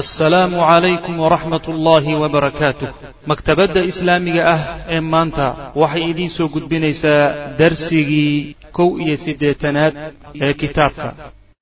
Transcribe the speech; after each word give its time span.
assalaamu 0.00 0.56
calaykum 0.58 1.14
waraxmat 1.24 1.64
ullaahi 1.72 2.14
wabarakaatuh 2.22 2.88
maktabadda 3.30 3.80
islaamiga 3.90 4.42
ah 4.54 4.60
ee 4.94 5.00
maanta 5.00 5.46
waxay 5.82 6.04
idiin 6.10 6.30
soo 6.36 6.48
gudbinaysaa 6.54 7.22
darsigii 7.58 8.56
kow 8.76 8.88
iyo 9.04 9.16
siddeetanaad 9.24 9.94
ee 10.46 10.52
kitaabka. 10.62 11.08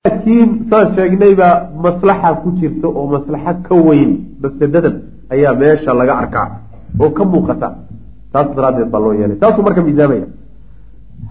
Laakiin 0.07 0.51
saan 0.71 0.95
sheegnayba 0.97 1.49
maslaxa 1.87 2.31
ku 2.43 2.49
jirta 2.61 2.89
oo 2.89 3.05
maslaxa 3.17 3.53
ka 3.69 3.75
weyn 3.89 4.11
mafsadadan 4.43 4.97
ayaa 5.35 5.55
meesha 5.65 5.95
laga 6.01 6.15
arkaa 6.23 6.47
oo 7.03 7.11
ka 7.11 7.25
muuqata. 7.35 7.69
Taas 8.33 8.49
daraaddeed 8.57 8.89
baa 8.95 9.01
loo 9.05 9.13
yeelay. 9.21 9.37
Taasuu 9.45 9.63
marka 9.69 9.83
miisaamaya. 9.83 10.27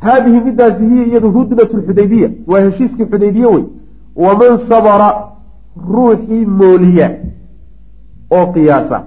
Haadihi 0.06 0.40
midaasi 0.48 0.84
hiya 0.92 1.06
iyadu 1.10 1.32
hudnat 1.38 1.74
lxudaybiya 1.80 2.30
waa 2.48 2.62
heshiiskii 2.70 3.06
xudaybiye 3.12 3.46
wey 3.56 3.64
waman 4.16 4.54
sabara 4.70 5.10
ruuxii 5.78 6.46
mooliya 6.46 7.08
oo 8.32 8.46
qiyaasa. 8.54 9.04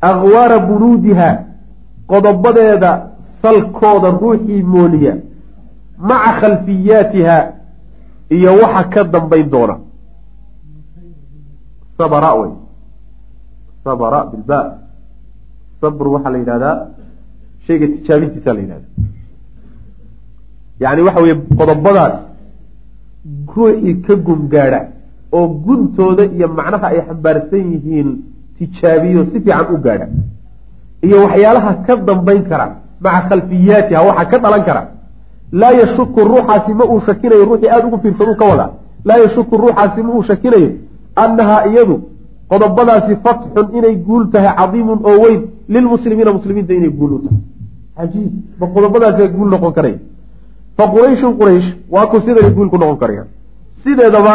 Akhwaara 0.00 0.58
bunuudiha 0.58 1.28
qodobadeeda 2.06 2.90
salkooda 3.42 4.10
ruuxii 4.10 4.62
mooliya. 4.62 5.14
Maca 5.98 6.32
khalfiyaatiha 6.40 7.36
iyo 8.30 8.50
waxa 8.62 8.84
ka 8.84 9.04
dambayn 9.04 9.50
doona. 9.50 9.76
Sabra 11.96 12.34
wey. 12.34 12.52
Sabra 13.84 14.24
bilba 14.30 14.58
sabr 15.80 16.06
waxaa 16.08 16.30
la 16.30 16.38
yidhahdaa 16.38 16.76
shayga 17.66 17.86
tijaabintiisa 17.94 18.54
la 18.54 18.60
yidhahda 18.60 18.88
yani 20.80 21.02
waxa 21.06 21.20
weye 21.24 21.34
qodobadaas 21.58 22.16
ruuxii 23.54 23.94
ka 24.06 24.14
gumgaadha 24.26 24.80
oo 25.32 25.46
guntooda 25.64 26.24
iyo 26.36 26.48
macnaha 26.48 26.86
ay 26.92 27.00
xambaarsan 27.08 27.64
yihiin 27.72 28.08
tijaabiyo 28.58 29.24
si 29.30 29.40
fiican 29.40 29.66
u 29.74 29.78
gaadha. 29.84 30.06
Iyo 31.06 31.16
waxyaalaha 31.24 31.72
ka 31.86 31.96
dambayn 31.96 32.42
kara 32.50 32.66
maca 33.00 33.28
khalfiyaatiha 33.28 34.00
waxa 34.08 34.24
ka 34.30 34.38
dhalan 34.38 34.64
kara. 34.64 34.82
Laa 35.60 35.72
yashuku 35.80 36.20
ruuxaasi 36.30 36.74
ma 36.74 36.84
uu 36.84 37.00
shakinayo 37.00 37.44
ruuxii 37.44 37.68
aada 37.68 37.86
ugu 37.86 37.98
fiirsaduu 38.02 38.36
ka 38.40 38.44
wadaa 38.50 38.70
laa 39.04 39.18
yashuku 39.24 39.56
ruuxaasi 39.56 40.02
ma 40.02 40.10
uu 40.14 40.22
shakinayo. 40.22 40.70
Annahaa 41.16 41.66
iyadu 41.70 41.96
qodobadaasi 42.50 43.16
fatxun 43.24 43.66
inay 43.78 43.96
guul 43.96 44.24
tahay 44.32 44.54
cadiimun 44.58 44.98
oo 45.04 45.16
weyn 45.24 45.40
lilmuslimiina 45.68 46.32
muslimiinta 46.32 46.72
inay 46.74 46.90
guul 46.90 47.12
u 47.12 47.18
tahay. 47.24 47.38
Cajiib 47.96 48.32
ma 48.60 48.66
qodobadaasi 48.74 49.28
guul 49.36 49.48
noqon 49.50 49.72
karaya 49.72 49.98
fa 50.76 50.84
qurayshun 50.92 51.32
quraysh 51.38 51.68
waa 51.90 52.06
ku 52.06 52.20
siday 52.20 52.50
guul 52.56 52.68
ku 52.70 52.76
noqon 52.78 52.96
karayaan. 53.02 53.28
Sideedaba 53.84 54.34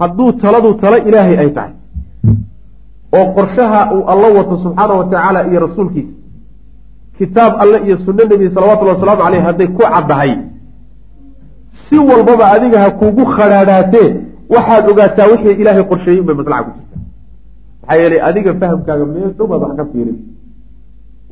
hadduu 0.00 0.32
taladu 0.42 0.70
talo 0.82 0.96
ilaahay 1.08 1.36
ay 1.42 1.50
tahay. 1.56 1.72
oo 3.16 3.26
qorshaha 3.36 3.80
uu 3.94 4.02
alla 4.12 4.28
wato 4.38 4.54
subxaana 4.64 4.94
wa 5.00 5.04
tacaala 5.12 5.40
iyo 5.50 5.58
rasuulkiisa. 5.66 6.14
kitaab 7.18 7.52
alle 7.62 7.78
iyo 7.86 7.96
sunno 8.04 8.22
nebi 8.30 8.46
salawatullhi 8.54 8.94
wasalaamu 8.94 9.22
caleyh 9.24 9.42
hadday 9.48 9.68
ku 9.76 9.82
caddahay. 9.94 10.32
si 11.88 11.96
walbaba 12.08 12.44
adiga 12.54 12.78
ha 12.84 12.88
kuugu 13.00 13.24
khadhaadhaatee 13.36 14.08
waxaad 14.54 14.84
ogaataa 14.90 15.26
wixii 15.32 15.56
ilaahay 15.62 15.84
qorsheeyey 15.90 16.20
unbay 16.22 16.36
maslaxa 16.40 16.64
ku 16.66 16.70
jirta 16.76 16.96
maxaa 17.82 17.96
yeelay 18.00 18.20
adiga 18.28 18.50
fahamkaaga 18.60 19.04
meel 19.14 19.30
dhow 19.38 19.46
baad 19.50 19.60
wax 19.64 19.76
ka 19.80 19.84
fiirin 19.92 20.18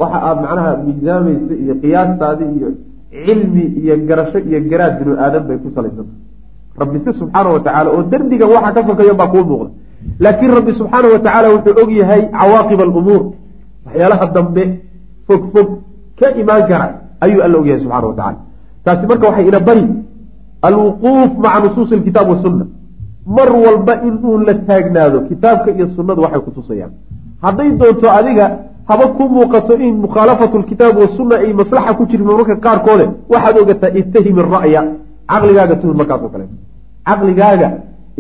waxa 0.00 0.18
aada 0.28 0.40
macnaha 0.44 0.70
miisaamaysa 0.86 1.54
iyo 1.62 1.74
qiyaastaadi 1.82 2.44
iyo 2.56 2.68
cilmi 3.24 3.64
iyo 3.82 3.94
garasho 4.08 4.38
iyo 4.48 4.58
garaad 4.70 4.94
binu 5.00 5.12
aadan 5.24 5.42
bay 5.48 5.58
ku 5.62 5.68
salaysanta 5.76 6.14
rabbi 6.80 6.98
si 7.04 7.10
subxaana 7.20 7.48
wa 7.54 7.60
tacaala 7.66 7.88
oo 7.94 8.02
derdigan 8.12 8.48
waxa 8.54 8.70
ka 8.76 8.80
sokeeya 8.88 9.14
baa 9.20 9.28
kuu 9.32 9.44
muuqda. 9.50 9.70
Laakiin 10.24 10.50
rabbi 10.58 10.72
subxaana 10.80 11.06
wa 11.14 11.18
tacaala 11.24 11.48
wuxuu 11.54 11.74
og 11.82 11.90
yahay 12.00 12.22
cawaaqib 12.38 12.80
alumuur. 12.86 13.22
Waxyaalaha 13.86 14.26
dambe 14.36 14.62
fog 15.26 15.42
fog 15.52 15.68
ka 16.18 16.26
imaan 16.40 16.62
kara 16.70 16.86
ayuu 17.24 17.40
alla 17.46 17.56
ogyahay 17.60 17.80
subxana 17.84 18.06
wa 18.10 18.14
tacala 18.18 18.38
taasi 18.84 19.04
marka 19.10 19.26
waxay 19.28 19.46
ina 19.50 19.60
bari 19.68 19.84
alwuquuf 20.62 21.30
maca 21.44 21.58
nusuusi 21.64 21.94
alkitaab 21.98 22.28
wasunna 22.30 22.64
mar 23.36 23.48
walba 23.64 23.94
inuu 24.08 24.38
la 24.46 24.54
taagnaado 24.68 25.18
kitaabka 25.28 25.70
iyo 25.76 25.86
sunnadu 25.96 26.20
waxay 26.22 26.40
kutusayaan 26.46 26.92
hadday 27.44 27.70
doonto 27.80 28.06
adiga 28.18 28.46
haba 28.88 29.06
ku 29.16 29.22
muuqato 29.34 29.74
in 29.86 29.94
mukhaalafatu 30.04 30.58
lkitaab 30.62 30.96
wasunna 31.02 31.34
ay 31.44 31.52
maslaxa 31.60 31.94
ku 31.98 32.02
jirin 32.10 32.26
marmarka 32.26 32.56
qaarkoode 32.66 33.06
waxaad 33.32 33.56
ogataa 33.62 33.90
ittahimi 34.00 34.42
ra'ya 34.54 34.82
caqligaaga 35.30 35.74
tuhum 35.80 35.96
markaas 36.00 36.20
oo 36.24 36.30
kaleeto 36.34 36.54
caqligaaga 37.08 37.68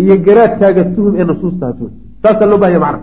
iyo 0.02 0.14
garaadkaaga 0.26 0.82
tuhum 0.94 1.12
ee 1.20 1.24
nusuustaha 1.30 1.72
tuhum 1.78 1.92
saasaa 2.22 2.46
loo 2.50 2.58
bahaya 2.62 2.80
macna. 2.84 3.00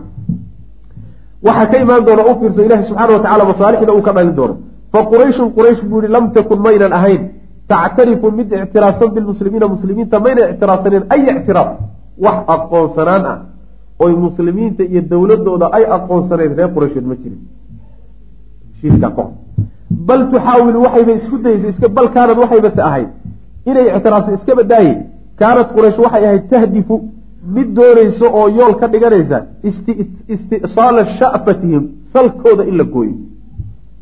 Waxaa 1.46 1.68
ka 1.72 1.78
imaan 1.84 2.04
doona 2.08 2.24
u 2.30 2.34
fiirso 2.40 2.62
ilahi 2.68 2.84
subxana 2.90 3.12
wa 3.16 3.22
tacala 3.26 3.44
masaalixda 3.52 3.92
uu 3.98 4.02
ka 4.08 4.12
dhalin 4.16 4.36
doono. 4.40 4.56
Fa 4.92 5.00
qurayshun 5.12 5.48
quraysh 5.58 5.82
buu 5.90 6.00
yihi 6.02 6.12
lam 6.16 6.26
takun 6.36 6.60
maynan 6.66 6.94
ahayn. 7.00 7.22
Tactarifu 7.72 8.28
mid 8.38 8.48
ictiraafsan 8.52 9.10
bilmuslimiina 9.16 9.68
muslimiinta 9.76 10.20
mayna 10.26 10.42
ictiraafsaneen 10.54 11.04
ay 11.14 11.22
ictiraaf. 11.32 11.70
Wax 12.26 12.38
aqoonsanaan 12.56 13.24
ah 13.32 13.38
oy 14.04 14.14
muslimiinta 14.26 14.84
iyo 14.92 15.02
dowladooda 15.12 15.68
ay 15.78 15.84
aqoonsaneed 15.98 16.52
reer 16.58 16.70
quraysheed 16.76 17.06
ma 17.12 17.16
jirin. 17.22 17.42
Bal 20.08 20.22
tuxaawilu 20.32 20.80
waxayba 20.86 21.12
isku 21.20 21.36
dayeysay 21.46 21.70
iska 21.74 21.88
bal 21.98 22.08
kaanad 22.16 22.38
waxaybase 22.44 22.82
ahayd 22.90 23.10
inay 23.70 23.86
ictiraafsa 23.98 24.32
iska 24.38 24.54
badaaye 24.60 24.94
kaanad 25.40 25.68
quraysh 25.76 25.98
waxay 26.06 26.24
ahayd 26.28 26.44
tahdifu 26.54 26.96
mid 27.56 27.68
doonayso 27.78 28.26
oo 28.40 28.48
yool 28.58 28.74
ka 28.82 28.88
dhiganaysa 28.94 29.38
isti'saala 30.36 31.02
sha'fatihim 31.20 31.84
salkooda 32.14 32.64
in 32.70 32.76
la 32.78 32.84
gooyo 32.94 33.16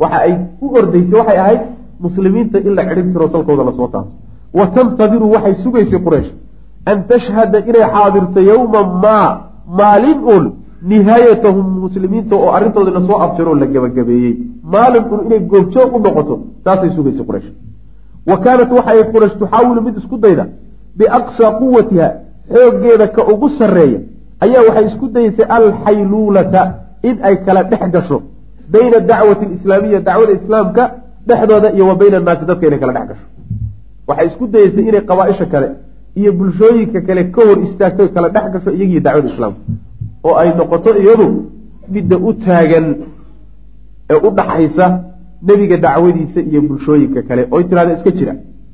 waxa 0.02 0.18
ay 0.28 0.34
u 0.62 0.68
ordaysay 0.80 1.18
waxay 1.20 1.38
ahayd 1.44 1.62
muslimiinta 2.06 2.58
in 2.68 2.74
la 2.78 2.84
cidhib 2.90 3.08
tiro 3.14 3.28
salkooda 3.36 3.64
la 3.70 3.72
soo 3.78 3.88
taabto 3.94 4.14
wa 4.58 4.66
tantadiru 4.76 5.26
waxay 5.36 5.56
sugaysay 5.64 6.00
quraysh 6.06 6.30
an 6.92 6.98
tashhada 7.12 7.58
inay 7.70 7.86
xaadirto 7.96 8.40
yowma 8.52 8.82
maa 9.04 9.28
maalin 9.80 10.20
un 10.36 10.44
nihaayatahum 10.92 11.68
muslimiinta 11.86 12.36
oo 12.36 12.50
arrintooda 12.58 12.92
la 12.98 13.02
soo 13.08 13.18
abjaro 13.26 13.56
la 13.62 13.66
gebagabeeyey 13.74 14.34
maalin 14.74 15.04
un 15.14 15.20
inay 15.26 15.40
goobjoog 15.52 15.92
u 15.96 16.00
noqoto 16.06 16.36
taasay 16.66 16.90
sugaysay 16.98 17.26
quraysh 17.30 17.50
wa 18.30 18.36
kaanat 18.46 18.70
waxay 18.78 19.00
quraysh 19.14 19.36
tuxaawilu 19.42 19.82
mid 19.88 19.96
isku 20.02 20.18
dayda 20.26 20.46
biaqsaa 20.98 21.52
quwatiha 21.60 22.08
xooggeeda 22.54 23.08
ka 23.16 23.22
ugu 23.34 23.48
sarreeya 23.60 24.00
ayaa 24.46 24.62
waxay 24.68 24.86
isku 24.90 25.06
dayeysay 25.16 25.46
alxayluulata 25.58 26.62
in 27.10 27.16
ay 27.28 27.36
kala 27.46 27.64
dhex 27.72 27.84
gasho 27.96 28.18
bayna 28.74 29.00
dacwati 29.00 29.46
alislaamiya 29.46 30.00
dacwada 30.08 30.34
islaamka 30.40 30.84
dhexdooda 31.28 31.68
iyo 31.76 31.88
wa 31.88 31.96
bayna 32.02 32.18
annaasi 32.18 32.46
dadka 32.50 32.68
inay 32.68 32.80
kala 32.80 32.94
dhex 32.94 33.08
gasho. 33.10 33.26
Waxay 34.08 34.28
isku 34.28 34.48
dayeysay 34.54 34.84
inay 34.90 35.02
qabaa-isha 35.10 35.46
kale 35.54 35.68
iyo 36.20 36.32
bulshooyinka 36.38 37.00
kale 37.08 37.24
ka 37.36 37.42
hor 37.48 37.58
istaagto 37.66 38.04
kala 38.16 38.30
dhex 38.36 38.46
gasho 38.54 38.70
iyagiyo 38.78 39.00
dacwada 39.06 39.28
islaamka 39.34 39.60
oo 40.28 40.36
ay 40.42 40.50
noqoto 40.60 40.90
iyadu 41.04 41.28
midda 41.94 42.16
u 42.18 42.34
taagan 42.46 42.86
ee 44.14 44.20
u 44.28 44.30
dhaxaysa 44.38 44.86
nebiga 45.48 45.78
dacwadiisa 45.86 46.40
iyo 46.50 46.62
bulshooyinka 46.68 47.22
kale 47.28 47.42
oy 47.52 47.64
tirahda 47.70 47.94
iska 47.98 48.12
jira. 48.18 48.34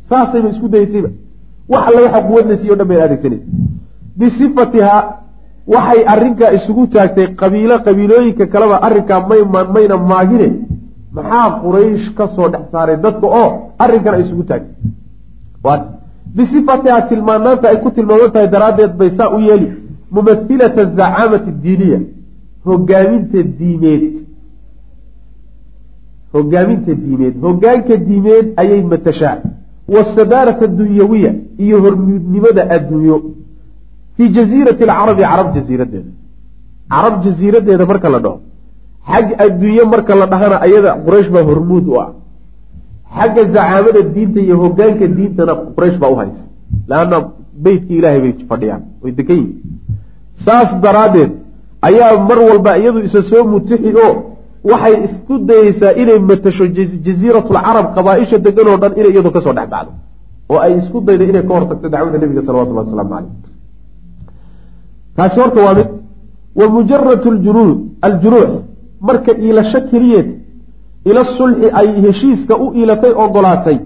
Saasayba 0.09 0.49
isku 0.49 0.67
dayeysayba 0.73 1.09
wax 1.71 1.83
alle 1.89 2.01
waxa 2.05 2.21
quwadlaysiy 2.27 2.71
o 2.71 2.75
dhan 2.79 2.87
bay 2.87 3.01
adeegsanaysa 3.05 3.47
bisifatihaa 4.17 5.01
waxay 5.73 6.01
arrinkaa 6.13 6.51
isugu 6.57 6.87
taagtay 6.95 7.27
qabiilo 7.41 7.75
qabiilooyinka 7.85 8.45
kaleba 8.53 8.77
arrinkaa 8.87 9.21
mayman 9.29 9.67
mayna 9.75 9.97
maagine. 10.11 10.49
Maxaa 11.15 11.47
quraysh 11.63 12.07
ka 12.17 12.27
soo 12.35 12.49
dhex 12.53 12.65
saaray 12.71 12.97
dadka 13.05 13.27
oo 13.41 13.49
arrinkan 13.83 14.13
ay 14.15 14.21
isugu 14.25 14.43
taagtay? 14.49 14.75
Bisifatihaa 16.35 17.01
tilmaanaanta 17.09 17.69
ay 17.69 17.77
ku 17.83 17.89
tilmaaman 17.97 18.31
tahay 18.33 18.49
daraaddeed 18.55 18.93
bay 18.99 19.09
saa 19.17 19.29
u 19.35 19.39
yeeli. 19.47 19.69
Mumathilata 20.15 20.81
azacaamati 20.81 21.51
diiniya. 21.63 21.99
Hogaaminta 22.65 23.43
diimeed. 23.59 24.15
Hogaaminta 26.33 26.91
diimeed. 27.03 27.35
Hogaanka 27.45 27.97
diimeed 28.07 28.47
ayay 28.61 28.81
matashaa 28.91 29.37
wasadaarata 29.93 30.65
adunyawiya 30.69 31.31
iyo 31.65 31.77
hormuudnimada 31.83 32.61
adduunyo. 32.75 33.17
fii 34.15 34.29
jasiirati 34.37 34.83
alcarabi 34.83 35.21
carab 35.31 35.47
jasiiradeeda 35.55 36.11
carab 36.93 37.15
jasiiradeeda 37.25 37.85
marka 37.91 38.09
la 38.09 38.19
dhaho. 38.25 38.39
xag 39.11 39.27
adduunye 39.45 39.83
marka 39.93 40.13
la 40.21 40.25
dhahana 40.31 40.57
ayada 40.67 40.89
quraysh 41.05 41.29
baa 41.35 41.45
hormuud 41.49 41.85
u 41.91 41.93
ah. 42.03 42.09
xagga 43.17 43.41
zacaamada 43.53 44.01
diinta 44.15 44.39
iyo 44.45 44.55
hogaanka 44.63 45.05
diintana 45.17 45.53
quraysh 45.75 45.97
baa 46.01 46.11
u 46.13 46.15
haysa. 46.21 46.43
leanna 46.89 47.17
beytkii 47.63 47.97
ilaahay 47.99 48.21
bay 48.25 48.33
fadhiyaan 48.49 48.83
way 49.01 49.11
dekan 49.19 49.37
yihiin 49.41 49.61
saas 50.45 50.69
daraaddeed 50.83 51.31
ayaa 51.87 52.13
mar 52.29 52.39
walba 52.49 52.71
iyadu 52.81 52.99
isa 53.07 53.21
soo 53.29 53.43
mutixi 53.53 53.91
oo 54.05 54.13
waxay 54.63 55.03
isku 55.05 55.39
dayeysaa 55.49 55.91
inay 56.01 56.19
matasho 56.19 56.65
jasiiratulcarab 57.05 57.87
qabaa-isha 57.95 58.37
degan 58.37 58.67
oo 58.67 58.77
dhan 58.77 58.93
inay 58.99 59.11
iyadu 59.11 59.31
ka 59.31 59.41
soo 59.41 59.53
dhex 59.53 59.69
bacdo 59.69 59.91
oo 60.49 60.59
ay 60.59 60.77
isku 60.77 61.01
daydo 61.01 61.23
inay 61.23 61.43
ka 61.47 61.53
hortagto 61.53 61.89
dacwada 61.89 62.17
nebiga 62.17 62.41
salawatullahi 62.47 62.85
wasalaamu 62.87 63.11
caleyh 63.15 63.31
taasi 65.15 65.39
horta 65.39 65.59
waa 65.65 65.75
mid 65.79 65.89
wa 66.59 66.65
mujaratu 66.75 67.31
ljunuud 67.31 67.77
aljunuux 68.01 68.51
marka 69.01 69.31
iilasho 69.43 69.81
keliyeed 69.91 70.29
ila 71.09 71.23
sulxi 71.37 71.67
ay 71.79 71.89
heshiiska 72.05 72.53
u 72.63 72.73
iilatay 72.79 73.13
ogolaatay 73.23 73.77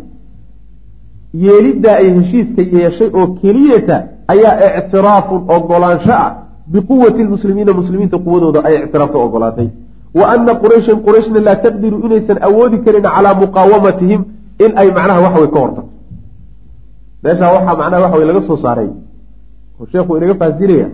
yeeliddaa 1.33 1.95
ay 2.01 2.09
heshiiska 2.17 2.61
yeeshay 2.61 3.09
oo 3.13 3.27
keliyata 3.41 3.95
ayaa 4.33 4.55
ictiraafun 4.79 5.41
ogolaansho 5.55 6.13
ah. 6.13 6.31
Biquwati 6.71 7.23
lmuslimiina 7.23 7.73
muslimiinta 7.73 8.17
quwadooda 8.17 8.63
ay 8.63 8.75
ictiraafta 8.75 9.17
ogolaatay 9.17 9.67
wa 10.19 10.25
ana 10.33 10.53
qurayshan 10.63 10.97
qurayshna 11.05 11.39
laa 11.47 11.57
taqdiru 11.65 11.97
inaysan 12.05 12.37
awoodi 12.47 12.77
karin 12.85 13.03
calaa 13.15 13.33
muqaawamatihim 13.43 14.21
in 14.63 14.71
ay 14.81 14.87
macnaha 14.97 15.19
waxawey 15.25 15.49
ka 15.53 15.59
hortagto 15.63 15.91
meeshaa 17.23 17.51
waxaa 17.55 17.75
macnaha 17.81 18.01
waxa 18.03 18.17
wey 18.19 18.27
laga 18.31 18.41
soo 18.47 18.57
saaray. 18.65 18.89
Oo 19.79 19.85
sheekhu 19.91 20.11
inaga 20.17 20.35
fahasinaya 20.41 20.87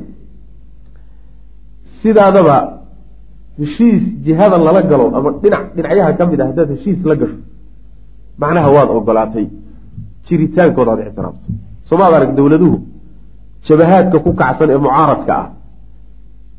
sidaadaba 2.01 2.57
heshiis 3.59 4.03
jihada 4.25 4.57
lala 4.67 4.81
galo 4.91 5.05
ama 5.17 5.29
dhinac 5.43 5.63
dhinacyaha 5.75 6.11
ka 6.17 6.23
mid 6.31 6.39
ah 6.41 6.47
haddaad 6.49 6.69
heshiis 6.75 6.99
la 7.09 7.15
gasho 7.21 7.39
macnaha 8.41 8.67
waad 8.75 8.89
ogolaatay. 8.97 9.47
Jiritaankooda 10.27 10.91
aad 10.93 10.99
ictiraafto 11.07 11.47
somaad 11.89 12.13
arag 12.17 12.31
dowladuhu 12.37 12.77
jabahaadka 13.67 14.17
ku 14.25 14.31
kacsan 14.39 14.69
ee 14.73 14.79
mucaaradka 14.85 15.33
ah 15.41 15.47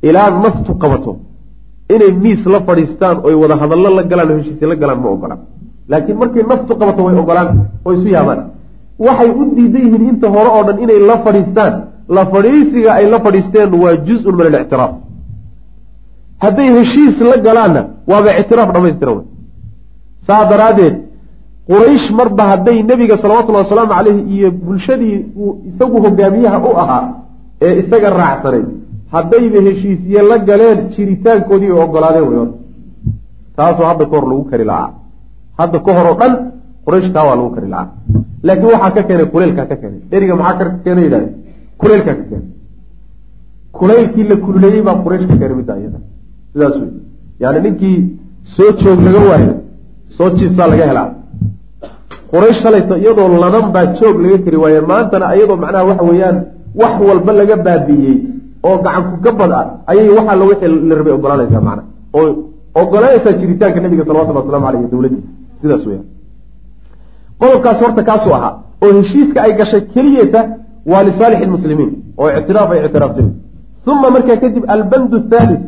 ilaa 0.09 0.31
naftu 0.45 0.73
qabato 0.83 1.13
inay 1.95 2.13
miis 2.25 2.43
la 2.53 2.61
fadhiistaan 2.69 3.17
oy 3.27 3.35
wada 3.43 3.55
hadallo 3.63 3.89
la 3.99 4.03
galaan 4.11 4.31
oo 4.33 4.39
heshiisya 4.41 4.67
la 4.73 4.77
galaan 4.83 5.01
ma 5.05 5.09
ogolaan. 5.15 5.41
Laakiin 5.91 6.17
markay 6.23 6.43
naftu 6.51 6.73
qabato 6.81 7.01
way 7.07 7.15
ogolaan 7.23 7.49
oo 7.87 7.93
isu 7.97 8.09
yaabaan. 8.17 8.41
Waxay 9.07 9.31
u 9.41 9.43
diidan 9.57 9.83
yihiin 9.85 10.05
inta 10.11 10.27
hore 10.35 10.51
oo 10.57 10.63
dhan 10.67 10.79
inay 10.85 10.99
la 11.11 11.17
fadhiistaan. 11.25 11.75
La 12.17 12.23
fadhiisiga 12.33 12.91
ay 12.99 13.07
la 13.13 13.19
fadhiisteen 13.25 13.71
waa 13.83 13.95
juz-un 14.07 14.35
min 14.39 14.47
alictiraaf 14.51 14.93
hadday 16.45 16.69
heshiis 16.79 17.17
la 17.31 17.37
galaanna 17.47 17.83
waaba 18.11 18.31
ictiraaf 18.41 18.71
dhamaystira 18.75 19.13
wey 19.17 19.25
saa 20.27 20.43
daraaddeed 20.51 20.95
quraysh 21.71 22.07
marba 22.19 22.45
hadday 22.53 22.79
nebiga 22.91 23.17
salawatullahi 23.23 23.65
wasalaamu 23.67 23.93
caleyhi 23.97 24.21
iyo 24.37 24.49
bulshadii 24.67 25.17
isagu 25.71 25.97
hogaamiyaha 26.05 26.59
u 26.69 26.71
ahaa 26.83 27.05
ee 27.67 27.73
isaga 27.83 28.09
raacsanay 28.21 28.63
haddayba 29.15 29.61
heshiisye 29.67 30.21
la 30.31 30.37
galeen 30.49 30.79
jiritaankoodii 30.95 31.71
ay 31.75 31.81
ogolaadeen 31.85 32.27
wey 32.31 32.39
horta 32.39 32.57
taasoo 33.57 33.87
hadda 33.91 34.05
ka 34.11 34.15
hor 34.17 34.27
lagu 34.31 34.45
kari 34.51 34.65
lahaa. 34.71 34.91
Hadda 35.59 35.79
ka 35.87 35.91
hor 35.97 36.07
oo 36.11 36.17
dhan 36.21 36.33
quraysh 36.85 37.09
taa 37.15 37.25
waa 37.29 37.37
lagu 37.41 37.51
kari 37.57 37.69
lahaa. 37.75 37.89
Laakiin 38.47 38.71
waxaa 38.75 38.91
ka 38.97 39.03
keenay 39.09 39.27
kuleylkaa 39.35 39.67
ka 39.71 39.77
keenay. 39.81 40.01
Eriga 40.17 40.35
maxaa 40.41 40.59
ka 40.59 40.65
keenay 40.85 41.05
yidhahde 41.07 41.29
kuleylkaa 41.81 42.15
ka 42.21 42.25
keenay. 42.31 42.49
Kuleylkii 43.79 44.25
la 44.31 44.37
kululeeyey 44.45 44.83
baa 44.89 44.97
quraysh 45.05 45.27
ka 45.31 45.37
keenay 45.41 45.57
midda 45.61 45.75
iyada 45.81 45.99
sidaas 46.53 46.77
wey 46.81 46.91
yani 47.43 47.59
ninkii 47.65 47.97
soo 48.55 48.71
joog 48.81 49.01
laga 49.07 49.21
waayo 49.31 49.53
soo 50.17 50.29
jiibsaa 50.37 50.69
laga 50.73 50.87
helaa. 50.91 51.09
Quraysh 52.33 52.59
shalayto 52.63 52.95
iyadoo 53.03 53.29
ladan 53.45 53.67
baa 53.75 53.87
joog 53.99 54.17
laga 54.25 54.39
kari 54.45 54.57
waaye 54.63 54.81
maantana 54.91 55.27
iyadoo 55.37 55.57
macnaha 55.63 55.85
waxa 55.91 56.05
weeyaan 56.11 56.37
wax 56.81 56.95
walba 57.09 57.33
laga 57.41 57.57
baabi'iyey 57.67 58.17
oo 58.67 58.77
gacanku 58.85 59.17
gabad 59.25 59.53
ah 59.61 59.65
ayay 59.91 60.09
waxaa 60.19 60.37
la 60.41 60.45
wixii 60.51 60.69
la 60.89 60.95
rabay 60.99 61.13
ogolaanaysaa 61.19 61.61
macna. 61.69 61.83
Oo 62.19 62.29
ogolaanaysaa 62.81 63.33
jiritaanka 63.41 63.81
nabiga 63.85 64.05
salawatullah 64.09 64.43
waslamu 64.45 64.67
aleyh 64.69 64.83
dowladiisa 64.93 65.29
sidaas 65.61 65.83
weyaan 65.87 66.07
qodobkaas 67.41 67.79
horta 67.83 68.03
kaasuu 68.09 68.33
ahaa 68.39 68.53
oo 68.85 68.93
heshiiska 68.99 69.39
ay 69.43 69.53
gashay 69.61 69.81
keliyata 69.95 70.41
waa 70.91 71.03
lisaalixi 71.09 71.45
lmuslimiin 71.47 71.91
oo 72.21 72.29
ictiraaf 72.39 72.71
ay 72.71 72.81
ictiraafteen 72.87 73.31
uma 73.93 74.11
markaa 74.11 74.37
kadib 74.43 74.65
albandu 74.75 75.17
thalith 75.33 75.63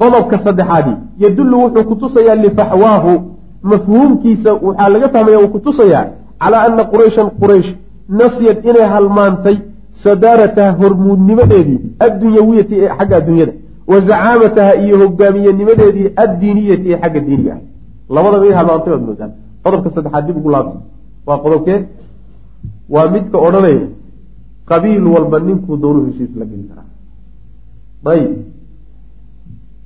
qodobka 0.00 0.36
saddexaadii 0.44 0.96
yadullu 1.24 1.56
wuxuu 1.62 1.84
kutusayaa 1.90 2.36
lifaxwaahu 2.44 3.12
mafhuumkiisa 3.72 4.50
waxaa 4.66 4.88
laga 4.94 5.08
fahmaya 5.14 5.38
uu 5.42 5.48
kutusayaa 5.56 6.04
calaa 6.42 6.62
ana 6.68 6.84
qurayshan 6.92 7.28
quraysh 7.40 7.70
nasyad 8.20 8.56
inay 8.70 8.86
halmaantay 8.94 9.56
sadaarataha 10.02 10.72
hormuudnimadeedii 10.80 11.80
addunyawiyati 12.06 12.74
ee 12.82 12.88
xagga 12.98 13.16
adduunyada 13.16 13.52
wa 13.86 14.00
zacaamataha 14.00 14.74
iyo 14.84 14.98
hogaamiyenimadeedii 15.02 16.08
addiiniyati 16.24 16.92
ee 16.92 16.98
xagga 17.02 17.20
diiniga 17.20 17.52
ah. 17.54 17.60
Labadaba 18.14 18.46
in 18.46 18.52
halmaantay 18.52 18.92
baad 18.92 19.04
moodaan 19.08 19.32
qodobka 19.64 19.90
saddexaad 19.90 20.26
dib 20.26 20.36
ugu 20.36 20.50
laabtay 20.50 20.80
waa 21.26 21.38
qodobkee? 21.44 21.78
Waa 22.94 23.10
midka 23.14 23.38
odhanaya 23.38 23.86
qabiil 24.70 25.06
walba 25.14 25.40
ninkuu 25.40 25.76
doonu 25.76 26.06
heshiis 26.06 26.32
la 26.40 26.44
geli 26.50 26.64
karaa. 26.70 26.88
Ayib 28.12 28.32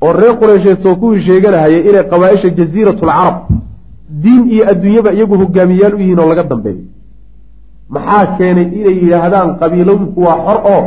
oo 0.01 0.13
reer 0.13 0.35
qureysheed 0.41 0.79
soo 0.83 0.97
kuwii 0.97 1.21
sheeganahayay 1.21 1.83
inay 1.89 2.05
qabaaisha 2.13 2.49
jasiiratulcarab 2.59 3.37
diin 4.23 4.43
iyo 4.55 4.65
adduunyaba 4.71 5.13
iyagu 5.13 5.35
hogaamiyayaal 5.43 5.95
u 5.95 5.99
yihiin 6.03 6.19
oo 6.19 6.29
laga 6.29 6.43
dambeeyo 6.43 6.83
maxaa 7.95 8.27
keenay 8.39 8.67
inay 8.79 8.97
yidhaahdaan 9.03 9.49
qabiilooyinku 9.61 10.21
waa 10.27 10.39
xor 10.47 10.59
oo? 10.75 10.83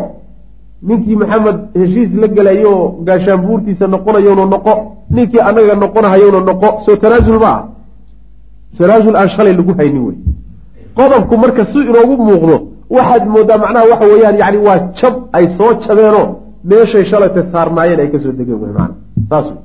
Ninkii 0.88 1.16
maxamed 1.22 1.58
heshiis 1.80 2.12
la 2.22 2.28
gelayo 2.36 2.74
gaashaanbuurtiisa 3.08 3.86
noqonayowna 3.94 4.46
noqo. 4.54 4.74
Ninkii 5.16 5.42
annaga 5.48 5.76
noqonahayowna 5.84 6.40
noqo. 6.50 6.68
Soo 6.86 6.96
tanaasul 7.04 7.40
ma 7.44 7.52
ah 7.56 7.62
tanaasul 8.78 9.16
aan 9.16 9.30
shalay 9.36 9.54
lagu 9.60 9.74
haynin 9.80 10.04
wey. 10.08 10.18
Qodobku 10.98 11.36
marka 11.44 11.64
si 11.72 11.80
inoogu 11.90 12.16
muuqdo 12.28 12.56
waxaad 12.96 13.24
moodaa 13.34 13.58
macnaha 13.64 13.86
waxa 13.92 14.06
weeyaan 14.12 14.38
yani 14.42 14.58
waa 14.68 14.80
jab 15.00 15.14
ay 15.38 15.46
soo 15.58 15.72
jabeenoo 15.86 16.26
meeshay 16.70 17.06
shalayta 17.12 17.42
saarnaayeen 17.52 18.00
ay 18.04 18.10
ka 18.14 18.18
soo 18.24 18.32
degeen 18.40 18.60
wey 18.64 18.74
maana 18.78 18.94
saas 19.30 19.46
wey. 19.52 19.60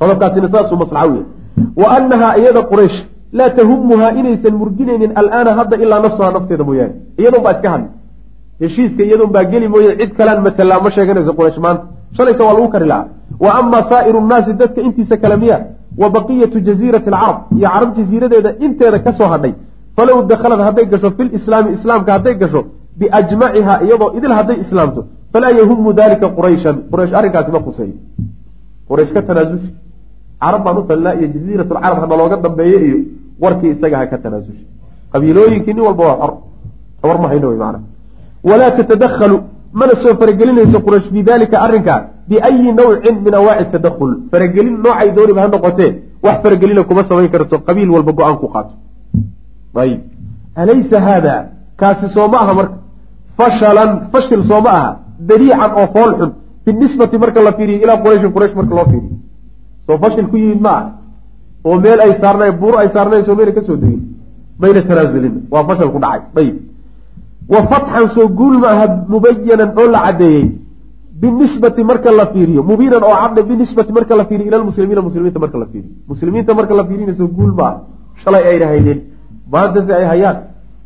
Qodobkaasina 0.00 0.48
saasuu 0.54 0.76
maslaxa 0.82 1.06
yahay 1.06 1.24
wa 1.80 1.86
annahaa 1.96 2.32
iyada 2.40 2.62
quraysh 2.70 2.98
laa 3.32 3.50
tahumuhaa 3.50 4.10
inaysan 4.20 4.54
murginaynin 4.62 5.12
alaana 5.20 5.54
hadda 5.58 5.76
ilaa 5.76 6.00
nafsahaa 6.06 6.32
nafteeda 6.32 6.64
mooyaane 6.64 6.94
iyadun 7.20 7.42
baa 7.42 7.52
iska 7.56 7.70
hadli 7.70 7.88
heshiiska 8.60 9.02
iyadun 9.08 9.30
baa 9.36 9.44
geli 9.52 9.68
mooye 9.68 9.96
cid 10.00 10.12
kalaan 10.18 10.42
matalaa 10.46 10.80
ma 10.84 10.90
sheeganayso 10.96 11.32
quraysh 11.38 11.58
maanta 11.66 11.84
shalaysa 12.16 12.44
waa 12.44 12.54
lagu 12.58 12.68
kari 12.74 12.86
lahaa 12.92 13.06
wa 13.44 13.50
amaa 13.60 13.82
saa'iru 13.92 14.20
nnaasi 14.20 14.52
dadka 14.62 14.80
intiisa 14.88 15.16
kale 15.22 15.36
miya 15.42 15.58
wa 16.00 16.10
baqiyatu 16.16 16.60
jasiirati 16.68 17.10
alcarab 17.10 17.36
iyo 17.58 17.68
carab 17.74 17.90
jasiiradeeda 17.98 18.50
inteeda 18.66 18.98
ka 18.98 19.12
soo 19.18 19.28
hadhay 19.34 19.52
falow 19.96 20.18
dakhalad 20.32 20.60
hadday 20.68 20.86
gasho 20.92 21.10
fi 21.16 21.22
lislaami 21.34 21.72
islaamka 21.76 22.12
hadday 22.16 22.34
gasho 22.42 22.60
biajmaciha 22.98 23.74
iyadoo 23.86 24.10
idil 24.18 24.32
hadday 24.38 24.58
islaamto 24.64 25.00
falaa 25.32 25.52
yahumu 25.60 25.92
dalika 26.00 26.26
qurayshan 26.38 26.76
quraysh 26.92 27.12
arrinkaasi 27.18 27.50
ma 27.56 27.60
khuseeyo 27.66 27.96
quraysh 28.88 29.12
ka 29.16 29.22
tanaasusha 29.28 29.70
carab 30.42 30.62
baan 30.64 30.76
u 30.78 30.82
talnaa 30.90 31.14
iyo 31.18 31.26
jasiirat 31.34 31.68
lcarab 31.74 31.98
hana 32.02 32.16
looga 32.20 32.36
dambeeyo 32.44 32.78
iyo 32.88 32.98
warkii 33.42 33.70
isaga 33.74 33.96
ha 34.00 34.06
ka 34.12 34.18
tanaasusha 34.24 34.64
qabiilooyinkii 35.12 35.74
nin 35.74 35.84
walba 35.88 36.04
waa 36.08 36.18
xor. 36.22 36.32
War 37.08 37.18
ma 37.22 37.28
hayno 37.32 37.46
wey 37.50 37.58
maana 37.64 37.78
walaa 38.48 38.70
tatadakhalu. 38.78 39.38
Mana 39.78 39.94
soo 40.02 40.14
faragelinayso 40.20 40.78
quraysh 40.86 41.08
fi 41.12 41.20
dalika 41.22 41.56
arrinkaa 41.66 42.00
biayi 42.28 42.72
nawcin 42.78 43.16
min 43.24 43.34
awaaci 43.40 43.64
tadakhul. 43.74 44.12
Faragelin 44.32 44.76
noocay 44.84 45.08
dooniba 45.16 45.40
ha 45.42 45.48
noqotee 45.54 45.90
wax 46.24 46.36
faragelina 46.42 46.82
kuma 46.88 47.02
samayn 47.08 47.30
karto. 47.34 47.56
Qabiil 47.66 47.90
walba 47.94 48.12
go'aan 48.18 48.36
ku 48.42 48.46
qaato. 48.54 48.72
Ayib. 49.82 50.00
Alaysa 50.60 50.98
haada? 51.06 51.34
Kaasi 51.80 52.06
soo 52.14 52.28
ma 52.32 52.38
aha 52.42 52.52
marka. 52.58 52.76
Fashalan 53.38 53.90
fashil 54.12 54.42
soo 54.50 54.60
ma 54.64 54.70
aha. 54.78 54.90
Dariican 55.28 55.70
oo 55.80 55.86
fool 55.94 56.10
xun. 56.18 56.30
Binisbati 56.64 57.16
marka 57.22 57.40
la 57.46 57.52
fiiriyo 57.52 57.78
ilaa 57.84 57.98
qurayshin 58.04 58.32
quraysh 58.36 58.54
marka 58.58 58.74
loo 58.78 58.86
fiiriyo 58.92 59.16
soo 59.88 59.96
fashil 60.02 60.26
ku 60.30 60.36
yimid 60.36 60.60
ma. 60.60 60.70
Aha 60.70 60.92
oo 61.64 61.76
meel 61.84 62.00
ay 62.04 62.12
saarnayn 62.22 62.54
buur 62.60 62.74
ay 62.78 62.88
saarnayn 62.94 63.24
soo 63.26 63.34
mayna 63.38 63.52
ka 63.56 63.62
soo 63.68 63.76
degin. 63.82 64.02
Mayna 64.60 64.80
tanaasulin 64.88 65.34
waa 65.52 65.64
fashal 65.68 65.88
ku 65.94 65.98
dhacay. 66.04 66.22
Ayib 66.40 66.56
wa 67.52 67.60
fatxan 67.70 68.06
soo 68.14 68.28
guul 68.38 68.56
ma 68.62 68.68
aha 68.74 68.86
mubayanan 69.12 69.70
oo 69.80 69.86
la 69.94 70.00
caddeeyey. 70.06 70.46
Binisbati 71.20 71.82
marka 71.90 72.10
la 72.18 72.26
fiiriyo. 72.32 72.62
Mubiinan 72.70 73.02
oo 73.08 73.16
cadde 73.22 73.40
binisbati 73.48 73.92
marka 73.96 74.14
la 74.20 74.24
fiiriyo. 74.28 74.46
Ila 74.48 74.58
lmuslimiina 74.62 75.02
muslimiinta 75.08 75.38
marka 75.44 75.58
la 75.62 75.66
fiiriyo. 75.72 75.90
Muslimiinta 76.10 76.54
marka 76.58 76.74
la 76.78 76.84
fiiriyna 76.88 77.14
soo 77.18 77.28
guul 77.36 77.52
ma 77.58 77.64
aha. 77.68 77.78
Shalay 78.22 78.42
ayna 78.50 78.66
haynin 78.72 78.98
maanta 79.52 79.80
ay 80.00 80.04
hayaan. 80.12 80.36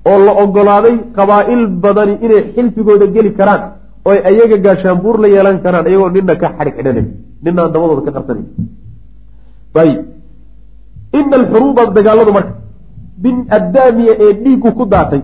Oo 0.08 0.18
la 0.26 0.32
ogolaaday 0.42 0.94
qabaa'il 1.16 1.62
badani 1.84 2.14
inay 2.24 2.40
xilfigooda 2.54 3.06
geli 3.14 3.30
karaan. 3.38 3.62
Oo 4.06 4.12
ayaga 4.30 4.56
gaashaanbuur 4.64 5.16
la 5.22 5.28
yeelan 5.34 5.56
karaan. 5.64 5.84
Iyagoo 5.90 6.10
nina 6.16 6.34
ka 6.42 6.48
xadhig 6.56 6.74
xidhanayn 6.78 7.08
nina 7.44 7.60
aan 7.64 7.72
dabadooda 7.74 8.02
ka 8.06 8.10
qarsanayn 8.16 8.46
ayib 9.80 10.00
ina 11.18 11.36
alxuruuba 11.40 11.82
dagaaladu 11.96 12.32
marka 12.32 12.52
bin 13.24 13.36
addaamiya 13.58 14.12
ee 14.24 14.32
dhiiggu 14.44 14.70
ku 14.78 14.84
daatay 14.94 15.20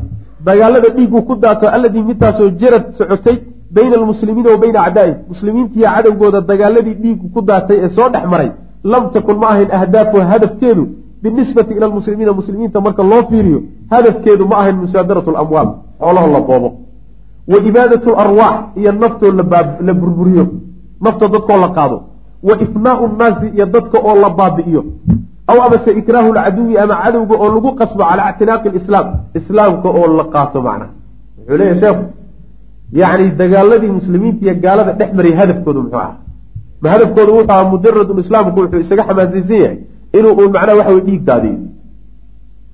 dagaalada 0.49 0.89
dhiiggu 0.97 1.23
ku 1.29 1.35
daato 1.45 1.67
alladii 1.77 2.03
midtaasoo 2.11 2.51
jarad 2.61 2.85
socotay 2.99 3.37
bayna 3.77 3.95
almuslimiina 4.01 4.49
wa 4.51 4.59
bayna 4.63 4.79
acdaa'ihim. 4.87 5.17
Muslimiintiiyo 5.33 5.89
cadowgooda 5.95 6.41
dagaaladii 6.41 6.95
dhiiggu 7.03 7.27
ku 7.35 7.41
daatay 7.51 7.77
ee 7.85 7.89
soo 7.97 8.09
dhex 8.15 8.25
maray 8.33 8.51
lam 8.93 9.11
takun 9.15 9.37
ma 9.43 9.47
ahayn 9.53 9.69
ahdaafuha 9.79 10.25
hadafkeedu 10.33 10.85
binisbati 11.23 11.75
ila 11.75 11.87
lmuslimiina 11.91 12.33
muslimiinta 12.41 12.81
marka 12.81 13.03
loo 13.03 13.23
fiiriyo 13.31 13.61
hadafkeedu 13.91 14.45
ma 14.51 14.57
ahayn 14.61 14.77
musaadaratu 14.85 15.31
lamwaal 15.37 15.69
xoolaho 16.01 16.29
la 16.35 16.41
boobo. 16.49 16.69
Wa 17.53 17.59
ibaadatu 17.69 18.09
larwaax 18.19 18.57
iyo 18.81 18.93
naftoo 18.93 19.33
la 19.87 19.93
burburiyo. 20.01 20.45
Naftoo 21.05 21.29
dadkoo 21.35 21.59
la 21.65 21.69
qaado 21.77 21.97
wa 22.43 22.55
ifnaau 22.65 23.09
nnaasi 23.09 23.47
iyo 23.57 23.67
dadka 23.67 23.99
oo 23.99 24.15
la 24.23 24.31
baabi'iyo. 24.31 24.85
Aw 25.51 25.59
amase 25.67 25.91
ikraahu 26.01 26.33
lcaduwi 26.33 26.79
ama 26.79 26.95
cadowga 27.03 27.35
oo 27.37 27.49
lagu 27.55 27.71
qasbo 27.79 28.03
calaa 28.11 28.31
ictinaaqi 28.31 28.69
lislaam 28.77 29.07
islaamka 29.39 29.89
oo 29.89 30.07
la 30.19 30.25
qaato 30.35 30.63
macnaha. 30.63 30.91
Wuxuu 31.39 31.57
leeyahy 31.59 31.81
sheekhu 31.81 32.05
yacni 32.93 33.31
dagaaladii 33.41 33.93
muslimiinta 33.99 34.45
iyo 34.45 34.55
gaalada 34.65 34.93
dhex 34.99 35.11
mariyay 35.17 35.37
hadafkoodu 35.41 35.81
muxuu 35.83 35.99
ahaa. 35.99 36.17
Ma 36.83 36.89
hadafkoodu 36.95 37.31
wuxuu 37.37 37.51
ahaa 37.53 37.71
mujaradun 37.73 38.19
islaamku 38.25 38.61
wuxuu 38.61 38.81
isaga 38.85 39.03
xamaasaysan 39.09 39.57
yahay 39.63 39.77
inuu 40.19 40.33
uun 40.41 40.51
macnaha 40.55 40.77
waxa 40.79 40.93
wey 40.95 41.01
dhiig 41.07 41.23
daadiyo 41.29 41.59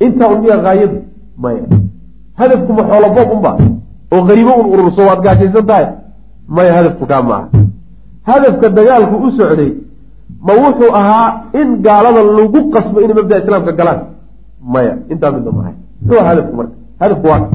intaa 0.04 0.28
un 0.32 0.40
miya 0.42 0.56
haayadu 0.66 0.98
maya. 1.42 1.64
Hadafku 2.40 2.72
ma 2.72 2.82
xooloboob 2.90 3.30
unba 3.36 3.50
oo 4.14 4.22
qariimo 4.28 4.52
un 4.60 4.66
ururso 4.74 5.02
waad 5.08 5.20
gaashaysan 5.26 5.66
tahay 5.66 5.86
maya 6.48 6.72
hadafku 6.78 7.06
kaa 7.06 7.22
maaha 7.22 7.48
hadafka 8.30 8.68
dagaalku 8.78 9.16
u 9.26 9.30
socday 9.38 9.70
ma 10.46 10.52
wuxuu 10.62 10.92
ahaa 11.00 11.28
in 11.60 11.68
gaalada 11.86 12.22
lagu 12.38 12.60
qasbo 12.74 13.00
inay 13.04 13.14
mabdaa 13.20 13.38
islaamka 13.42 13.72
galaan. 13.72 14.00
Maya 14.72 14.94
intaa 15.12 15.32
midna 15.36 15.50
maaha 15.56 15.72
muxuu 16.02 16.20
aha 16.20 16.28
hadafku 16.32 16.56
marka. 16.56 16.74
Hadafku 17.02 17.26
waa 17.32 17.48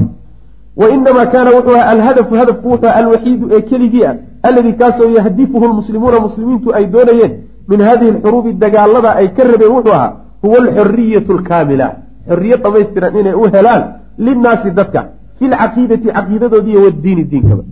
wa 0.80 0.86
inamaa 0.94 1.26
kaana 1.26 1.50
wuxuu 1.56 1.76
aha 1.76 1.90
alhadafu 1.94 2.34
hadafku 2.40 2.66
wuxuu 2.72 2.92
alwaxiidu 3.00 3.44
ee 3.54 3.62
keligii 3.70 4.04
ah 4.10 4.14
alladii 4.48 4.72
kaasoo 4.82 5.10
yahdifuhu 5.18 5.64
lmuslimuuna 5.72 6.20
muslimiintu 6.26 6.74
ay 6.74 6.84
doonayeen 6.94 7.32
min 7.70 7.80
hadihi 7.88 8.10
alxuruubi 8.14 8.52
dagaalada 8.64 9.10
ay 9.20 9.28
ka 9.36 9.44
rabeen 9.52 9.72
wuxuu 9.76 9.94
ahaa 9.98 10.12
huwa 10.42 10.58
alxoriyatu 10.62 11.32
alkaamila. 11.38 11.88
Xorriye 12.28 12.56
dhamaystiran 12.64 13.16
inay 13.20 13.34
u 13.42 13.44
helaan 13.54 13.82
linnaasi 14.26 14.70
dadka 14.78 15.00
fi 15.38 15.44
lcaqiidati 15.52 16.08
caqiidadoodi 16.16 16.70
iyo 16.70 16.80
wadiini 16.86 17.24
diinkaba 17.32 17.62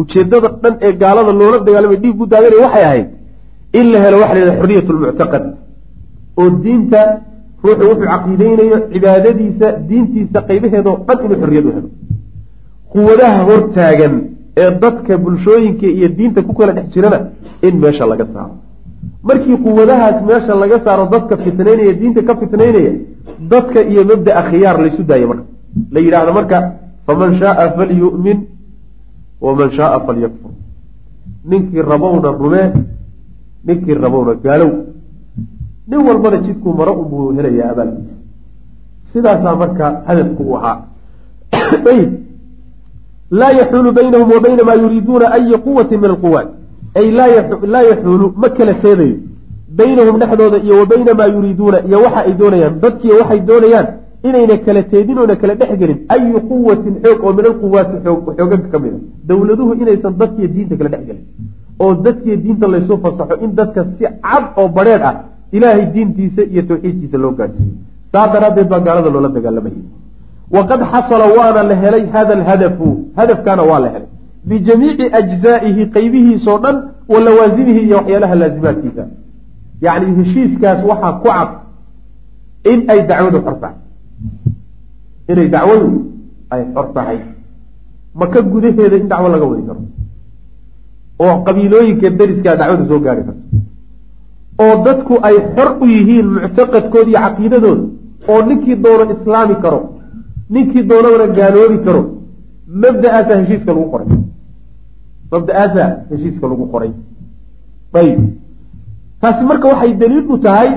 ujeedada 0.00 0.48
dhan 0.62 0.74
ee 0.86 0.92
gaalada 1.02 1.32
loola 1.40 1.58
dagaalamay 1.66 1.98
dhiig 2.02 2.16
ku 2.20 2.24
daadanaya 2.32 2.62
waxay 2.66 2.84
ahayd 2.88 3.06
in 3.78 3.86
la 3.92 3.98
helo 4.04 4.16
waxa 4.22 4.34
la 4.36 4.40
yidhaha 4.40 4.60
xoriyat 4.62 4.88
lmuctaqad 4.96 5.44
oo 6.40 6.48
diinta 6.64 7.00
ruuxu 7.64 7.84
wuxuu 7.90 8.06
caqiideynayo 8.12 8.76
cibaadadiisa 8.92 9.66
diintiisa 9.88 10.38
qaybaheedoo 10.48 10.96
dhan 11.06 11.18
inuu 11.24 11.38
xorriyad 11.42 11.64
u 11.68 11.72
helo. 11.76 11.88
Quwadaha 12.92 13.40
hortaagan 13.48 14.14
ee 14.62 14.70
dadka 14.82 15.12
bulshooyinka 15.24 15.86
iyo 15.98 16.08
diinta 16.18 16.40
ku 16.46 16.52
kala 16.58 16.72
dhex 16.76 16.86
jirana 16.94 17.18
in 17.66 17.74
meesha 17.82 18.04
laga 18.10 18.26
saaro. 18.34 18.54
Markii 19.28 19.56
quwadahaas 19.64 20.16
meesha 20.28 20.52
laga 20.62 20.78
saaro 20.84 21.04
dadka 21.14 21.34
fitnaynaya 21.44 21.92
diinta 22.00 22.20
ka 22.28 22.32
fitnaynaya 22.40 22.92
dadka 23.52 23.78
iyo 23.92 24.02
mabdaa 24.10 24.42
khiyaar 24.48 24.76
laysu 24.84 25.02
daayo 25.10 25.26
marka. 25.30 25.44
La 25.94 26.00
yidhaahdo 26.04 26.32
marka 26.38 26.56
faman 27.06 27.30
shaaa 27.40 27.66
falyu'min 27.76 28.38
waman 29.40 29.70
shaaa 29.70 30.00
falyakfur. 30.06 30.50
Ninkii 31.44 31.82
rabowna 31.82 32.30
rumee 32.30 32.72
ninkii 33.64 33.94
rabowna 33.94 34.34
gaalow. 34.34 34.70
Nin 35.88 36.00
walbana 36.08 36.36
jidkuu 36.36 36.72
maro 36.72 36.92
unbuu 36.92 37.32
helayaa 37.32 37.70
abaalkiisa. 37.72 38.16
Sidaasaa 39.12 39.56
marka 39.56 40.02
hadafku 40.06 40.42
u 40.42 40.56
ahaa. 40.56 40.82
Laa 43.30 43.50
yaxuulu 43.52 43.92
baynahum 43.92 44.30
wa 44.32 44.40
bayna 44.40 44.64
maa 44.64 44.74
yuriiduuna 44.74 45.32
ayi 45.32 45.58
quwatin 45.66 46.00
min 46.00 46.10
alquwaat 46.10 46.48
ay 46.94 47.10
laa 47.10 47.82
yaxuulu 47.90 48.32
ma 48.36 48.48
kala 48.48 48.74
teedayo 48.74 49.16
baynahum 49.78 50.18
dhexdooda 50.20 50.58
iyo 50.58 50.78
wa 50.80 50.86
bayna 50.86 51.14
maa 51.14 51.26
yuriiduuna 51.26 51.78
iyo 51.88 51.98
waxa 52.04 52.20
ay 52.26 52.32
doonayaan 52.32 52.80
dadkiiyo 52.80 53.18
waxay 53.20 53.40
doonayaan 53.40 53.86
inayna 54.26 54.56
kala 54.66 54.82
teedin 54.92 55.18
oona 55.18 55.36
kala 55.36 55.54
dhex 55.60 55.70
gelin 55.80 55.98
ayu 56.14 56.40
quwatin 56.50 56.94
xoog 57.02 57.20
oo 57.26 57.32
min 57.38 57.44
alquwaati 57.50 57.96
xooganka 58.04 58.68
ka 58.72 58.78
mid 58.84 58.92
a 58.96 59.00
dowladuhu 59.28 59.72
inaysan 59.82 60.12
dadkiiyo 60.20 60.48
diinta 60.54 60.74
kala 60.80 60.88
dhex 60.94 61.02
gelin. 61.08 61.24
Oo 61.82 61.94
dadkiiyo 62.06 62.36
diinta 62.44 62.66
laysu 62.74 62.94
fasaxo 63.02 63.34
in 63.44 63.50
dadka 63.58 63.80
si 63.96 64.04
cad 64.04 64.44
oo 64.60 64.68
badheedh 64.76 65.04
ah 65.10 65.14
ilaahay 65.56 65.86
diintiisa 65.94 66.42
iyo 66.52 66.62
tawxiidkiisa 66.68 67.18
loo 67.24 67.32
gaadhsiiyo 67.38 67.74
saa 68.12 68.26
daraaddeed 68.34 68.68
baa 68.72 68.80
gaalada 68.86 69.10
loola 69.14 69.28
dagaalamayay 69.36 69.82
waqad 70.56 70.80
xasala 70.92 71.24
waana 71.36 71.62
la 71.70 71.74
helay 71.82 72.04
hada 72.14 72.32
alhadafu 72.38 72.86
hadafkaana 73.18 73.62
waa 73.70 73.80
la 73.84 73.88
helay. 73.94 74.08
Bijamiici 74.48 75.06
ajzaa'ihi 75.20 75.82
qaybihiisoo 75.96 76.58
dhan 76.64 76.76
wa 77.12 77.18
lawaasimihi 77.26 77.80
iyo 77.86 77.96
waxyaalaha 78.00 78.34
laasimaadkiisa 78.42 79.04
yacni 79.86 80.10
heshiiskaas 80.18 80.80
waxaa 80.90 81.12
ku 81.22 81.28
cad 81.28 81.50
in 82.72 82.78
ay 82.92 83.00
dacwadu 83.10 83.38
xor 83.46 83.56
tahay 83.62 83.76
inay 85.30 85.48
dacwadu 85.54 85.88
ay 86.54 86.62
xor 86.74 86.86
tahay. 86.96 87.18
Maka 88.20 88.38
gudaheeda 88.52 88.96
in 89.00 89.08
dacwo 89.12 89.28
laga 89.34 89.46
wadi 89.50 89.62
karo? 89.68 89.80
Oo 91.22 91.34
qabiilooyinka 91.46 92.08
deriskaa 92.18 92.56
dacwada 92.60 92.84
soo 92.90 93.00
gaari 93.06 93.22
karto. 93.26 93.42
Oo 94.62 94.74
dadku 94.86 95.14
ay 95.28 95.36
xor 95.54 95.68
u 95.82 95.86
yihiin 95.94 96.26
muctaqadkooda 96.34 97.08
iyo 97.10 97.20
caqiidadooda 97.24 97.84
oo 98.30 98.40
ninkii 98.48 98.76
doono 98.84 99.04
islaami 99.14 99.54
karo 99.64 99.80
ninkii 100.54 100.82
doonadana 100.90 101.26
gaaloobi 101.38 101.78
karo 101.86 102.02
mabda'aasaa 102.82 103.36
heshiiska 103.42 103.70
lagu 103.74 103.86
qoray. 103.92 104.08
Mabda'aasaa 105.32 105.88
heshiiska 106.10 106.44
lagu 106.50 106.64
qoray. 106.72 106.90
Ayib. 108.00 108.20
Taasi 109.20 109.42
marka 109.50 109.66
waxay 109.72 109.92
daliil 110.00 110.24
u 110.34 110.38
tahay 110.46 110.68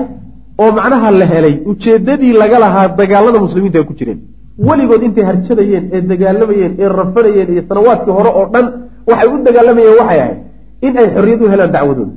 oo 0.62 0.70
macnaha 0.78 1.08
la 1.20 1.26
helay 1.32 1.54
ujeedadii 1.70 2.32
laga 2.42 2.58
lahaa 2.64 2.88
dagaalada 3.00 3.38
muslimiinta 3.46 3.78
ay 3.80 3.86
ku 3.90 3.94
jireen 3.98 4.20
weligood 4.68 5.02
intay 5.08 5.24
harjadayeen 5.30 5.84
ee 5.96 6.00
dagaalamayeen 6.12 6.72
ee 6.82 6.88
rafanayeen 7.00 7.48
iyo 7.54 7.62
sanawaadkii 7.68 8.14
hore 8.18 8.30
oo 8.40 8.44
dhan 8.54 8.66
waxay 9.10 9.28
u 9.34 9.36
dagaalamayeen 9.48 9.96
waxay 10.00 10.18
ahayd 10.24 10.38
in 10.86 10.92
ay 11.00 11.06
xorriyad 11.16 11.40
u 11.44 11.46
helaan 11.52 11.72
dacwadooda. 11.76 12.12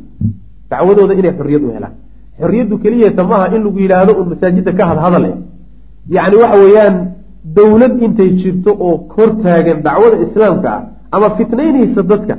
Dacwadooda 0.72 1.14
inay 1.20 1.34
xorriyad 1.40 1.64
u 1.68 1.70
helaan. 1.76 1.94
Xorriyaddu 2.42 2.76
keliyata 2.84 3.24
maaha 3.32 3.46
in 3.56 3.62
lagu 3.66 3.80
yidhaahdo 3.84 4.12
un 4.22 4.26
masaajidda 4.32 4.72
ka 4.80 4.84
hadhadale 4.92 5.30
yacni 6.16 6.36
waxa 6.44 6.58
weeyaan 6.64 6.96
dowlad 7.58 7.94
intay 8.06 8.30
jirto 8.42 8.72
oo 8.88 8.94
hor 9.16 9.30
taagan 9.44 9.78
dacwada 9.88 10.18
islaamka 10.26 10.70
ah 10.78 10.82
ama 11.16 11.28
fitnaynaysa 11.38 12.02
dadka 12.12 12.36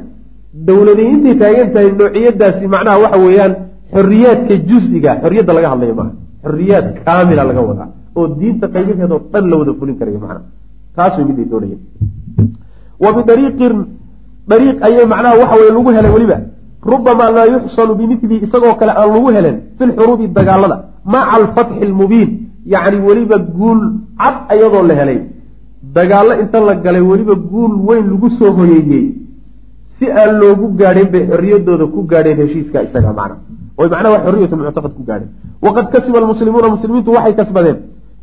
dowladay 0.68 1.06
intay 1.14 1.34
taagan 1.42 1.68
tahay 1.74 1.88
noociyadaasi 2.00 2.64
macnaha 2.74 2.98
waxa 3.04 3.18
weeyaan 3.26 3.52
xorriyaadka 3.94 4.54
jus-iga 4.68 5.10
xorriyadda 5.22 5.52
laga 5.56 5.68
hadlayo 5.72 5.94
maaha. 6.00 6.12
Xorriyaad 6.44 6.86
kaamila 7.06 7.42
laga 7.50 7.62
wadaa 7.68 7.88
oo 8.18 8.26
diinta 8.38 8.66
qaybaheedoo 8.74 9.20
dhan 9.32 9.44
la 9.50 9.56
wada 9.60 9.72
fulin 9.78 9.96
karayo 10.00 10.18
macnaha 10.24 10.42
taas 10.96 11.14
way 11.18 11.46
doonayeen. 11.52 11.80
Wa 13.04 13.10
bidariiqin 13.16 13.74
dariiq 14.50 14.78
ayay 14.86 15.06
macnaha 15.12 15.34
waxa 15.42 15.56
weye 15.60 15.72
lagu 15.76 15.90
helay 15.96 16.12
weliba. 16.16 16.38
Rubamaa 16.92 17.30
laa 17.36 17.46
yuxsanu 17.54 17.94
bimidlihi 17.98 18.44
isagoo 18.46 18.74
kale 18.80 18.92
aan 19.00 19.10
lagu 19.14 19.28
helen 19.36 19.56
fi 19.78 19.84
lxuruubi 19.90 20.26
dagaalada 20.38 20.76
maca 21.12 21.32
alfatxi 21.38 21.82
almubiin 21.86 22.30
yacni 22.72 22.98
weliba 23.06 23.36
guul 23.56 23.80
cad 24.20 24.36
ayadoo 24.52 24.84
la 24.90 24.94
helay. 25.00 25.18
Dagaallo 25.96 26.34
inta 26.42 26.58
la 26.68 26.74
galay 26.84 27.04
weliba 27.10 27.34
guul 27.50 27.72
weyn 27.88 28.06
lagu 28.12 28.28
soo 28.38 28.52
hoyeeyey. 28.58 29.06
Si 29.96 30.06
aan 30.20 30.32
loogu 30.40 30.66
gaadhin 30.80 31.08
bay 31.12 31.22
xorriyadooda 31.30 31.86
ku 31.94 32.00
gaadheen 32.10 32.38
heshiiska 32.40 32.78
isaga 32.86 33.12
macna 33.18 33.36
oy 33.80 33.88
macnaha 33.92 34.16
xorriyatu 34.24 34.54
muctaqad 34.56 34.92
ku 34.98 35.02
gaadheen. 35.08 35.30
Waqad 35.64 35.86
kasiba 35.92 36.18
almuslimuuna 36.22 36.68
muslimiintu 36.76 37.10
waxay 37.16 37.34
kasbadeen 37.40 37.78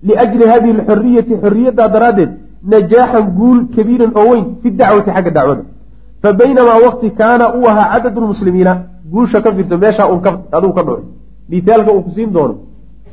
liajli 0.07 0.45
hadihi 0.51 0.73
alxoriyati 0.79 1.33
xorriyaddaa 1.43 1.89
daraaddeed 1.95 2.31
najaaxan 2.71 3.25
guul 3.37 3.59
kabiiran 3.75 4.11
oo 4.19 4.25
weyn 4.31 4.45
fi 4.61 4.71
dacwati 4.71 5.11
xagga 5.15 5.31
dacwada 5.37 5.63
fa 6.21 6.33
baynamaa 6.41 6.79
waqti 6.85 7.07
kaana 7.19 7.45
uu 7.57 7.65
ahaa 7.71 7.87
cadadu 7.93 8.21
lmuslimiina 8.21 8.73
guusha 9.13 9.41
ka 9.41 9.49
fiirso 9.55 9.77
meeshaa 9.83 10.07
uun 10.11 10.21
adigu 10.51 10.73
ka 10.77 10.83
dhuci 10.87 11.05
mithaalka 11.49 11.91
uu 11.95 12.01
ku 12.05 12.11
siin 12.15 12.31
doono 12.35 12.55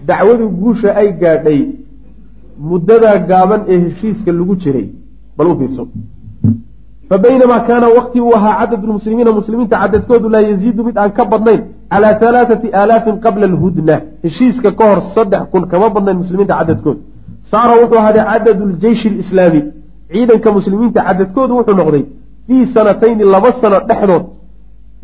dacwadu 0.06 0.48
guusha 0.60 0.90
ay 1.00 1.08
gaadhay 1.22 1.60
muddadaa 2.70 3.16
gaaban 3.30 3.60
ee 3.68 3.78
heshiiska 3.84 4.32
lagu 4.32 4.54
jiray 4.62 4.86
bal 5.36 5.46
u 5.52 5.58
fiirso 5.58 5.88
fa 7.08 7.18
baynamaa 7.24 7.60
kaana 7.68 7.86
waqti 7.98 8.20
uu 8.20 8.34
ahaa 8.38 8.54
cadadu 8.60 8.86
lmuslimiina 8.90 9.32
muslimiinta 9.32 9.76
cadadkoodu 9.82 10.28
laa 10.34 10.44
yaziidu 10.50 10.84
mid 10.88 10.96
aan 11.02 11.12
ka 11.18 11.24
badnayn 11.32 11.62
calaa 11.90 12.14
halaathati 12.20 12.68
aalaafin 12.80 13.16
qabla 13.24 13.44
alhudna. 13.50 13.96
Heshiiska 14.24 14.70
ka 14.78 14.84
hor 14.90 15.00
saddex 15.14 15.42
kun 15.52 15.62
kama 15.72 15.86
badnayn 15.94 16.18
muslimiinta 16.22 16.54
cadadkoodu 16.60 17.00
saara 17.50 17.74
wuxuu 17.80 17.98
ahaaday 18.02 18.24
cadadu 18.30 18.62
ljeyshi 18.72 19.08
alislaami. 19.12 19.60
Ciidanka 20.12 20.48
muslimiinta 20.58 21.00
cadadkoodu 21.08 21.52
wuxuu 21.58 21.76
noqday 21.80 22.04
fii 22.46 22.66
sanatayni 22.74 23.24
laba 23.34 23.50
sano 23.60 23.78
dhexdood. 23.88 24.24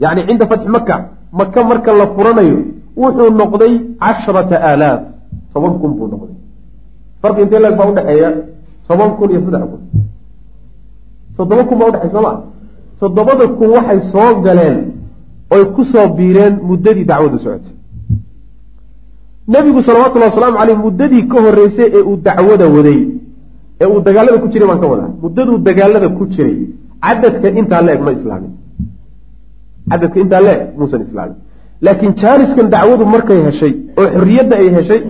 Yacni 0.02 0.22
cinda 0.28 0.46
fatxi 0.50 0.68
maka 0.76 0.96
maka 1.38 1.60
marka 1.70 1.90
la 2.00 2.06
furanayo 2.14 2.58
wuxuu 3.02 3.30
noqday 3.40 3.72
casharata 4.02 4.56
aalaaf. 4.68 5.00
Toban 5.52 5.74
kun 5.80 5.92
buu 5.98 6.08
noqday. 6.12 6.36
Farqi 7.22 7.40
intee 7.44 7.60
leeg 7.64 7.74
baa 7.78 7.88
udhexeeya 7.92 8.30
toban 8.88 9.10
kun 9.18 9.28
iyo 9.32 9.40
saddex 9.46 9.64
kun. 9.70 9.80
Toddoba 11.36 11.62
kun 11.68 11.78
baa 11.78 11.88
udhexeya 11.90 12.12
soo 12.14 12.22
ma 12.26 12.32
toddobada 13.00 13.44
kun 13.58 13.68
waxay 13.76 14.00
soo 14.12 14.30
galeen 14.44 14.76
oy 15.54 15.64
ku 15.74 15.82
soo 15.92 16.06
biireen 16.18 16.54
muddadii 16.68 17.04
dacwadu 17.10 17.38
socotay 17.44 17.74
nebigu 19.52 19.80
salawatullahi 19.88 20.30
wasalaamu 20.32 20.56
caleyh 20.60 20.78
muddadii 20.86 21.22
ka 21.32 21.38
horreysay 21.44 21.88
ee 21.98 22.02
uu 22.10 22.16
dacwada 22.26 22.66
waday 22.76 23.00
ee 23.82 23.86
uu 23.92 24.00
dagaalada 24.06 24.38
ku 24.42 24.48
jiray 24.52 24.68
baan 24.70 24.80
ka 24.82 24.86
wadaa. 24.92 25.10
Muddaduu 25.22 25.58
dagaalada 25.68 26.08
ku 26.18 26.24
jiray 26.34 26.56
cadadka 27.04 27.48
intaa 27.60 27.82
la 27.86 27.90
eg 27.96 28.00
ma 28.06 28.12
islaamin. 28.18 28.52
Cadadka 29.90 30.18
intaa 30.24 30.40
le 30.46 30.54
muusan 30.78 31.00
islaamin. 31.06 31.36
Laakiin 31.84 32.12
jaaniskan 32.20 32.66
dacwadu 32.74 33.04
markay 33.14 33.38
heshay 33.46 33.72
oo 34.00 34.06
xorriyadda 34.14 34.54
ay 34.62 34.68
heshay 34.76 35.00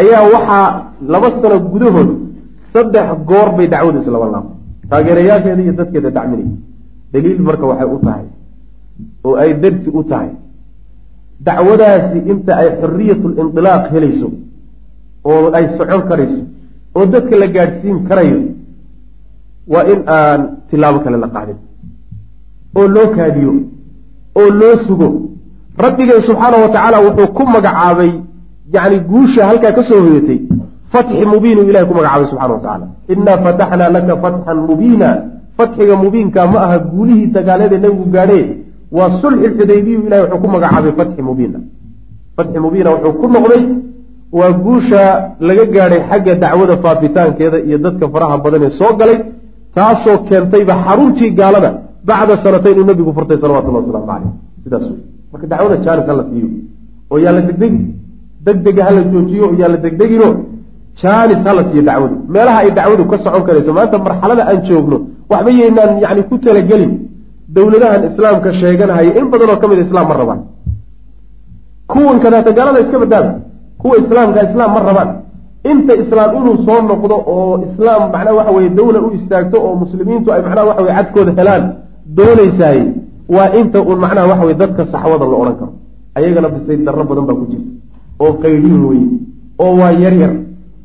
ayaa 0.00 0.22
waxaa 0.34 0.66
laba 1.12 1.28
sano 1.40 1.56
gudahood 1.72 2.10
saddex 2.72 3.08
goor 3.30 3.48
bay 3.56 3.66
dacwadu 3.74 3.98
islaba 4.02 4.26
laabtay. 4.34 4.56
Taageerayaasheeda 4.90 5.62
iyo 5.66 5.72
dadkeeda 5.80 6.10
dacminaya 6.16 6.56
daliil 7.12 7.40
marka 7.48 7.64
waxay 7.70 7.88
u 7.96 7.98
tahay 8.06 8.24
oo 9.26 9.34
ay 9.42 9.50
darsi 9.62 9.88
u 9.98 10.02
tahay. 10.10 10.30
Dacwadaasi 11.46 12.18
inta 12.32 12.52
ay 12.62 12.68
xorriyatul 12.80 13.34
indilaaq 13.42 13.84
helayso 13.94 14.28
oo 15.30 15.50
ay 15.56 15.64
socon 15.76 16.02
karayso 16.08 16.42
oo 16.96 17.04
dadka 17.12 17.34
la 17.42 17.46
gaadhsiin 17.56 17.98
karayo 18.08 18.38
waa 19.72 19.84
in 19.92 20.00
aan 20.06 20.40
tilaabo 20.70 20.98
kale 21.04 21.16
la 21.24 21.28
qaadin 21.34 21.58
oo 22.78 22.86
loo 22.94 23.08
kaadiyo 23.16 23.52
oo 24.40 24.48
loo 24.60 24.76
sugo. 24.86 25.08
Rabbigay 25.84 26.20
subxaana 26.28 26.56
wa 26.64 26.68
tacaala 26.74 26.98
wuxuu 27.06 27.28
ku 27.36 27.42
magacaabay 27.54 28.12
yacni 28.74 28.98
guusha 29.10 29.46
halkaa 29.48 29.72
ka 29.76 29.82
soo 29.88 30.00
hoyatay 30.06 30.38
fatxi 30.92 31.24
mubiinu 31.32 31.60
ilahay 31.68 31.86
ku 31.90 31.94
magacaabay 31.98 32.26
subxana 32.30 32.54
wa 32.54 32.60
tacaala. 32.64 32.86
Innaa 33.12 33.38
fataxnaa 33.44 33.90
laka 33.96 34.14
fatxan 34.24 34.58
mubiina. 34.68 35.08
Fatxiga 35.56 35.94
mubiinka 36.02 36.40
ma 36.52 36.58
aha 36.64 36.78
guulihii 36.90 37.26
dagaaleed 37.36 37.72
ee 37.72 37.80
nabigu 37.84 38.04
gaadhee 38.14 38.46
waa 38.96 39.10
sulxi 39.22 39.48
xudaybiyu 39.58 39.98
ilahay 40.06 40.22
wuxuu 40.24 40.40
ku 40.42 40.48
magacaabay 40.54 40.92
fatxi 40.98 41.20
mubiina. 41.28 41.58
Fatxi 42.36 42.58
mubiina 42.64 42.88
wuxuu 42.94 43.12
ku 43.20 43.26
noqday 43.34 43.62
waa 44.38 44.52
guusha 44.64 45.02
laga 45.48 45.64
gaadhay 45.74 46.00
xagga 46.10 46.32
dacwada 46.42 46.74
faafitaankeeda 46.84 47.58
iyo 47.68 47.78
dadka 47.84 48.04
faraha 48.14 48.36
badan 48.44 48.62
ee 48.68 48.72
soo 48.80 48.92
galay 49.00 49.18
taasoo 49.76 50.18
keentayba 50.28 50.74
xaruntii 50.84 51.30
gaalada 51.40 51.70
bacda 52.08 52.34
sanatayn 52.44 52.76
uu 52.80 52.86
nabigu 52.90 53.10
furtay 53.16 53.38
salawatullah 53.42 53.80
wasalaamu 53.82 54.06
caleyh 54.10 54.30
sidaas 54.64 54.84
wey 54.90 54.98
marka 55.32 55.46
dacwada 55.52 55.76
jaanis 55.84 56.06
hala 56.10 56.22
siiyo 56.28 56.48
oo 57.12 57.18
yaa 57.24 57.32
la 57.36 57.42
degdegi 57.48 57.80
degdega 58.46 58.82
hala 58.88 59.00
joojiyo 59.12 59.44
oo 59.48 59.54
yaa 59.60 59.70
la 59.74 59.78
degdegino 59.84 60.28
jaanis 61.02 61.40
hala 61.46 61.62
siiyo 61.68 61.82
dacwadu. 61.88 62.14
Meelaha 62.34 62.58
ay 62.64 62.70
dacwadu 62.78 63.02
ka 63.10 63.16
socon 63.24 63.42
karayso 63.46 63.70
maanta 63.78 63.96
marxalada 64.06 64.42
aan 64.50 64.58
joogno 64.68 64.96
waxba 65.30 65.50
yaynaan 65.60 65.90
yani 66.04 66.22
ku 66.28 66.34
talagelin 66.44 66.92
dowladahan 67.56 68.02
islaamka 68.10 68.50
sheeganahaya 68.60 69.12
in 69.20 69.26
badan 69.32 69.50
oo 69.52 69.58
ka 69.62 69.66
mid 69.70 69.78
a 69.78 69.84
islaam 69.86 70.06
ma 70.10 70.14
rabaan. 70.20 70.40
Kuwan 71.92 72.18
kadaata 72.24 72.50
gaalada 72.56 72.80
iska 72.84 72.98
badaaba 73.02 73.32
kuwa 73.80 73.96
islaamka 74.02 74.40
islaam 74.48 74.70
ma 74.74 74.80
rabaan. 74.88 75.10
Inta 75.70 75.94
islaam 76.02 76.30
inuu 76.38 76.56
soo 76.66 76.80
noqdo 76.90 77.16
oo 77.34 77.54
islaam 77.66 78.00
macnaha 78.12 78.34
waxa 78.38 78.52
weye 78.56 78.68
dawla 78.78 78.98
u 79.06 79.08
istaagto 79.18 79.56
oo 79.66 79.74
muslimiintu 79.82 80.28
ay 80.32 80.40
macnaha 80.46 80.66
waxa 80.68 80.82
weye 80.84 80.94
cadkooda 80.98 81.32
helaan 81.38 81.62
doonaysaay 82.16 82.80
waa 83.34 83.48
inta 83.60 83.78
uun 83.88 83.98
macnaha 84.04 84.26
waxa 84.30 84.44
weye 84.46 84.56
dadka 84.62 84.82
saxwada 84.92 85.24
la 85.32 85.36
odhan 85.42 85.56
karo. 85.60 85.72
Ayagana 86.16 86.48
bisay 86.54 86.76
darro 86.86 87.04
badan 87.10 87.24
baa 87.28 87.36
ku 87.40 87.44
jirta 87.50 87.70
oo 88.22 88.32
qaydhiin 88.42 88.82
weye 88.90 89.06
oo 89.64 89.72
waa 89.80 89.92
yar 90.02 90.14
yar 90.22 90.32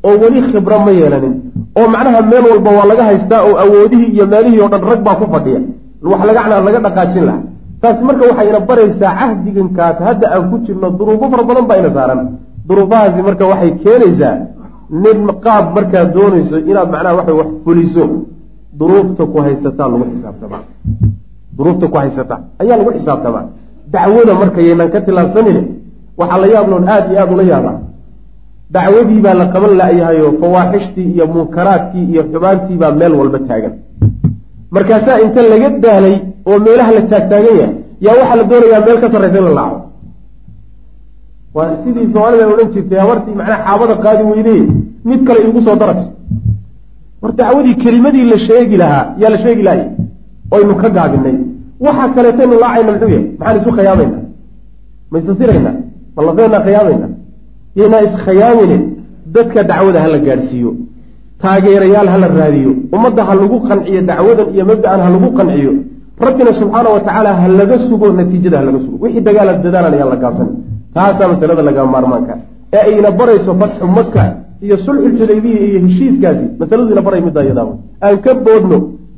oo 0.06 0.14
weli 0.22 0.40
khibro 0.50 0.78
ma 0.86 0.90
yeelanin 0.98 1.34
oo 1.78 1.86
macnaha 1.94 2.20
meel 2.30 2.44
walba 2.52 2.70
waa 2.78 2.86
laga 2.90 3.04
haystaa 3.08 3.40
oo 3.48 3.54
awoodihii 3.64 4.10
iyo 4.14 4.24
meelihii 4.32 4.60
oo 4.64 4.68
dhan 4.72 4.82
rag 4.90 5.00
baa 5.06 5.16
ku 5.20 5.26
fadhiya 5.34 5.60
wax 6.10 6.20
lagacnaa 6.28 6.60
laga 6.66 6.80
dhaqaajin 6.86 7.24
laha 7.28 7.40
taasi 7.82 8.02
marka 8.08 8.22
waxayna 8.30 8.60
baraysaa 8.70 9.12
cahdigankaas 9.20 9.96
hadda 10.08 10.26
aan 10.34 10.44
ku 10.50 10.56
jirno 10.66 10.88
duruufo 10.98 11.26
fara 11.32 11.42
badan 11.48 11.66
baa 11.70 11.78
ina 11.82 11.90
saaran. 11.96 12.20
Duruufahaasi 12.68 13.20
marka 13.28 13.44
waxay 13.52 13.70
keenaysaa 13.84 14.34
nin 15.04 15.18
qaab 15.44 15.64
markaad 15.76 16.08
doonayso 16.16 16.56
inaad 16.70 16.88
macnaha 16.94 17.14
waxa 17.18 17.32
wax 17.40 17.48
fuliso. 17.64 18.04
Duruufta 18.78 19.22
ku 19.32 19.36
haysataa 19.46 19.88
lagu 19.92 20.04
xisaabtamaa 20.12 20.62
duruufta 21.58 21.86
ku 21.92 21.96
haysata 22.02 22.36
ayaa 22.62 22.76
lagu 22.80 22.90
xisaabtamaa 22.96 23.44
dacwada 23.92 24.32
marka 24.40 24.60
yaynaan 24.66 24.90
ka 24.94 25.00
tilaabsanin 25.06 25.58
waxaa 26.20 26.38
la 26.42 26.46
yaabloon 26.54 26.84
aada 26.94 27.08
iyo 27.12 27.18
aada 27.22 27.32
ula 27.36 27.44
yaabaa 27.52 27.76
dacwadii 28.74 29.20
baa 29.26 29.34
la 29.40 29.46
qaban 29.54 29.72
la-yahayo 29.80 30.28
fawaaxishtii 30.40 31.08
iyo 31.14 31.24
munkaraadkii 31.34 32.04
iyo 32.12 32.22
xumaantiibaa 32.32 32.92
meel 33.00 33.12
walba 33.20 33.38
taagan 33.48 33.74
markaasaa 34.74 35.16
inta 35.24 35.40
laga 35.52 35.68
daalay 35.84 36.16
oo 36.48 36.58
meelaha 36.66 36.90
la 36.96 37.02
taagtaagan 37.12 37.54
yahay 37.60 37.72
yaa 38.06 38.14
waxaa 38.20 38.36
la 38.40 38.44
doonayaa 38.50 38.80
meel 38.86 38.98
ka 39.02 39.08
sarraysa 39.12 39.38
in 39.40 39.44
la 39.48 39.54
laaco 39.58 39.78
waa 41.56 41.70
sidii 41.84 42.06
soomaalida 42.12 42.44
odhan 42.52 42.68
jirtay 42.74 42.98
habartii 43.04 43.34
macnaha 43.40 43.60
xaabada 43.66 43.94
qaadi 44.04 44.22
weydey 44.30 44.60
mid 45.08 45.20
kale 45.26 45.38
iigu 45.46 45.60
soo 45.66 45.76
daraj 45.82 46.00
war 47.22 47.32
dacwadii 47.40 47.74
kelimadii 47.84 48.24
la 48.32 48.38
sheegi 48.48 48.76
lahaa 48.82 49.04
yaa 49.22 49.30
la 49.34 49.38
sheegi 49.44 49.62
lahay 49.68 49.82
oynu 50.56 50.74
ka 50.82 50.88
gaabinay. 50.96 51.36
Waxa 51.86 52.08
kaleetaynu 52.16 52.54
laacayna 52.62 52.92
muxuu 52.92 53.08
yahay? 53.14 53.24
Maxaan 53.38 53.56
isu 53.60 53.70
khiyaamayna. 53.76 54.18
Ma 55.10 55.16
isasirayna 55.20 55.70
ma 56.16 56.20
lafeenaa 56.26 56.60
khiyaamayna? 56.66 57.06
Yaynaa 57.78 58.00
iskhiyaamine 58.08 58.76
dadka 59.34 59.60
dacwada 59.70 59.98
hala 60.04 60.18
gaadhsiiyo 60.26 60.70
taageerayaal 61.42 62.08
hala 62.14 62.26
raadiyo 62.40 62.70
ummadda 62.96 63.22
ha 63.28 63.32
lagu 63.42 63.56
qanciyo 63.68 64.00
dacwadan 64.10 64.48
iyo 64.54 64.64
mabda-an 64.70 65.00
ha 65.04 65.08
lagu 65.14 65.28
qanciyo 65.38 65.72
rabbina 66.26 66.50
subxaana 66.60 66.88
wa 66.94 67.00
tacaala 67.06 67.30
ha 67.40 67.46
laga 67.60 67.76
sugo 67.88 68.06
natiijada 68.18 68.56
ha 68.60 68.64
laga 68.68 68.78
sugo. 68.84 68.96
Wixii 69.04 69.22
dagaala 69.28 69.52
dadaalan 69.64 69.92
ayaan 69.96 70.10
la 70.14 70.16
gaabsan. 70.22 70.48
Taasaa 70.94 71.28
masalada 71.32 71.62
laga 71.68 71.80
maarmaanka. 71.94 72.34
Ee 72.76 72.82
ayna 72.90 73.10
barayso 73.18 73.50
fatxu 73.60 73.84
maka 73.98 74.24
iyo 74.66 74.76
sulxulxudaybiya 74.86 75.58
iyo 75.68 75.78
heshiiskaasi 75.86 76.44
masaladu 76.60 76.88
ina 76.94 77.02
baray 77.06 77.20
middaa 77.26 77.44
iyadaa 77.48 77.66
aan 78.06 78.16
ka 78.24 78.30
boodno 78.46 78.76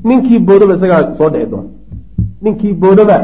ninkii 0.09 0.39
boodaba 0.49 0.73
isagaa 0.79 1.03
soo 1.19 1.29
dhici 1.35 1.47
doona. 1.53 1.69
Ninkii 2.45 2.73
boodaba 2.83 3.17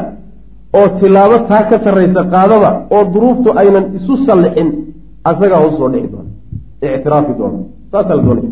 oo 0.79 0.87
tilaabo 0.99 1.37
taa 1.49 1.63
ka 1.69 1.75
sarraysa 1.85 2.21
qaadaba 2.33 2.69
oo 2.95 3.03
duruuftu 3.13 3.49
aynan 3.61 3.85
isu 3.97 4.13
sallixin 4.25 4.69
asagaa 5.29 5.59
hoos 5.63 5.75
soo 5.79 5.89
dhici 5.93 6.07
doona. 6.13 6.29
Ictiraafi 6.95 7.33
doona. 7.39 7.57
Saasaa 7.91 8.15
la 8.19 8.23
doonaya 8.27 8.49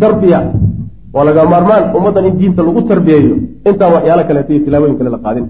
tarbiya. 0.00 0.40
Waa 1.14 1.24
laga 1.28 1.42
maarmaan 1.52 1.84
ummaddan 1.96 2.24
in 2.28 2.34
diinta 2.40 2.62
lagu 2.62 2.80
tarbiyeeyo 2.90 3.34
intaan 3.68 3.92
waxyaalo 3.96 4.22
kaleeto 4.28 4.50
iyo 4.52 4.64
tilaabooyin 4.64 4.98
kale 4.98 5.10
la 5.16 5.18
qaadin. 5.24 5.46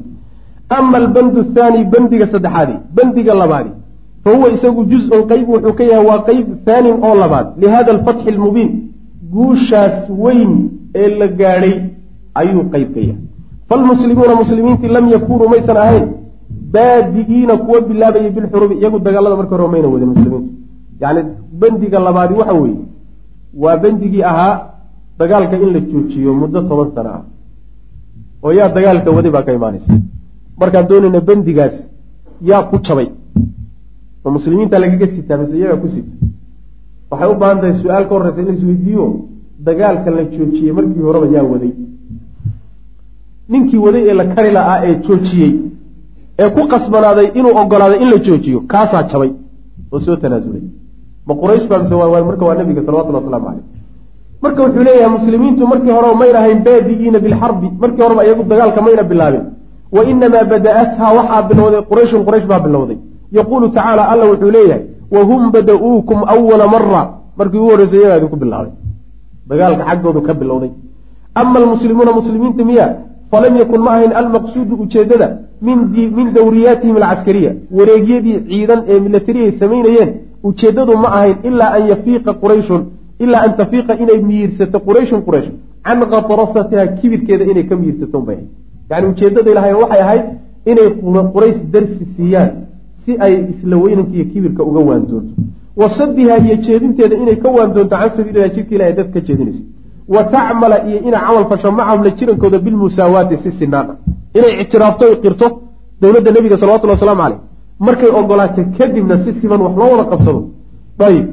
Ama 0.77 0.97
albandu 1.03 1.41
thaani 1.55 1.81
bandiga 1.93 2.27
saddexaadi 2.33 2.75
bandiga 2.97 3.35
labaadi. 3.43 3.71
Fa 4.25 4.31
huwa 4.37 4.49
isagu 4.57 4.81
juz-un 4.91 5.23
qeyb 5.31 5.49
wuxuu 5.55 5.75
ka 5.79 5.85
yahay 5.91 6.07
waa 6.11 6.21
qeyb 6.29 6.47
thaanin 6.67 6.97
oo 7.07 7.15
labaad. 7.23 7.47
Lihada 7.63 7.91
alfatxi 7.97 8.29
almubiin 8.35 8.71
guushaas 9.35 9.97
weyn 10.25 10.53
ee 11.03 11.09
la 11.21 11.27
gaadhay 11.41 11.75
ayuu 12.41 12.63
qeyb 12.73 12.89
ka 12.95 13.01
yahay. 13.09 13.23
Falmuslimuuna 13.69 14.35
muslimiintii 14.43 14.91
lam 14.97 15.05
yakunuu 15.15 15.49
maysan 15.53 15.77
ahayn. 15.85 16.05
Baadi'iina 16.75 17.55
kuwa 17.65 17.81
bilaabayay 17.89 18.31
bilxurubi 18.37 18.75
iyagu 18.81 18.99
dagaalada 19.07 19.37
marka 19.41 19.55
hore 19.57 19.69
mayna 19.75 19.89
wadin 19.93 20.09
muslimiintu. 20.15 20.51
Yacni 21.03 21.23
bandiga 21.61 21.99
labaadi 22.07 22.35
waxa 22.41 22.55
weeye 22.63 22.79
waa 23.63 23.77
bandigii 23.83 24.23
ahaa 24.31 24.55
dagaalka 25.19 25.57
in 25.65 25.71
la 25.75 25.81
joojiyo 25.81 26.35
muddo 26.41 26.61
toban 26.69 26.91
sano 26.95 27.11
ah 27.19 27.23
oo 28.45 28.53
yaa 28.59 28.69
dagaalka 28.77 29.11
wadi 29.17 29.31
baa 29.31 29.43
ka 29.47 29.53
imaanaysa. 29.59 29.93
Markaan 30.61 30.87
doonayna 30.89 31.21
bandigaas 31.29 31.75
yaa 32.51 32.63
ku 32.71 32.77
jabay. 32.87 33.09
Ma 34.25 34.29
muslimiinta 34.37 34.79
lagaga 34.79 35.07
sitaa 35.15 35.37
mise 35.41 35.55
iyagaa 35.59 35.81
ku 35.83 35.89
sita. 35.95 36.13
Waxay 37.11 37.29
u 37.33 37.39
baahan 37.41 37.59
tahay 37.61 37.75
su'aal 37.83 38.05
ka 38.09 38.15
horreysa 38.15 38.41
in 38.41 38.47
la 38.49 38.53
isweydiiyo 38.59 39.05
dagaalka 39.67 40.11
la 40.17 40.23
joojiyey 40.35 40.73
markii 40.77 41.03
horeba 41.09 41.27
yaa 41.37 41.45
waday. 41.53 41.73
Ninkii 43.49 43.79
waday 43.87 44.03
ee 44.11 44.15
la 44.21 44.25
kari 44.35 44.51
la-aa 44.57 44.79
ee 44.87 44.95
joojiyey 45.07 45.53
ee 46.43 46.51
ku 46.57 46.63
qasbanaaday 46.73 47.27
inuu 47.39 47.55
ogolaaday 47.63 47.99
in 48.05 48.11
la 48.13 48.19
joojiyo 48.27 48.61
kaasaa 48.73 49.03
jabay 49.11 49.31
oo 49.93 50.01
soo 50.05 50.17
tanaasulay 50.23 50.63
ma 51.29 51.35
quraysh 51.43 51.67
baa 51.71 51.81
mise 51.83 51.95
marka 52.29 52.45
waa 52.49 52.59
nabiga 52.61 52.83
salawatullah 52.87 53.23
waslamu 53.23 53.47
caleyh 53.49 53.67
marka 54.43 54.62
wuxuu 54.62 54.83
leeyahay 54.88 55.11
muslimiintu 55.19 55.67
markii 55.67 55.91
horeba 55.91 56.14
mayna 56.14 56.38
ahayn 56.38 56.59
baadi'iina 56.69 57.19
bilxarbi 57.25 57.69
markii 57.83 58.03
horeba 58.03 58.25
iyagu 58.25 58.43
dagaalka 58.53 58.81
mayna 58.83 59.03
bilaabin. 59.03 59.45
Wa 59.97 60.05
inamaa 60.11 60.45
bada-athaa 60.53 61.12
waxaa 61.19 61.43
bilowday 61.49 61.83
qurayshun 61.91 62.25
quraysh 62.27 62.47
baa 62.47 62.61
bilowday. 62.61 62.99
Yaquulu 63.33 63.69
tacaala 63.69 64.03
alla 64.12 64.25
wuxuu 64.31 64.51
leeyahay 64.51 64.83
wahum 65.11 65.51
bada-uukum 65.55 66.19
awala 66.35 66.67
mara 66.75 67.03
markii 67.38 67.59
ugu 67.59 67.71
horreysay 67.71 67.99
iyagaa 68.01 68.19
idinku 68.21 68.37
bilaabay. 68.37 68.73
Dagaalka 69.49 69.83
xaggoodu 69.91 70.21
ka 70.23 70.35
bilowday. 70.35 70.71
Ama 71.35 71.59
almuslimuuna 71.61 72.12
muslimiinta 72.12 72.64
miya 72.64 72.87
falam 73.31 73.57
yakun 73.57 73.81
ma 73.87 73.91
ahayn 73.97 74.12
almaqsuudu 74.21 74.75
ujeedada 74.83 75.29
min 75.61 76.27
dawriyaatihim 76.38 76.97
alcaskariya 76.97 77.53
wareegyadii 77.77 78.38
ciidan 78.49 78.81
ee 78.88 79.01
milatari 79.01 79.41
ay 79.45 79.53
samaynayeen 79.62 80.11
ujeedadu 80.42 80.96
ma 80.96 81.09
ahayn 81.09 81.37
ilaa 81.44 81.72
an 81.79 81.87
yafiiqa 81.88 82.33
qurayshun 82.42 82.83
ilaa 83.18 83.42
an 83.46 83.57
tafiiqa 83.57 83.94
inay 84.03 84.20
miyiirsato 84.29 84.79
qurayshun 84.87 85.22
quraysh. 85.27 85.51
Can 85.85 86.01
katrasatiha 86.12 86.87
kibirkeeda 86.98 87.44
inay 87.44 87.64
ka 87.70 87.77
miyiirsato 87.77 88.20
bay. 88.20 88.38
Yani 88.90 89.07
ujeedaday 89.07 89.55
lahayn 89.55 89.77
waxay 89.83 90.01
ahayd 90.07 90.24
inay 90.66 90.88
quraysh 91.35 91.59
darsi 91.72 92.05
siiyaan 92.16 92.51
si 93.05 93.16
ay 93.24 93.33
isla 93.53 93.77
weynanka 93.77 94.12
iyo 94.16 94.24
kibirka 94.33 94.62
uga 94.62 94.81
waandoonto 94.88 95.33
wa 95.77 95.88
sadiha 95.98 96.38
iyo 96.38 96.57
jeedinteeda 96.57 97.16
inay 97.16 97.37
ka 97.37 97.48
waandoonto 97.48 97.96
can 97.96 98.11
sabiililah 98.16 98.51
jidka 98.55 98.74
ilahay 98.74 98.92
dad 98.98 99.09
ka 99.14 99.20
jeedinayso. 99.20 99.62
Wa 100.09 100.24
tacmala 100.24 100.77
iyo 100.88 100.98
inay 101.09 101.20
camal 101.27 101.44
fasho 101.51 101.72
macahum 101.72 102.03
la 102.05 102.11
jirankooda 102.11 102.59
bilmusaawaati 102.59 103.37
si 103.42 103.51
sinaan 103.59 103.87
ah 103.90 103.96
inay 104.38 104.53
ictiraafto 104.62 105.05
qirto 105.22 105.46
dowladda 106.01 106.31
nebiga 106.37 106.57
salawatullhi 106.59 106.96
wasalaamu 106.96 107.22
caleyh 107.22 107.40
markay 107.87 108.11
ogolaatay 108.21 108.64
kadibna 108.79 109.14
si 109.25 109.33
siman 109.41 109.61
wax 109.61 109.75
loo 109.81 109.91
wada 109.93 110.05
qabsado. 110.11 110.41
Ayib 110.99 111.27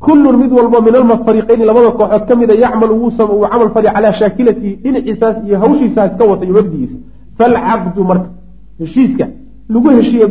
kullun 0.00 0.36
mid 0.42 0.52
walbo 0.52 0.80
min 0.86 0.94
almafariqayni 1.00 1.64
labada 1.64 1.90
kooxood 1.98 2.24
ka 2.28 2.34
mida 2.36 2.54
yacmal 2.54 2.90
uu 2.92 3.10
camal 3.50 3.70
fali 3.74 3.88
calaa 3.94 4.12
shaakilatihi 4.20 4.72
dhinaciisaas 4.82 5.36
iyo 5.46 5.56
hawshiisaas 5.62 6.12
ka 6.18 6.24
wata 6.30 6.44
iyo 6.44 6.54
mabdigiisa 6.58 6.96
falcaqdu 7.38 8.04
marka 8.10 8.28
heshiiska 8.80 9.26
lagu 9.68 9.88
heshiiye 9.96 10.26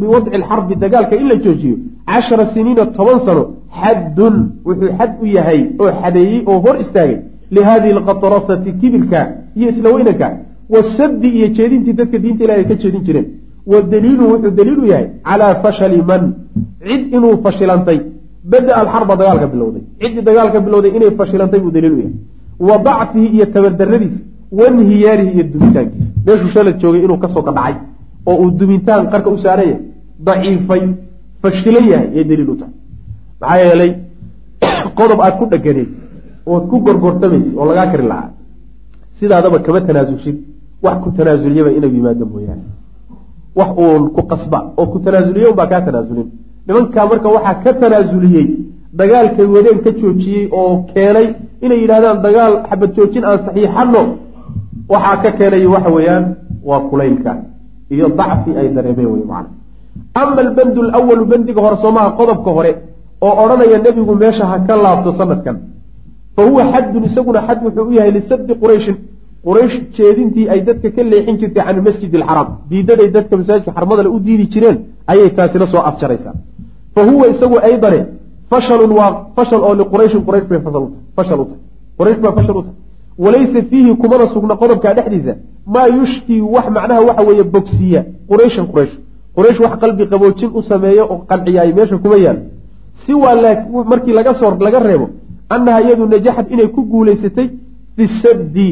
biwadci 0.00 0.30
alxarbi 0.38 0.74
dagaalka 0.84 1.14
in 1.20 1.26
la 1.28 1.36
joojiyo 1.44 1.76
cashara 2.06 2.46
siniina 2.54 2.86
toban 2.96 3.18
sano 3.26 3.42
xaddun 3.80 4.36
wuxuu 4.66 4.90
xad 4.98 5.10
u 5.22 5.26
yahay 5.36 5.60
oo 5.82 5.90
xadeeyey 6.02 6.42
oo 6.50 6.58
hor 6.64 6.76
istaagay 6.82 7.18
lihadihi 7.56 7.92
alqatrasati 7.98 8.70
kibirka 8.80 9.18
iyo 9.56 9.68
isla 9.72 9.88
weynanka 9.94 10.26
wasaddi 10.74 11.28
iyo 11.38 11.48
jeedintii 11.56 11.92
dadka 12.00 12.18
diinta 12.18 12.44
ilahi 12.44 12.58
ay 12.60 12.66
ka 12.70 12.74
jeedin 12.82 13.02
jireen 13.06 13.26
wa 13.66 13.82
daliilu 13.92 14.24
wuxuu 14.32 14.50
daliilu 14.58 14.84
yahay 14.92 15.08
calaa 15.28 15.54
fashali 15.62 16.02
man. 16.10 16.24
Cid 16.86 17.02
inuu 17.16 17.36
fashilantay 17.44 17.98
bada 18.44 18.72
alxarba 18.80 19.14
dagaalka 19.20 19.46
bilowday. 19.52 19.82
Ciddii 20.00 20.22
dagaalka 20.28 20.60
bilowday 20.60 20.90
inay 20.96 21.10
fashilantay 21.20 21.60
buu 21.60 21.70
daliilu 21.76 21.96
yahay. 22.02 22.14
Wa 22.68 22.78
dacfihi 22.86 23.26
iyo 23.36 23.46
tabardaradiisa 23.54 24.20
wanhiyaarihi 24.58 25.32
iyo 25.36 25.44
dumitaankiisa 25.52 26.10
meeshuu 26.26 26.50
shalad 26.54 26.76
joogay 26.82 27.02
inuu 27.06 27.18
ka 27.22 27.28
soo 27.28 27.42
ka 27.42 27.52
dhacay 27.52 27.76
oo 28.26 28.36
uu 28.42 28.50
dumintaan 28.58 29.10
qarka 29.12 29.30
u 29.30 29.38
saaran 29.44 29.66
yahay 29.70 29.80
daciifay 30.26 30.82
fashilan 31.42 31.86
yahay 31.92 32.08
yay 32.16 32.24
daliil 32.30 32.50
u 32.50 32.56
tahay. 32.60 32.74
Maxaa 33.40 33.58
yeelay 33.62 33.92
qodob 34.98 35.18
aad 35.20 35.34
ku 35.38 35.44
dhaganeed 35.52 35.90
ood 36.46 36.64
ku 36.70 36.76
gorgortamaysa 36.84 37.52
oo 37.58 37.66
lagaa 37.70 37.90
kari 37.92 38.06
lahaa 38.12 38.30
sidaadaba 39.18 39.58
kama 39.64 39.80
tanaasulshid 39.88 40.36
wax 40.84 40.96
ku 41.04 41.10
tanaasuliyaba 41.16 41.70
inuu 41.78 41.92
yimaado 41.96 42.26
mooyaane 42.32 42.64
wax 43.58 43.70
uun 43.84 44.02
ku 44.16 44.22
qasba 44.30 44.58
oo 44.78 44.86
ku 44.92 44.98
tanaasuliyey 45.04 45.48
unbaa 45.52 45.66
kaa 45.72 45.80
tanaasulin. 45.86 46.28
Nimankaa 46.66 47.06
marka 47.10 47.28
waxaa 47.36 47.54
ka 47.64 47.70
tanaasuliyey 47.80 48.46
dagaalkay 48.98 49.46
wadeen 49.54 49.78
ka 49.84 49.90
joojiyey 50.00 50.44
oo 50.60 50.72
keenay 50.92 51.26
inay 51.64 51.78
yidhahdaan 51.82 52.18
dagaal 52.26 52.52
xabad 52.68 52.90
joojin 52.96 53.24
aan 53.28 53.38
saxiixano 53.46 54.02
waxaa 54.92 55.16
ka 55.22 55.30
keenay 55.38 55.64
waxa 55.74 55.90
weeyaan 55.96 56.24
waa 56.68 56.80
kulaylka 56.90 57.32
iyo 57.94 58.06
dacfi 58.18 58.50
ay 58.60 58.68
dareemeen 58.76 59.08
wey 59.14 59.24
macana 59.30 59.50
ama 60.20 60.40
albandu 60.44 60.80
lawalu 60.82 61.24
bandiga 61.30 61.60
hore 61.64 61.76
soomaha 61.84 62.08
qodobka 62.18 62.50
hore 62.56 62.72
oo 63.26 63.32
odhanaya 63.44 63.78
nebigu 63.84 64.14
meesha 64.22 64.44
ha 64.50 64.56
ka 64.66 64.74
laabto 64.84 65.10
sanadkan 65.20 65.56
fa 66.36 66.42
huwa 66.48 66.62
xaddun 66.72 67.04
isaguna 67.08 67.40
xad 67.48 67.58
wuxuu 67.64 67.88
u 67.90 67.92
yahay 67.98 68.12
lisabdi 68.18 68.52
qurayshin 68.62 68.96
quraysh 69.46 69.76
jeedintii 69.96 70.48
ay 70.52 70.60
dadka 70.68 70.88
ka 70.96 71.02
leexin 71.02 71.36
jirtay 71.40 71.64
can 71.66 71.78
masjid 71.86 72.14
alxaraam 72.16 72.48
diidaday 72.70 73.08
dadka 73.16 73.36
masaajidka 73.36 73.72
xarmadale 73.76 74.08
u 74.16 74.18
diidi 74.26 74.46
jireen 74.52 74.78
ayay 75.12 75.30
taasina 75.36 75.66
soo 75.72 75.82
afjaraysaa 75.90 76.34
fa 76.94 77.00
huwa 77.08 77.24
isagu 77.32 77.56
aydane 77.68 78.00
fashalun 78.50 78.92
waa 78.98 79.10
fashal 79.36 79.60
oo 79.68 79.74
liqurayshin 79.80 80.22
quraysh 80.26 80.46
bay 80.50 80.60
fashal 81.16 81.40
u 81.40 81.44
tahay 81.50 81.60
quraysh 81.98 82.18
baa 82.24 82.32
fashal 82.38 82.56
u 82.56 82.62
tahay. 82.62 82.76
Walaysa 83.24 83.62
fiihi 83.70 83.94
kumana 84.02 84.26
sugna 84.34 84.54
qodobkaa 84.62 84.94
dhexdiisa 84.98 85.34
maa 85.74 85.86
yushkii 85.86 86.40
wax 86.54 86.66
macnaha 86.76 87.00
waxa 87.08 87.22
weeye 87.28 87.44
bogsiya 87.54 88.00
qurayshan 88.30 88.66
quraysh. 88.72 88.94
Quraysh 89.36 89.58
wax 89.64 89.72
qalbi 89.82 90.06
qaboojin 90.12 90.50
u 90.54 90.62
sameeyo 90.62 91.04
oo 91.12 91.18
qanciyaay 91.30 91.72
meesha 91.78 91.98
kuma 91.98 92.16
yaal. 92.24 92.38
Si 93.02 93.12
waa 93.14 93.36
markii 93.90 94.12
laga 94.18 94.34
soo 94.34 94.50
laga 94.66 94.78
reebo 94.88 95.06
annaha 95.54 95.80
iyadu 95.82 96.06
najaxad 96.06 96.46
inay 96.54 96.68
ku 96.74 96.80
guulaysatay 96.92 97.48
fi 97.96 98.04
saddi 98.22 98.68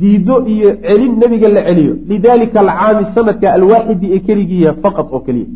diido 0.00 0.34
iyo 0.54 0.68
celin 0.86 1.12
nebiga 1.20 1.48
la 1.56 1.62
celiyo. 1.68 1.92
Lidalika 2.10 2.58
alcaami 2.64 3.04
sanadka 3.14 3.46
alwaaxidi 3.56 4.06
ee 4.14 4.20
keligiiya 4.26 4.70
faqad 4.82 5.06
oo 5.14 5.20
keliya. 5.26 5.48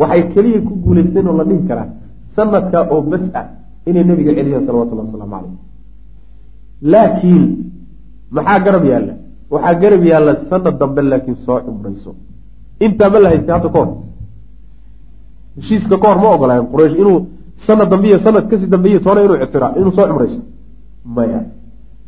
Waxay 0.00 0.22
keliya 0.34 0.60
ku 0.66 0.72
guulaysteen 0.84 1.26
oo 1.30 1.36
la 1.40 1.44
dhihi 1.48 1.62
karaa 1.70 1.88
sanadka 2.36 2.78
oo 2.92 3.00
bas 3.10 3.24
ah 3.40 3.46
inay 3.88 4.04
nebiga 4.10 4.30
celiyaan 4.38 4.64
salawatullahi 4.66 5.06
wasalaamu 5.08 5.32
caleyh 5.36 5.54
laakiin 6.92 7.44
maxaa 8.36 8.58
garab 8.66 8.84
yaalla? 8.92 9.14
Waxaa 9.52 9.74
garab 9.82 10.02
yaalla 10.10 10.32
sanad 10.50 10.74
dambe 10.80 11.00
laakiin 11.12 11.36
soo 11.44 11.58
cumrayso. 11.66 12.10
Intaa 12.84 13.10
ma 13.12 13.18
la 13.24 13.28
haystay 13.32 13.54
hadda 13.56 13.68
kahor 13.74 13.88
heshiiska 15.56 15.96
ka 16.02 16.06
hor 16.08 16.18
ma 16.22 16.28
ogolaayen 16.36 16.66
quraysh 16.72 16.96
inuu 17.02 17.18
sanad 17.66 17.88
dambe 17.92 18.06
iyo 18.10 18.18
sanad 18.26 18.44
ka 18.50 18.54
sii 18.60 18.66
dambeeyo 18.74 18.98
toona 19.04 19.20
inuu 19.26 19.36
ictira 19.44 19.66
inuu 19.78 19.92
soo 19.96 20.06
cumrayso 20.10 20.40
maya. 21.16 21.40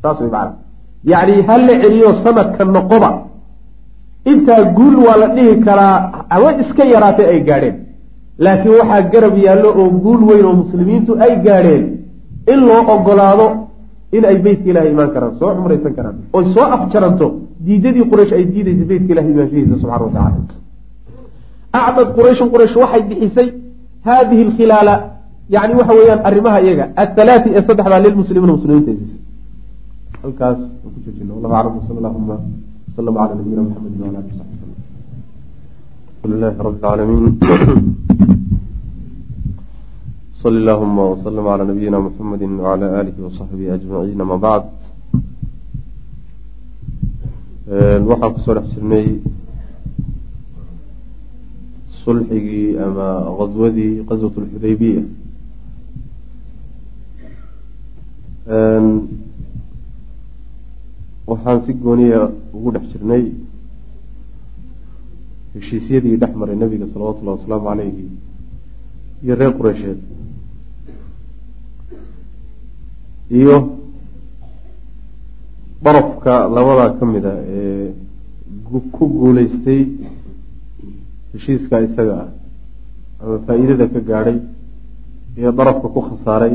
Saas 0.02 0.18
way 0.20 0.30
macana 0.34 0.52
yacni 1.12 1.42
ha 1.46 1.54
la 1.66 1.74
celiyo 1.82 2.10
sanadka 2.24 2.64
noqoba. 2.76 3.10
Intaa 4.32 4.62
guul 4.76 4.96
waa 5.06 5.16
la 5.22 5.26
dhihi 5.36 5.54
karaa 5.66 5.96
ama 6.34 6.48
iska 6.62 6.82
yaraatay 6.94 7.26
ay 7.32 7.40
gaadheen. 7.48 7.76
Laakiin 8.44 8.74
waxaa 8.80 9.02
garab 9.12 9.34
yaallo 9.46 9.68
oo 9.80 9.88
guul 10.04 10.20
weyn 10.28 10.44
oo 10.48 10.54
muslimiintu 10.62 11.12
ay 11.24 11.32
gaadheen 11.46 11.84
in 12.52 12.60
loo 12.68 12.80
ogolaado 12.94 13.46
in 14.16 14.24
ay 14.30 14.36
beytka 14.44 14.66
ilahay 14.70 14.90
imaan 14.94 15.10
karaan 15.14 15.32
soo 15.38 15.50
cumraysan 15.56 15.92
karaan. 15.98 16.16
Oy 16.36 16.44
soo 16.54 16.66
afjaranto 16.76 17.26
diidadii 17.66 18.04
quraysh 18.10 18.32
ay 18.36 18.44
diidaysa 18.52 18.84
beytka 18.90 19.10
ilahay 19.12 19.30
imaanshahiisa 19.34 19.76
subxana 19.82 20.04
watacala 20.06 20.30
acdad 21.72 22.08
qurayshun 22.16 22.48
quraysh 22.54 22.76
waxay 22.82 23.02
bixisay 23.10 23.48
haadihi 24.06 24.42
alkhilaala 24.48 24.94
yani 25.54 25.72
waxa 25.78 25.92
weeyaan 25.98 26.20
arrimaha 26.28 26.58
iyaga 26.64 26.84
athalaati 27.02 27.48
ee 27.58 27.62
saddexdaa 27.68 28.00
lilmuslimiina 28.06 28.52
muslimiinta 28.58 28.92
siisay 28.98 29.20
halkaas 30.23 30.59
aan 30.59 30.91
ku 30.93 30.99
joojino 31.05 31.31
wallahu 31.35 31.55
aclam 31.59 31.73
wsala 31.81 31.97
allahuma 32.01 32.35
wslama 32.89 33.19
cala 33.21 33.33
nabiyina 33.39 33.61
maxamedi 33.67 33.97
wala 34.03 34.17
ali 34.21 34.31
saxbi 34.39 34.55
wslam 34.57 34.71
alxamdu 36.07 36.27
lilahi 36.33 36.57
rabi 36.65 36.77
lcaalamiin 36.77 37.25
sl 40.41 40.55
اllahuma 40.55 41.03
wslm 41.13 41.45
عlى 41.53 41.63
nabiyina 41.67 41.99
mxamedi 41.99 42.45
wعlى 42.65 42.87
alihi 42.99 43.19
وصaxbihi 43.27 43.71
aجmaciin 43.75 44.21
ama 44.21 44.37
bacd 44.45 44.79
waxaan 48.09 48.33
kusoo 48.35 48.53
dhex 48.55 48.67
jirnay 48.73 49.07
sulxigii 52.03 52.79
ama 52.85 53.07
aswadii 53.43 53.93
qaswaة 54.09 54.35
اlxudaybiya 54.43 55.03
waxaan 61.30 61.58
si 61.64 61.72
gooniya 61.84 62.20
ugu 62.56 62.70
dhex 62.74 62.84
jirnay 62.92 63.24
heshiisyadii 65.54 66.16
dhex 66.22 66.32
maray 66.40 66.56
nabiga 66.62 66.86
salawatu 66.92 67.20
llahi 67.24 67.36
wasalaamu 67.38 67.68
alayhi 67.74 68.04
iyo 69.24 69.34
reer 69.40 69.52
qureysheed 69.58 69.98
iyo 73.38 73.56
darafka 75.84 76.34
labadaa 76.54 76.90
ka 76.98 77.04
mid 77.12 77.24
a 77.26 77.34
ee 77.56 77.92
ku 78.94 79.04
guuleystay 79.18 79.80
heshiiska 81.32 81.76
isaga 81.86 82.14
ah 82.24 82.28
ama 83.22 83.36
faa-iidada 83.46 83.86
ka 83.94 84.00
gaadhay 84.10 84.38
iyo 85.38 85.50
darafka 85.58 85.86
ku 85.94 86.00
khasaaray 86.08 86.52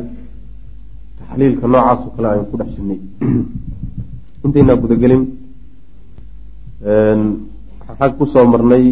taxliilka 1.20 1.66
noocaasoo 1.74 2.12
kale 2.16 2.28
aynu 2.32 2.46
ku 2.52 2.56
dhex 2.60 2.70
jirnay 2.76 3.00
intaynaa 4.46 4.82
gudagelin. 4.82 5.24
Xag 8.00 8.12
ku 8.18 8.26
soo 8.26 8.46
marnay 8.48 8.86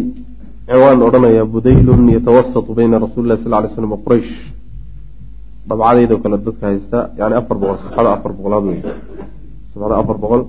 ciwaan 0.68 1.00
odhanaya 1.06 1.44
budaylun 1.44 2.08
yatawasatu 2.16 2.74
bayna 2.78 2.98
rasuuli 3.04 3.28
lah 3.28 3.38
sal 3.42 3.54
ly 3.62 3.68
slam 3.74 3.90
wa 3.94 4.00
quraysh. 4.04 4.32
Dabcadeydoo 5.68 6.18
kale 6.22 6.36
dadka 6.46 6.64
haysta 6.66 6.98
yani 7.18 7.34
afar 7.40 7.56
boqol 7.60 7.78
safxada 7.82 8.10
afar 8.16 8.32
boqolaad 8.36 8.64
wey 8.68 8.80
safxada 9.70 9.94
afar 10.00 10.16
boqol. 10.22 10.42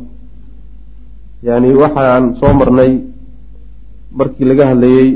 Yani 1.48 1.70
waxaan 1.82 2.24
soo 2.40 2.54
marnay 2.60 2.92
markii 4.12 4.46
laga 4.50 4.64
hadlayey 4.72 5.08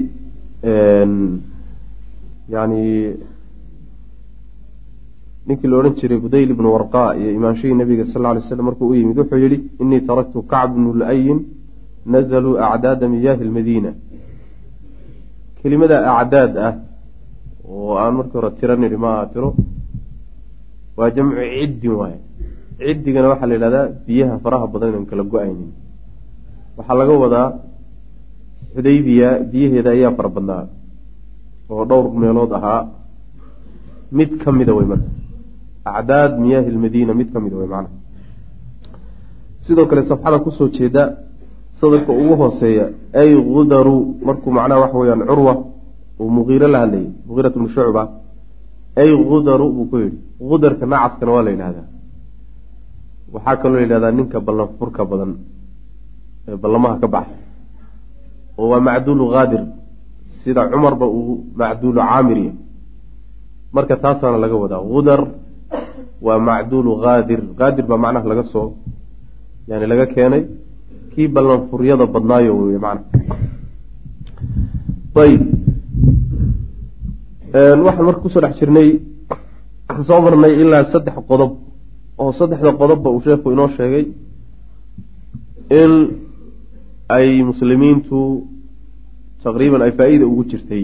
yani 2.55 2.83
ninkii 5.47 5.67
la 5.71 5.75
odhan 5.79 5.93
jiray 5.99 6.19
budayl 6.25 6.49
ibnu 6.55 6.67
warqa 6.75 7.03
iyo 7.19 7.29
imaanshihii 7.37 7.75
nabiga 7.81 8.05
sal 8.11 8.23
ly 8.35 8.41
slam 8.47 8.65
markuu 8.69 8.87
u 8.91 8.95
yimid 8.99 9.17
wuxuu 9.21 9.39
yihi 9.43 9.57
inii 9.81 10.01
taraktu 10.09 10.39
kacb 10.51 10.71
bnu 10.75 10.89
layin 11.01 11.39
nazluu 12.13 12.55
acdaada 12.69 13.05
miyaahi 13.13 13.43
lmadiina 13.49 13.91
kelimada 15.59 15.97
acdaad 16.19 16.53
ah 16.67 16.73
oo 17.69 17.93
aan 18.01 18.13
markii 18.19 18.37
hore 18.39 18.49
tiro 18.59 18.73
nidhi 18.83 18.97
ma 19.03 19.09
aha 19.15 19.25
tiro 19.33 19.49
waa 20.97 21.09
jamcu 21.15 21.35
ciddin 21.59 21.93
waaye. 22.01 22.19
Ciddigana 22.85 23.27
waxaa 23.31 23.47
la 23.49 23.55
yidhahdaa 23.57 23.85
biyaha 24.05 24.35
faraha 24.43 24.65
badan 24.73 24.89
inaan 24.91 25.05
kala 25.09 25.23
go'aynin. 25.33 25.71
Waxaa 26.77 26.97
laga 26.99 27.13
wadaa 27.23 27.47
xudaybiya 28.75 29.29
biyaheeda 29.51 29.89
ayaa 29.95 30.11
fara 30.17 30.29
badnaa 30.35 30.63
oo 31.71 31.83
dhowr 31.89 32.05
meelood 32.21 32.51
ahaa. 32.57 32.81
Mid 34.17 34.29
ka 34.41 34.49
mida 34.51 34.73
wey 34.77 34.85
marka 34.91 35.09
acdaad 35.85 36.39
miyaahi 36.39 36.69
lmadiina 36.71 37.13
mid 37.13 37.29
ka 37.33 37.39
mida 37.39 37.55
wey 37.57 37.67
macnaha. 37.67 37.95
Sidoo 39.65 39.85
kale 39.85 40.03
safxada 40.03 40.39
ku 40.39 40.51
soo 40.51 40.69
jeeda 40.69 41.03
sadarka 41.79 42.11
ugu 42.11 42.35
hooseeya 42.35 42.85
ay 43.13 43.35
gudaru 43.35 43.95
markuu 44.25 44.51
macnaha 44.51 44.81
waxa 44.83 44.97
weyaan 44.97 45.23
curwa 45.27 45.53
uu 46.19 46.29
muqiiro 46.29 46.67
la 46.67 46.79
hadlayay 46.83 47.09
muqiirat 47.27 47.53
bnu 47.57 47.69
shucba 47.75 48.03
ay 48.95 49.09
gudaru 49.29 49.65
buu 49.75 49.85
ku 49.91 49.97
yidhi. 49.97 50.17
Gudarka 50.39 50.85
nacaskana 50.85 51.31
waa 51.31 51.43
la 51.43 51.51
yidhahdaa 51.51 51.87
waxaa 53.33 53.55
kaloo 53.61 53.75
la 53.75 53.81
yidhahdaa 53.85 54.11
ninka 54.11 54.39
ballan 54.39 54.69
furka 54.79 55.05
badan 55.05 55.31
ee 56.47 56.57
ballamaha 56.63 56.95
ka 57.01 57.07
baxa. 57.07 57.35
Oo 58.57 58.67
waa 58.71 58.79
macduulu 58.79 59.25
haadir 59.33 59.63
sida 60.43 60.67
cumarba 60.71 61.05
uu 61.07 61.33
macduulu 61.55 61.99
caamiriya 62.01 62.53
marka 63.75 63.95
taasaana 64.03 64.37
laga 64.37 64.55
wadaa 64.63 64.81
gudar 64.83 65.21
waa 66.25 66.39
macduulu 66.47 66.91
haadir 67.03 67.41
haadir 67.59 67.85
baa 67.89 67.97
macnaha 68.03 68.27
laga 68.31 68.43
soo 68.53 68.67
yani 69.67 69.85
laga 69.91 70.05
keenay. 70.15 70.43
Kii 71.13 71.27
ballanfuryada 71.27 72.05
badnaayo 72.13 72.57
wey 72.57 72.77
mana 72.85 73.01
ayib 75.23 75.41
waxaan 77.85 78.05
marka 78.07 78.21
ku 78.21 78.29
soo 78.33 78.41
dhex 78.41 78.57
jirnay 78.59 78.89
soo 80.07 80.19
marnay 80.25 80.53
ilaa 80.61 80.83
saddex 80.93 81.15
qodob 81.29 81.51
oo 82.21 82.31
saddexda 82.39 82.71
qodobba 82.81 83.09
uu 83.13 83.21
sheekhu 83.25 83.51
inoo 83.53 83.69
sheegay 83.77 84.05
in 85.81 85.91
ay 87.15 87.43
muslimiintu 87.49 88.19
taqriiban 89.43 89.81
ay 89.85 89.91
faa-iida 89.97 90.25
ugu 90.25 90.43
jirtay. 90.49 90.83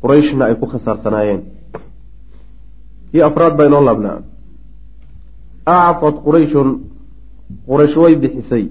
Qurayshna 0.00 0.44
ay 0.48 0.54
ku 0.60 0.66
khasaarsanaayeen 0.72 1.40
kii 3.12 3.22
afraad 3.28 3.54
baa 3.56 3.66
inoo 3.70 3.82
laabnaa 3.88 4.18
acfad 5.66 6.14
qurayshun 6.26 6.68
quraysh 7.68 7.96
way 8.02 8.14
bixisay. 8.22 8.64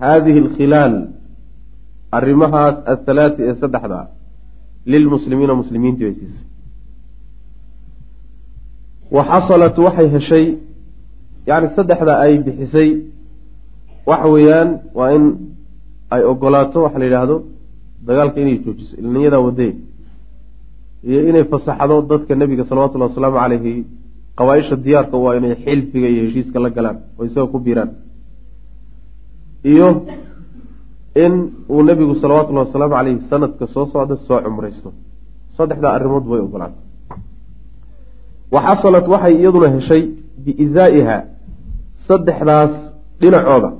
Haadihi 0.00 0.38
alkhilaal 0.44 0.94
arrimahaas 2.18 2.76
athalaati 2.92 3.42
ee 3.48 3.54
saddexda 3.62 4.00
lilmuslimiina 4.92 5.54
muslimiintii 5.60 6.04
bay 6.06 6.14
siisay. 6.20 6.46
Wa 9.14 9.22
xasalat 9.30 9.76
waxay 9.86 10.08
heshay 10.14 10.44
yacni 11.48 11.68
saddexda 11.76 12.12
ay 12.24 12.32
bixisay 12.46 12.90
waxa 14.10 14.28
weeyaan 14.34 14.68
waa 14.98 15.10
in 15.16 15.24
ay 16.14 16.22
ogolaato 16.32 16.78
waxa 16.84 16.98
la 16.98 17.04
yidhaahdo 17.08 17.36
dagaalka 18.06 18.38
inay 18.42 18.56
joojiso 18.64 18.94
ilniyadaa 19.02 19.40
wadee 19.46 19.72
iyo 21.10 21.20
inay 21.30 21.44
fasaxdo 21.52 21.96
dadka 22.10 22.32
nebiga 22.40 22.64
salawatullahi 22.70 23.10
wasalaamu 23.12 23.38
caleyhi 23.42 23.72
qabaaisha 24.38 24.76
diyaarka 24.84 25.16
waa 25.24 25.34
inay 25.38 25.54
xilfiga 25.64 26.08
iyo 26.12 26.22
heshiiska 26.26 26.58
la 26.64 26.70
galaan 26.76 26.96
oo 27.18 27.24
isaga 27.28 27.46
ku 27.52 27.58
biiraan. 27.64 27.90
Iyo 29.72 29.88
in 31.24 31.32
uu 31.74 31.82
nebigu 31.88 32.14
salawatullahi 32.22 32.66
wasalaamu 32.68 32.94
caleyhi 32.98 33.20
sanadka 33.30 33.64
soo 33.74 33.84
socda 33.92 34.14
soo 34.26 34.38
cumraysto. 34.44 34.88
Saddexdaa 35.56 35.92
arrimood 35.96 36.24
way 36.30 36.40
ogolaatay 36.46 36.82
wa 38.54 38.60
xasalat 38.66 39.06
waxay 39.12 39.34
iyaduna 39.40 39.68
heshay 39.76 40.02
biizaa'iha 40.44 41.16
saddexdaas 42.08 42.72
dhinacooda. 43.20 43.70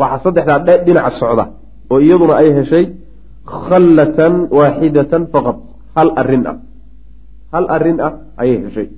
Waxaa 0.00 0.20
saddexdaa 0.24 0.58
dhinaca 0.86 1.10
socda 1.20 1.44
oo 1.92 1.98
iyaduna 2.06 2.34
ay 2.42 2.48
heshay 2.58 2.84
khallatan 3.66 4.34
waaxidatan 4.58 5.22
faqad 5.32 5.58
hal 5.98 6.10
arrin 6.20 6.44
ah. 6.46 6.56
Hal 7.52 7.66
arrin 7.76 7.98
ah 8.00 8.14
ayay 8.40 8.58
heshay. 8.64 8.88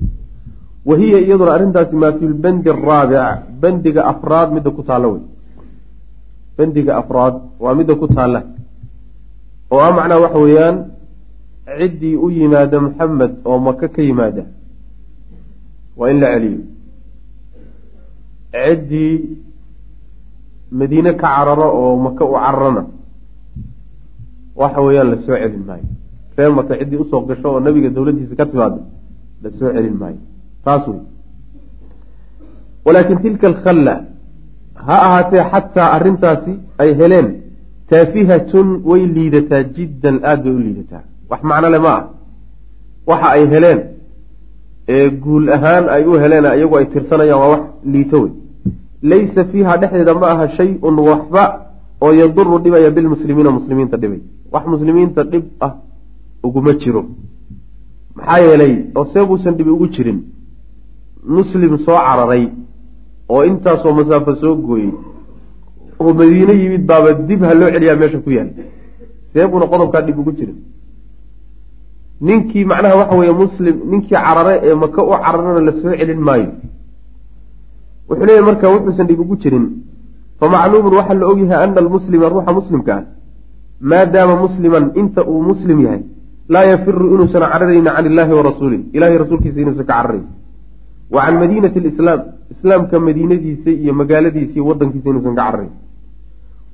Wa 0.89 0.95
hiya 1.01 1.19
iyaduna 1.25 1.53
arrintaasi 1.57 1.95
maa 1.97 2.13
fi 2.19 2.25
lbandi 2.25 2.69
araabic 2.71 3.61
bandiga 3.61 4.03
afraad 4.13 4.49
midda 4.57 4.71
ku 4.77 4.83
taalla 4.89 5.09
wey. 5.13 5.23
Bandiga 6.57 6.93
afraad 7.01 7.35
waa 7.63 7.75
midda 7.79 7.95
ku 8.01 8.07
taalla. 8.09 8.41
Oo 9.73 9.81
ah 9.87 9.93
macnaha 9.97 10.25
waxa 10.25 10.39
weeyaan 10.45 10.77
ciddii 11.79 12.17
u 12.25 12.27
yimaada 12.37 12.77
maxamed 12.81 13.33
oo 13.45 13.59
maka 13.67 13.87
ka 13.95 14.03
yimaada. 14.03 14.45
Waa 15.99 16.11
in 16.11 16.19
la 16.23 16.29
celiyo. 16.35 16.61
Ciddii 18.51 19.15
madiine 20.79 21.13
ka 21.15 21.29
cararo 21.29 21.69
oo 21.81 21.97
maka 21.97 22.25
u 22.25 22.35
cararana 22.35 22.83
waxa 24.57 24.81
weeyaan 24.87 25.09
la 25.13 25.17
soo 25.23 25.37
celin 25.39 25.65
maayo 25.69 25.87
reer 26.41 26.53
maka 26.59 26.73
ciddii 26.81 27.01
u 27.03 27.07
soo 27.11 27.21
gasho 27.29 27.47
oo 27.55 27.61
nabiga 27.67 27.89
dowladdiisa 27.97 28.35
ka 28.41 28.47
timaado 28.51 28.79
la 29.43 29.49
soo 29.59 29.71
celin 29.75 29.97
maayo. 30.03 30.21
Taas 30.65 30.85
wey 30.89 31.01
walaakin 32.85 33.19
tilka 33.25 33.47
alkhalla 33.53 33.95
ha 34.87 34.97
ahaatee 35.07 35.45
xataa 35.53 35.89
arrintaasi 35.97 36.53
ay 36.83 36.91
heleen 37.01 37.29
taafihatun 37.91 38.69
way 38.91 39.03
liidataa 39.17 39.63
jiddan 39.77 40.17
aada 40.31 40.43
bay 40.45 40.53
u 40.59 40.63
liidataa. 40.67 41.03
Wax 41.31 41.41
macno 41.51 41.69
le 41.75 41.79
ma 41.87 41.93
ah 41.99 42.05
waxa 43.11 43.29
ay 43.37 43.45
heleen 43.55 43.81
ee 44.97 45.07
guul 45.25 45.47
ahaan 45.57 45.85
ay 45.95 46.03
u 46.11 46.13
heleen 46.23 46.45
iyagu 46.57 46.75
ay 46.79 46.87
tirsanayaan 46.93 47.41
waa 47.43 47.51
wax 47.55 47.63
liito 47.93 48.19
wey. 48.23 48.33
Laysa 49.11 49.45
fiiha 49.51 49.73
dhexdeeda 49.81 50.15
ma 50.23 50.27
aha 50.35 50.47
shay-un 50.59 50.97
waxba 51.11 51.45
oo 52.05 52.13
yaduru 52.21 52.59
dhibaya 52.65 52.91
bilmuslimiina 52.97 53.51
muslimiinta 53.59 53.97
dhibay. 54.03 54.21
Wax 54.53 54.65
muslimiinta 54.75 55.23
dhib 55.33 55.45
ah 55.67 55.73
uguma 56.43 56.73
jiro. 56.83 57.03
Maxaa 58.17 58.41
yeelay 58.41 58.75
oo 58.97 59.05
see 59.13 59.25
buusan 59.29 59.55
dhibi 59.57 59.71
ugu 59.71 59.89
jirin 59.95 60.19
muslim 61.37 61.79
soo 61.79 61.99
cararay 62.07 62.45
oo 63.29 63.43
intaasoo 63.45 63.93
masaafo 63.99 64.35
soo 64.35 64.55
gooyey 64.57 64.93
oo 66.01 66.13
madiine 66.19 66.55
yimid 66.63 66.85
baaba 66.91 67.13
dib 67.29 67.43
ha 67.43 67.55
loo 67.55 67.71
celiyaa 67.75 67.97
meesha 67.97 68.19
ku 68.25 68.31
yaal. 68.31 68.51
See 69.33 69.47
buuna 69.47 69.67
qodobkaa 69.73 70.03
dhib 70.07 70.19
ugu 70.19 70.33
jirin. 70.39 70.59
Ninkii 72.21 72.65
macnaha 72.65 72.97
waxa 73.01 73.17
weeye 73.21 73.35
muslim 73.43 73.77
ninkii 73.91 74.17
carare 74.25 74.55
ee 74.67 74.75
maka 74.75 75.01
u 75.05 75.11
cararana 75.25 75.61
la 75.67 75.73
soo 75.81 75.93
celin 75.99 76.21
maayo. 76.29 76.51
Wuxuu 78.09 78.27
leeyahy 78.27 78.45
marka 78.49 78.67
wuxuusan 78.75 79.07
dhib 79.07 79.21
ugu 79.21 79.37
jirin 79.43 79.67
famacluumun 80.41 80.95
waxaa 80.99 81.15
la 81.21 81.27
ogyahay 81.27 81.65
ana 81.65 81.81
almuslima 81.85 82.29
ruuxa 82.29 82.53
muslimka 82.53 82.93
ah. 82.99 83.05
Maadaama 83.81 84.35
musliman 84.45 84.85
inta 85.01 85.21
uu 85.31 85.43
muslim 85.51 85.79
yahay 85.85 86.03
laa 86.55 86.65
yafiru 86.73 87.05
inuusan 87.15 87.43
cararayni 87.53 87.91
can 87.97 88.07
illaahi 88.11 88.33
wa 88.39 88.43
rasuulih 88.51 88.81
ilahay 88.97 89.17
rasuulkiisa 89.23 89.59
inuusan 89.65 89.87
ka 89.87 89.93
cararayn 89.95 90.25
wa 91.15 91.21
can 91.25 91.35
madiinati 91.43 91.79
alislaam 91.83 92.21
islaamka 92.55 92.97
madiinadiisa 93.07 93.71
iyo 93.83 93.93
magaaladiisa 94.01 94.55
iyo 94.57 94.65
wadankiisa 94.71 95.09
inuusan 95.13 95.35
ka 95.39 95.43
cararayn 95.43 95.73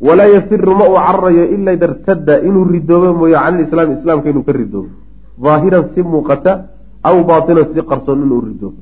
walaa 0.07 0.29
yafiru 0.37 0.73
ma 0.81 0.85
uu 0.91 0.99
cararayo 1.07 1.45
ila 1.55 1.71
ida 1.77 1.87
irtada 1.91 2.35
inuu 2.49 2.65
ridoobo 2.77 3.09
mooye 3.21 3.37
can 3.45 3.55
ilislaami 3.59 3.93
islaamka 3.99 4.27
inuu 4.33 4.45
ka 4.49 4.53
ridoobo 4.61 4.91
daahiran 5.45 5.85
si 5.95 6.01
muuqata 6.13 6.53
aw 7.09 7.17
baatinan 7.29 7.67
si 7.73 7.81
qarsoon 7.91 8.21
inuu 8.27 8.41
ridoobo 8.49 8.81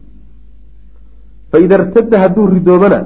faida 1.53 1.75
irtada 1.81 2.17
hadduu 2.23 2.47
ridoobana 2.55 2.99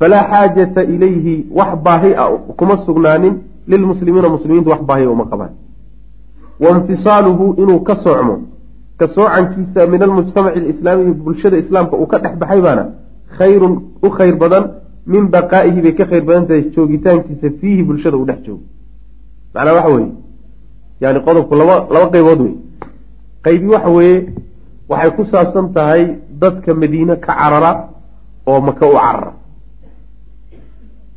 falaa 0.00 0.24
xaajata 0.32 0.80
ilayhi 0.94 1.34
wax 1.58 1.72
baahi 1.86 2.10
a 2.22 2.24
kuma 2.58 2.76
sugnaanin 2.86 3.34
lilmuslimiina 3.70 4.28
muslimiintu 4.36 4.68
wax 4.74 4.80
baahi 4.90 5.06
uma 5.14 5.24
qabaan 5.32 5.52
wainfisaaluhu 6.60 7.54
inuu 7.62 7.80
ka 7.80 7.96
soocmo 7.96 8.36
ka 8.98 9.06
soocankiisa 9.08 9.86
min 9.86 10.02
almujtamaci 10.02 10.58
alislaamiyi 10.58 11.12
bulshada 11.24 11.56
islaamka 11.58 11.96
uu 11.96 12.06
ka 12.06 12.18
dhex 12.18 12.34
baxay 12.38 12.60
baana 12.60 12.84
khayrun 13.38 13.74
u 14.02 14.08
khayr 14.10 14.36
badan 14.36 14.64
min 15.06 15.24
baqaa'ihi 15.34 15.80
bay 15.84 15.94
ka 15.94 16.04
khayr 16.10 16.24
badan 16.24 16.46
tahay 16.46 16.62
joogitaankiisa 16.74 17.48
fiihi 17.60 17.82
bulshada 17.82 18.16
uu 18.16 18.24
dhex 18.30 18.40
joogo. 18.46 18.62
Macnaa 19.54 19.74
waxa 19.74 19.90
weeye 19.94 20.12
yani 21.00 21.20
qodobku 21.26 21.54
laba 21.60 21.76
laba 21.94 22.06
qaybood 22.14 22.40
wey 22.44 22.54
qaybi 23.44 23.66
waxa 23.74 23.90
weeye 23.96 24.18
waxay 24.88 25.10
ku 25.16 25.24
saabsan 25.24 25.66
tahay 25.74 26.02
dadka 26.40 26.74
madiine 26.74 27.16
ka 27.16 27.34
carara 27.34 27.72
oo 28.46 28.60
maka 28.60 28.86
u 28.86 28.92
carara. 28.92 29.32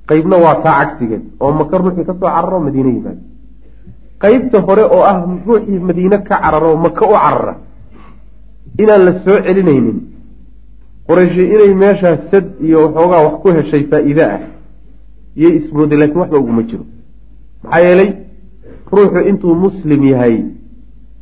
Qeybna 0.09 0.37
waa 0.45 0.55
taa 0.63 0.73
cagsigeed 0.85 1.23
oo 1.39 1.51
maka 1.51 1.77
ruuxii 1.77 2.05
ka 2.05 2.13
soo 2.13 2.27
cararo 2.27 2.59
madiine 2.59 2.89
yimaado 2.95 3.21
qeybta 4.21 4.57
hore 4.67 4.83
oo 4.95 5.01
ah 5.11 5.17
ruuxii 5.47 5.79
madiine 5.87 6.17
ka 6.27 6.35
cararo 6.41 6.75
maka 6.85 7.05
u 7.05 7.13
carara 7.23 7.53
inaan 8.81 9.01
la 9.05 9.11
soo 9.23 9.37
celinaynin. 9.45 9.97
Qorayshi 11.07 11.43
inay 11.53 11.73
meeshaa 11.81 12.17
sad 12.31 12.45
iyo 12.65 12.77
waxoogaa 12.85 13.21
wax 13.25 13.35
ku 13.41 13.47
heshay 13.57 13.83
faa-iide 13.91 14.23
ah 14.35 14.39
iyay 15.39 15.53
ismooday 15.59 15.97
lakiin 16.01 16.19
waxba 16.21 16.37
uguma 16.39 16.63
jiro. 16.69 16.85
Maxaa 17.63 17.81
yeelay 17.85 18.09
ruuxu 18.91 19.19
intuu 19.29 19.55
muslim 19.65 20.01
yahay 20.11 20.35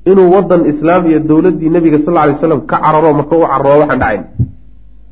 inuu 0.10 0.30
wadan 0.36 0.62
islaam 0.72 1.04
iyo 1.10 1.20
dowladdii 1.30 1.70
nabiga 1.76 2.00
sal 2.06 2.14
lay 2.14 2.36
slam 2.40 2.62
ka 2.70 2.78
cararo 2.84 3.14
maka 3.20 3.34
u 3.38 3.42
cararo 3.52 3.80
waxaan 3.82 4.00
dhacayn 4.04 4.24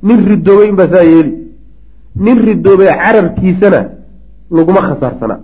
nin 0.07 0.19
ridoobay 0.29 0.67
inbaa 0.71 0.87
saa 0.93 1.03
yeeli. 1.11 1.33
Nin 2.25 2.37
ridoobay 2.47 2.87
cararkiisana 3.03 3.79
laguma 4.55 4.81
khasaarsanaa 4.87 5.39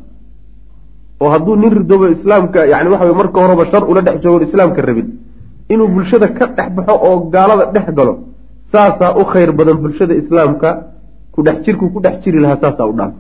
oo 1.21 1.29
hadduu 1.33 1.55
nin 1.61 1.71
ridoobo 1.79 2.05
islaamka 2.15 2.59
yani 2.71 2.89
waxa 2.93 3.13
marka 3.21 3.37
horeba 3.43 3.65
shar 3.71 3.83
ula 3.91 4.01
dhex 4.07 4.17
joogon 4.23 4.43
islaamka 4.47 4.79
rabin 4.89 5.07
inuu 5.73 5.87
bulshada 5.95 6.27
ka 6.37 6.45
dhex 6.57 6.69
baxo 6.77 6.95
oo 7.07 7.17
gaalada 7.33 7.65
dhex 7.75 7.87
galo 7.97 8.13
saasaa 8.73 9.11
u 9.21 9.23
khayr 9.31 9.51
badan 9.59 9.77
bulshada 9.83 10.13
islaamka 10.21 10.69
ku 11.33 11.39
dhex 11.45 11.57
jirku 11.65 11.85
ku 11.93 11.99
dhex 12.05 12.15
jiri 12.23 12.39
lahaa 12.43 12.59
saasaa 12.63 12.87
u 12.91 12.93
dhaanta 12.99 13.19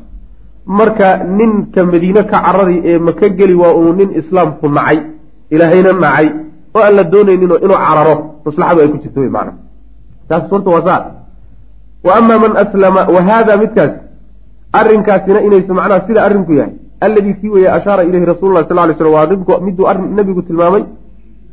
marka 0.79 1.07
ninka 1.37 1.81
madiine 1.91 2.21
ka 2.31 2.37
carari 2.45 2.77
ee 2.89 2.97
maka 3.07 3.25
geli 3.39 3.55
waa 3.61 3.73
uu 3.81 3.91
nin 3.99 4.09
islaamku 4.21 4.65
nacay 4.77 4.97
ilaahayna 5.53 5.91
nacay 6.05 6.27
oo 6.75 6.81
aan 6.85 6.93
la 6.97 7.03
doonaynin 7.13 7.43
inuu 7.65 7.77
cararo 7.85 8.15
maslaxadu 8.45 8.79
ay 8.83 8.89
ku 8.93 8.97
jirto 9.03 9.19
wey 9.23 9.31
maana 9.37 9.51
taas 10.29 10.43
horta 10.51 10.69
waa 10.75 10.85
saa. 10.87 11.01
Wa 12.05 12.11
amaa 12.19 12.39
man 12.43 12.53
aslama 12.63 13.01
wa 13.15 13.21
haada 13.27 13.53
midkaas 13.61 13.93
arrinkaasina 14.79 15.39
inaysa 15.47 15.73
macnaha 15.79 16.05
sida 16.07 16.19
arrinku 16.27 16.53
yahay 16.59 16.73
alladii 17.05 17.33
kii 17.41 17.49
weeye 17.55 17.69
ashaara 17.77 18.03
ilayhi 18.03 18.25
rasulu 18.25 18.53
lah 18.53 18.67
sal 18.67 18.79
ly 18.89 18.95
slm 18.97 19.13
waa 19.13 19.59
miduu 19.67 19.85
nabigu 20.17 20.41
tilmaamay 20.41 20.83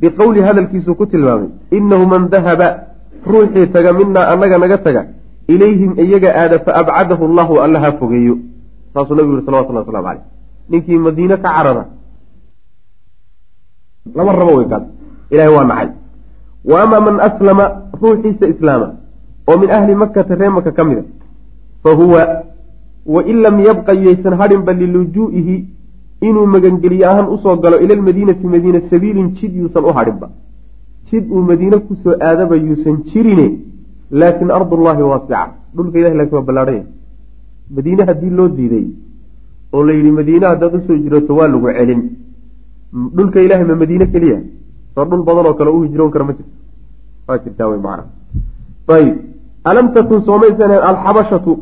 biqowli 0.00 0.40
hadalkiisuu 0.48 0.94
ku 0.94 1.06
tilmaamay 1.06 1.48
inahu 1.70 2.06
man 2.06 2.28
dahaba 2.34 2.68
ruuxii 3.26 3.66
taga 3.76 3.92
minaa 3.92 4.26
annaga 4.32 4.58
naga 4.58 4.78
taga 4.78 5.02
ilayhim 5.48 5.92
iyaga 6.04 6.30
aada 6.42 6.58
fa 6.58 6.72
abcadahu 6.80 7.22
allahu 7.28 7.60
alla 7.64 7.80
ha 7.80 7.92
fogeeyo. 8.00 8.36
Saasuu 8.94 9.14
nabigu 9.14 9.34
yihi 9.36 9.46
salawatullah 9.46 9.82
waslamu 9.86 10.06
caleyh 10.06 10.24
ninkii 10.68 10.98
madiine 10.98 11.36
ka 11.36 11.48
carara. 11.54 11.84
Lama 14.14 14.32
rabo 14.32 14.52
wey 14.58 14.68
kaas 14.70 14.84
ilahay 15.30 15.52
waa 15.54 15.64
nacay. 15.64 15.90
Wa 16.64 16.76
amaa 16.82 17.00
man 17.00 17.16
aslama 17.20 17.64
ruuxiisa 18.02 18.46
islaama 18.52 18.88
oo 19.46 19.56
min 19.58 19.70
ahli 19.70 19.94
makata 19.94 20.34
ree 20.34 20.50
maka 20.50 20.72
ka 20.72 20.84
mida 20.84 21.02
fa 21.82 21.90
huwa 21.94 22.20
wain 23.14 23.38
lam 23.44 23.56
yabqa 23.68 23.92
yaysan 24.06 24.34
hadhinba 24.40 24.72
lilujuu'ihi 24.80 25.56
inuu 26.28 26.46
magangeliye 26.54 27.06
ahaan 27.12 27.28
u 27.34 27.38
soo 27.44 27.56
galo 27.64 27.76
ila 27.84 27.94
lmadiinati 28.00 28.46
madiina 28.54 28.80
sabiilin 28.90 29.28
jid 29.38 29.52
yuusan 29.60 29.84
u 29.88 29.92
hadhinba 29.98 30.28
jid 31.10 31.24
uu 31.34 31.42
madiine 31.50 31.76
ku 31.86 31.94
soo 32.02 32.14
aadaba 32.28 32.56
yuusan 32.66 32.96
jirine 33.10 33.46
laakin 34.10 34.50
ardullaahi 34.58 35.02
waasica. 35.10 35.40
Dhulka 35.76 35.98
ilahi 36.00 36.16
laakiin 36.18 36.38
waa 36.38 36.48
ballaadhanya 36.48 36.84
madiine 37.76 38.02
haddii 38.08 38.30
loo 38.38 38.48
diiday 38.58 38.86
oo 39.74 39.82
la 39.88 39.92
yidhi 39.98 40.10
madiine 40.18 40.46
haddaad 40.52 40.74
u 40.78 40.80
soo 40.86 40.96
jirato 41.04 41.32
waa 41.38 41.48
lagu 41.54 41.68
celin. 41.78 42.02
Dhulka 43.16 43.38
ilahay 43.46 43.64
ma 43.70 43.74
madiine 43.82 44.06
keliya? 44.12 44.38
Soo 44.94 45.04
dhul 45.10 45.22
badan 45.28 45.46
oo 45.46 45.54
kale 45.58 45.70
u 45.76 45.82
hijroon 45.84 46.10
kara 46.10 46.24
ma 46.24 46.32
jirto. 46.38 46.56
Waa 47.28 47.38
jirtaa 47.44 47.68
wey 47.70 47.80
macana 47.86 48.04
ayib. 48.96 49.16
Alam 49.70 49.86
takun 49.94 50.20
soomaysan 50.28 50.72
alxabashatu 50.90 51.52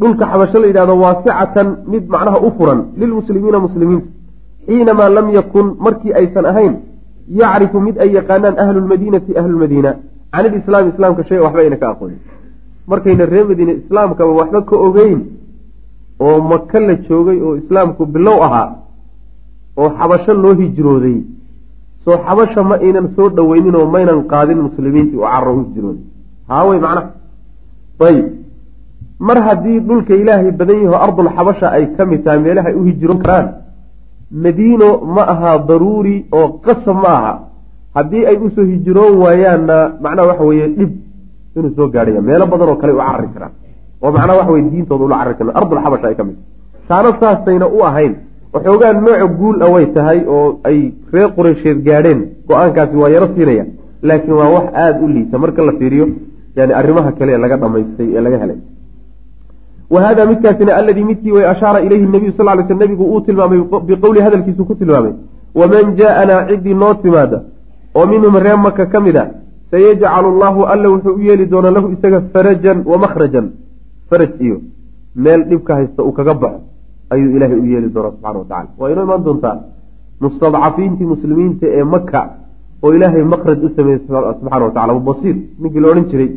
dhulka 0.00 0.24
xabasho 0.30 0.58
la 0.62 0.66
yidhahdo 0.70 0.94
waasicatan 1.04 1.68
mid 1.92 2.04
macnaha 2.14 2.38
u 2.46 2.50
furan 2.58 2.80
lilmuslimiina 3.00 3.58
muslimiinta. 3.66 4.08
Xiinamaa 4.66 5.08
lam 5.16 5.26
yakun 5.38 5.66
markii 5.84 6.12
aysan 6.20 6.44
ahayn 6.52 6.74
yacrifu 7.40 7.78
mid 7.86 7.96
ay 8.02 8.10
yaqaanaan 8.18 8.56
ahlu 8.62 8.78
lmadiinati 8.84 9.32
ahlulmadiina 9.40 9.90
can 10.32 10.44
ilislaami 10.46 10.88
islaamka 10.94 11.22
shay 11.28 11.38
waxba 11.44 11.60
ayna 11.64 11.76
ka 11.82 11.86
aqoonin 11.92 12.20
markayna 12.90 13.24
ree 13.32 13.44
madiine 13.50 13.72
islaamkaba 13.82 14.32
waxba 14.40 14.60
ka 14.70 14.76
ogeyn 14.86 15.20
oo 16.26 16.38
maka 16.50 16.80
la 16.80 16.94
joogay 17.06 17.38
oo 17.46 17.54
islaamku 17.62 18.02
bilow 18.14 18.38
ahaa 18.46 18.68
oo 19.80 19.88
xabasho 19.98 20.32
loo 20.34 20.54
hijrooday. 20.60 21.18
Soo 22.04 22.16
xabasha 22.26 22.62
ma 22.70 22.76
aynan 22.86 23.06
soo 23.16 23.28
dhoweynin 23.36 23.74
oo 23.80 23.86
maynan 23.94 24.20
qaadin 24.32 24.58
muslimiintii 24.68 25.18
oo 25.18 25.28
carro 25.32 25.50
u 25.56 25.64
hijrooday. 25.64 26.04
Haawey 26.48 26.78
macnaha. 26.84 27.10
Ayib 28.06 28.26
mar 29.28 29.38
haddii 29.46 29.78
dhulka 29.88 30.12
ilaahay 30.22 30.50
badan 30.60 30.78
yaho 30.84 30.96
ardul 31.06 31.28
xabasha 31.36 31.66
ay 31.76 31.84
ka 31.96 32.02
mid 32.10 32.20
tahay 32.24 32.40
meelaha 32.46 32.68
ay 32.70 32.74
u 32.80 32.82
hijroon 32.88 33.18
karaan 33.24 33.46
madiino 34.44 34.88
ma 35.14 35.22
aha 35.34 35.52
daruuri 35.68 36.16
oo 36.38 36.48
qasab 36.66 36.96
ma 37.04 37.10
aha. 37.18 37.32
Haddii 37.96 38.24
ay 38.30 38.36
u 38.44 38.50
soo 38.54 38.64
hijroon 38.72 39.14
waayaanna 39.22 39.76
macnaha 40.04 40.28
waxa 40.30 40.44
weeye 40.50 40.66
dhib 40.78 40.90
inuu 41.56 41.72
soo 41.76 41.88
gaadhaya 41.94 42.20
meelo 42.28 42.46
badan 42.52 42.68
oo 42.72 42.76
kale 42.82 42.92
u 42.92 42.98
carari 42.98 43.28
karaan. 43.34 43.52
Oo 44.02 44.10
macnaha 44.16 44.38
waxa 44.40 44.52
weye 44.54 44.64
diintooda 44.72 45.04
ula 45.04 45.16
carari 45.20 45.36
karaan. 45.38 45.56
Ardul 45.60 45.80
xabasha 45.84 46.06
ay 46.10 46.16
ka 46.18 46.24
mid 46.28 46.36
taana 46.88 47.10
saasayna 47.20 47.66
u 47.76 47.78
ahayn. 47.88 48.12
Waxoogaa 48.54 48.92
nooca 48.92 49.26
guul 49.38 49.56
a 49.62 49.68
way 49.74 49.86
tahay 49.96 50.18
oo 50.34 50.58
ay 50.68 50.78
reer 51.12 51.30
qureysheed 51.36 51.78
gaadheen 51.86 52.20
go'aankaasi 52.48 52.96
waa 53.02 53.10
yaro 53.14 53.28
siinaya. 53.36 53.64
Laakiin 54.08 54.34
waa 54.40 54.50
wax 54.56 54.66
aada 54.82 54.98
u 55.04 55.08
liita. 55.14 55.36
Marka 55.42 55.60
la 55.68 55.72
fiiriyo 55.78 56.06
yani 56.56 56.72
arrimaha 56.80 57.10
kale 57.18 57.30
ee 57.34 57.38
laga 57.44 57.56
dhamaystay 57.62 58.08
ee 58.16 58.20
laga 58.26 58.38
helay 58.42 58.58
wa 59.90 60.00
hada 60.04 60.26
midkaasina 60.26 60.72
alladii 60.80 61.04
midkii 61.10 61.32
way 61.36 61.44
ashaara 61.52 61.80
ilayhi 61.86 62.06
nabiyu 62.14 62.32
sal 62.36 62.48
ly 62.58 62.64
sl 62.68 62.76
nabigu 62.84 63.04
uu 63.14 63.20
tilmaamay 63.26 63.60
biqowli 63.88 64.20
hadalkiisu 64.26 64.64
ku 64.68 64.74
tilmaamay 64.80 65.12
waman 65.60 65.96
jaa-anaa 65.98 66.46
ciddii 66.48 66.74
noo 66.82 66.94
timaada 67.02 67.38
oo 67.94 68.06
minhum 68.12 68.36
ree 68.44 68.56
maka 68.66 68.86
ka 68.92 69.00
mid 69.06 69.16
a 69.16 69.24
sayajcalu 69.70 70.28
allahu 70.34 70.60
alla 70.72 70.88
wuxuu 70.94 71.14
u 71.18 71.22
yeeli 71.28 71.46
doonaa 71.52 71.70
lahu 71.76 71.92
isaga 71.96 72.18
farajan 72.32 72.78
wa 72.90 72.96
makhrajan 73.04 73.46
faraj 74.10 74.32
iyo 74.46 74.56
meel 75.24 75.40
dhibka 75.50 75.74
haysta 75.78 76.00
uu 76.06 76.12
kaga 76.18 76.34
baxo 76.42 76.60
ayuu 77.14 77.30
ilaahay 77.36 77.58
u 77.64 77.66
yeeli 77.72 77.88
doonaa 77.94 78.10
subxana 78.14 78.38
wa 78.38 78.44
tacala 78.50 78.68
waa 78.78 78.90
inoo 78.92 79.04
imaan 79.04 79.24
doontaa 79.26 79.56
mustadcafiintii 80.24 81.06
muslimiinta 81.14 81.66
ee 81.78 81.84
maka 81.94 82.20
oo 82.82 82.92
ilaahay 82.96 83.24
makhraj 83.34 83.58
u 83.66 83.70
sameeyey 83.76 84.00
subxana 84.06 84.64
wa 84.66 84.70
tacala 84.74 84.92
abubasiir 84.92 85.36
ninkii 85.60 85.80
la 85.84 85.88
odhan 85.92 86.04
jiray 86.10 86.30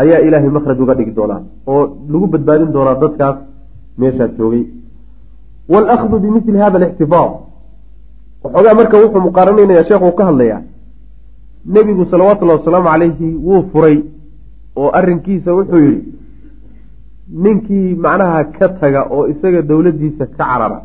ayaa 0.00 0.20
ilaahay 0.26 0.50
makhraj 0.56 0.78
uga 0.84 0.94
dhigi 0.98 1.12
doonaa 1.18 1.40
oo 1.72 1.82
lagu 2.12 2.26
badbaadin 2.34 2.70
doonaa 2.76 3.00
dadkaas 3.02 3.36
meeshaa 4.00 4.28
joogay. 4.38 4.64
Waalahdu 5.72 6.18
bimili 6.22 6.58
hada 6.64 6.76
alixtifaad 6.80 7.30
waxoogaa 8.44 8.74
marka 8.80 8.96
wuxuu 9.02 9.22
muqaaranaynayaa 9.26 9.88
sheekhu 9.90 10.12
ka 10.18 10.24
hadlayaa 10.28 10.60
nebigu 11.74 12.04
salawaatullahi 12.12 12.58
wasalaamu 12.60 12.88
calayhi 12.92 13.28
wuu 13.46 13.62
furay 13.72 13.96
oo 14.80 14.88
arrinkiisa 14.98 15.50
wuxuu 15.58 15.80
yidhi 15.86 16.02
ninkii 17.44 17.88
macnaha 18.04 18.40
ka 18.56 18.66
taga 18.80 19.00
oo 19.14 19.22
isaga 19.32 19.60
dowladdiisa 19.70 20.24
ka 20.26 20.34
carara 20.38 20.78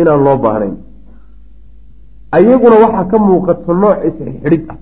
inaan 0.00 0.24
loo 0.26 0.36
baahnayn. 0.44 0.74
Ayaguna 2.36 2.76
waxaa 2.84 3.04
ka 3.10 3.16
muuqato 3.26 3.72
nooc 3.82 3.98
isxidhid 4.08 4.62
ah 4.72 4.76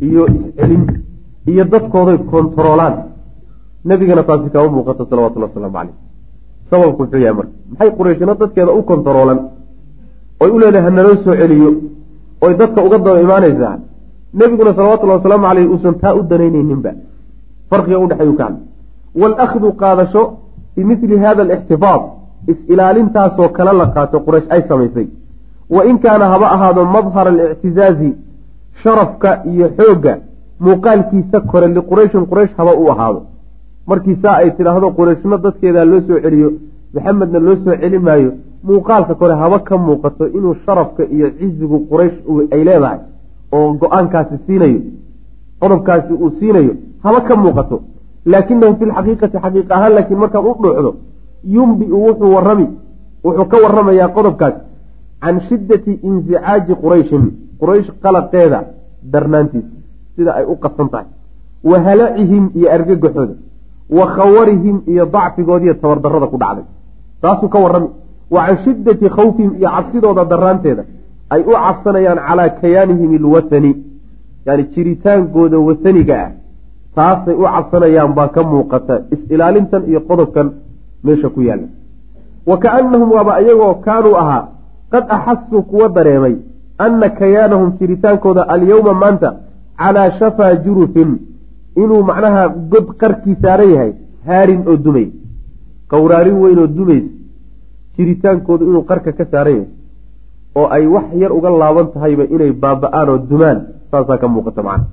iyo 0.00 0.26
iscelin 0.26 0.84
iyo 1.46 1.64
dadkooday 1.64 2.18
kontaroolaan 2.18 2.94
nebigana 3.84 4.22
taasi 4.22 4.50
kama 4.50 4.68
muuqato 4.76 5.06
salawatullahi 5.10 5.50
wasalaamu 5.50 5.76
caleyh 5.78 5.96
sababku 6.70 7.02
muxuu 7.02 7.20
yahay 7.24 7.36
marka 7.38 7.52
maxay 7.70 7.90
qurayshina 7.98 8.34
dadkeeda 8.34 8.72
u 8.72 8.82
kontaroolan 8.82 9.40
oy 10.42 10.50
u 10.50 10.58
leedahay 10.58 10.84
hanaloo 10.86 11.16
soo 11.24 11.36
celiyo? 11.40 11.70
Oy 12.44 12.54
dadka 12.60 12.84
uga 12.86 12.98
daba 12.98 13.20
imaanaysaa? 13.20 13.78
Nebiguna 14.34 14.74
salawatullahi 14.74 15.18
wasalaamu 15.18 15.46
caleyh 15.48 15.70
uusan 15.70 15.94
taa 16.02 16.14
u 16.14 16.22
danaynayninba 16.30 16.92
farqiga 17.70 17.98
udhexeeyu 18.04 18.34
ka 18.38 18.44
hadla 18.44 18.60
waalahdu 19.20 19.72
qaadasho 19.82 20.22
bimili 20.76 21.16
hada 21.24 21.42
alixtifaad 21.42 22.02
is-ilaalintaasoo 22.52 23.48
kale 23.56 23.72
la 23.80 23.86
qaato 23.94 24.20
quraysh 24.26 24.48
ay 24.54 24.62
samaysay. 24.68 25.06
Wa 25.74 25.84
in 25.90 25.98
kaana 25.98 26.24
haba 26.32 26.46
ahaado 26.54 26.84
madhara 26.96 27.30
alictizaazi 27.30 28.10
sharafka 28.84 29.30
iyo 29.52 29.68
xoogga 29.78 30.14
muuqaalkiisa 30.60 31.40
kore 31.40 31.68
liqurayshin 31.68 32.26
quraysh 32.30 32.54
haba 32.56 32.72
u 32.82 32.88
ahaado. 32.92 33.20
Markii 33.86 34.16
saa 34.22 34.36
ay 34.42 34.50
tidhaahdo 34.56 34.90
qurayshna 34.98 35.36
dadkeedaa 35.44 35.84
loo 35.84 36.00
soo 36.06 36.20
celiyo 36.24 36.50
maxamedna 36.94 37.38
loo 37.46 37.56
soo 37.64 37.76
celi 37.82 37.98
maayo 37.98 38.30
muuqaalka 38.68 39.14
kore 39.14 39.34
haba 39.42 39.58
ka 39.58 39.76
muuqato 39.78 40.26
inuu 40.36 40.54
sharafka 40.66 41.02
iyo 41.14 41.30
cizigu 41.38 41.78
quraysh 41.90 42.16
ay 42.54 42.64
leedahay 42.64 42.98
oo 43.52 43.72
go'aankaasi 43.80 44.36
siinayo 44.46 44.80
qodobkaasi 45.60 46.12
uu 46.12 46.30
siinayo 46.38 46.74
haba 47.04 47.20
ka 47.20 47.36
muuqato. 47.36 47.76
Laakinahu 48.26 48.76
fi 48.78 48.84
lxaqiiqati 48.84 49.36
xaqiiq 49.44 49.70
ahaan 49.70 49.92
laakiin 49.94 50.18
markaad 50.18 50.44
u 50.44 50.54
dhuuxdo 50.62 50.94
yumbiu 51.56 51.96
wuxuu 52.06 52.34
warami 52.34 52.66
wuxuu 53.24 53.44
ka 53.50 53.56
waramayaa 53.64 54.08
qodobkaas 54.16 54.54
can 55.22 55.40
shiddati 55.48 55.92
insicaaji 56.08 56.74
qurayshin 56.82 57.24
quraysh 57.60 57.90
qalaqeeda 58.02 58.58
darnaantiisa 59.12 59.76
sida 60.16 60.30
ay 60.38 60.44
u 60.52 60.56
qasan 60.64 60.88
tahay. 60.92 61.06
Wa 61.70 61.76
halacihim 61.86 62.44
iyo 62.58 62.68
argagaxooda 62.76 63.34
wa 63.98 64.04
khawarihim 64.16 64.76
iyo 64.92 65.04
dacfigoodiiyo 65.06 65.74
tabardarada 65.74 66.26
ku 66.32 66.36
dhacday. 66.42 66.64
Taasuu 67.22 67.48
ka 67.48 67.58
warrami. 67.64 67.88
Wa 68.30 68.46
can 68.46 68.56
shiddati 68.64 69.08
khawfihim 69.16 69.52
iyo 69.58 69.68
cabsidooda 69.74 70.24
daraanteeda 70.24 70.84
ay 71.30 71.40
u 71.50 71.52
cabsanayaan 71.64 72.20
calaa 72.26 72.48
kayaanihim 72.60 73.10
ilwatani 73.18 73.72
yani 74.46 74.62
jiritaankooda 74.74 75.58
wataniga 75.58 76.16
ah. 76.24 76.30
Taasay 76.96 77.34
u 77.34 77.44
cabsanayaan 77.54 78.12
baa 78.14 78.28
ka 78.28 78.42
muuqata 78.42 78.94
is-ilaalintan 79.14 79.82
iyo 79.90 80.00
qodobkan 80.08 80.46
meesha 81.04 81.28
ku 81.28 81.40
yaalla. 81.48 81.68
Wa 82.46 82.56
kaannahum 82.64 83.10
waaba 83.16 83.40
iyagoo 83.42 83.74
kaanuu 83.86 84.16
ahaa 84.22 84.48
qad 84.92 85.04
axasuu 85.16 85.62
kuwa 85.62 85.88
dareemay 85.88 86.36
anna 86.78 87.08
kayaanahum 87.20 87.72
jiritaankooda 87.78 88.48
alyowma 88.54 88.94
maanta 89.02 89.30
calaa 89.78 90.10
shafaa 90.18 90.54
jurufin 90.64 91.18
inuu 91.82 92.02
macnaha 92.10 92.48
god 92.48 92.86
qarkii 93.02 93.36
saaran 93.42 93.70
yahay 93.74 93.92
haarin 94.26 94.62
oo 94.68 94.76
dumay 94.76 95.06
qowraarin 95.92 96.36
weyn 96.44 96.58
oo 96.58 96.66
dumays 96.78 97.04
jiritaankoodu 97.96 98.64
inuu 98.70 98.82
qarka 98.90 99.12
ka 99.12 99.24
saaran 99.32 99.54
yahay 99.54 99.68
oo 100.58 100.66
ay 100.76 100.86
wax 100.94 101.06
yar 101.22 101.32
uga 101.38 101.50
laaban 101.62 101.86
tahayba 101.94 102.24
inay 102.34 102.52
baaba-aan 102.64 103.08
oo 103.14 103.18
dumaan 103.30 103.58
saasaa 103.90 104.18
ka 104.22 104.28
muuqata 104.34 104.62
macna 104.62 104.86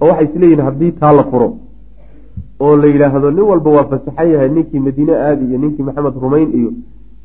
oo 0.00 0.08
waxay 0.10 0.26
isleeyihin 0.30 0.64
haddii 0.68 0.92
taa 1.00 1.12
la 1.18 1.24
furo 1.30 1.48
oo 2.60 2.76
la 2.76 2.86
yidhaahdo 2.92 3.30
nin 3.30 3.44
walba 3.50 3.70
waa 3.76 3.84
fasaxan 3.90 4.30
yahay 4.32 4.48
ninkii 4.56 4.80
madiine 4.86 5.14
aadi 5.26 5.44
iyo 5.50 5.58
ninkii 5.58 5.82
maxamed 5.88 6.14
rumayn 6.24 6.50
iyo 6.60 6.70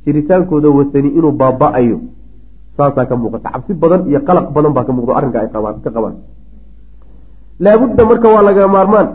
jiritaankooda 0.06 0.70
watani 0.70 1.10
inuu 1.18 1.32
baaba-ayo 1.42 1.98
saasaa 2.78 3.06
ka 3.10 3.16
muuqata. 3.22 3.48
Cabsi 3.54 3.74
badan 3.82 4.02
iyo 4.10 4.20
qalaq 4.28 4.46
badan 4.56 4.74
baa 4.76 4.86
ka 4.88 4.92
muuqda 4.96 5.14
arrinka 5.20 5.38
ay 5.44 5.50
qabaan 5.56 5.76
ka 5.84 5.90
qabaan. 5.96 6.16
Laabudda 7.64 8.04
marka 8.10 8.28
waa 8.36 8.44
laga 8.48 8.68
maarmaan 8.76 9.08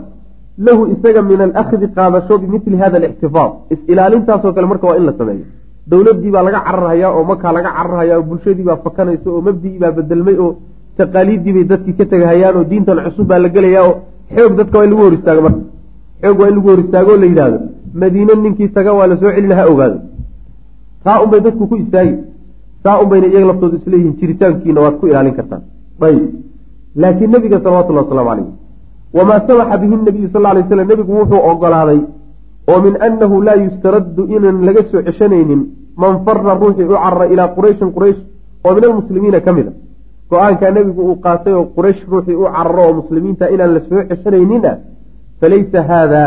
lahu 0.65 0.81
isaga 0.93 1.21
min 1.29 1.39
alakhdi 1.47 1.87
qaadasho 1.97 2.33
bimili 2.41 2.77
hada 2.81 2.97
alixtifaad. 3.01 3.51
Is-ilaalintaasoo 3.73 4.53
kale 4.55 4.67
marka 4.71 4.85
waa 4.89 4.97
in 4.99 5.05
la 5.09 5.13
sameeyo. 5.19 5.45
Dowladdii 5.91 6.31
baa 6.35 6.43
laga 6.47 6.59
cararhayaa 6.67 7.11
oo 7.17 7.23
makaa 7.31 7.51
laga 7.57 7.69
cararhayaa 7.77 8.17
oo 8.19 8.23
bulshadii 8.29 8.65
baa 8.69 8.77
fakanaysa 8.85 9.27
oo 9.35 9.41
mabdigii 9.47 9.79
baa 9.83 9.91
bedelmay 9.97 10.35
oo 10.45 10.51
taqaaliiddii 10.97 11.53
bay 11.55 11.63
dadkii 11.71 11.95
ka 11.99 12.05
tegahayaan 12.11 12.55
oo 12.59 12.63
diintan 12.71 12.97
cusub 13.05 13.27
baa 13.31 13.39
la 13.43 13.49
gelayaa 13.55 13.83
oo 13.89 13.93
xoog 14.35 14.53
dadka 14.59 14.75
waa 14.77 14.85
in 14.85 14.91
lagu 14.91 15.01
hor 15.05 15.13
istaago 15.17 15.41
marka. 15.47 15.61
Xoog 16.23 16.37
waa 16.41 16.49
in 16.49 16.55
lagu 16.57 16.67
hor 16.71 16.79
istaago 16.85 17.11
oo 17.13 17.19
la 17.23 17.27
yidhaahdo 17.31 17.57
madiine 18.01 18.33
ninkii 18.43 18.69
taga 18.77 18.91
waa 18.97 19.07
la 19.11 19.15
soo 19.21 19.31
celina 19.35 19.55
ha 19.59 19.63
ogaado. 19.71 19.97
Taa 21.03 21.17
unbay 21.23 21.41
dadku 21.45 21.63
ku 21.69 21.75
istaagi 21.83 22.13
saa 22.83 22.99
unbayna 23.03 23.27
iyaga 23.27 23.47
laftoodu 23.51 23.75
isleeyihiin 23.81 24.15
jiritaankiina 24.19 24.79
waad 24.83 24.95
ku 24.99 25.05
ilaalin 25.07 25.35
kartaan. 25.39 25.61
Ayb 26.07 26.23
laakiin 27.01 27.31
nabiga 27.35 27.57
salawatullahi 27.63 28.05
waslamu 28.05 28.29
calayh 28.29 28.47
wamaa 29.17 29.39
samaxa 29.47 29.77
bihi 29.81 29.95
nabiyu 30.07 30.27
sal 30.33 30.43
lay 30.55 30.63
slam 30.69 30.87
nebigu 30.91 31.11
wuxuu 31.19 31.41
ogolaaday 31.51 31.99
oo 32.71 32.79
min 32.85 32.93
annahu 33.07 33.35
laa 33.47 33.57
yustaraddu 33.65 34.21
inaan 34.35 34.57
laga 34.67 34.81
soo 34.91 35.01
ceshanaynin 35.07 35.61
man 36.01 36.13
fara 36.25 36.53
ruuxii 36.61 36.87
u 36.91 36.95
carara 37.03 37.25
ilaa 37.33 37.47
qurayshin 37.57 37.89
quraysh 37.95 38.19
oo 38.65 38.71
min 38.75 38.83
almuslimiina 38.89 39.39
ka 39.45 39.51
mid 39.57 39.67
a. 39.71 39.73
Go'aankaa 40.31 40.71
nebigu 40.77 41.01
uu 41.09 41.15
qaatay 41.25 41.53
oo 41.59 41.65
quraysh 41.75 42.01
ruuxii 42.11 42.35
u 42.41 42.45
cararo 42.55 42.81
oo 42.87 42.93
muslimiinta 42.99 43.45
inaan 43.53 43.71
la 43.75 43.81
soo 43.89 44.01
ceshanaynin 44.09 44.65
ah 44.71 44.75
falaysa 45.41 45.79
haada 45.89 46.21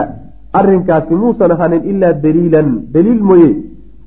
arrinkaasi 0.58 1.14
muusan 1.22 1.50
ahaanin 1.54 1.82
ilaa 1.90 2.12
daliilan. 2.24 2.68
Daliil 2.94 3.22
mooye 3.28 3.50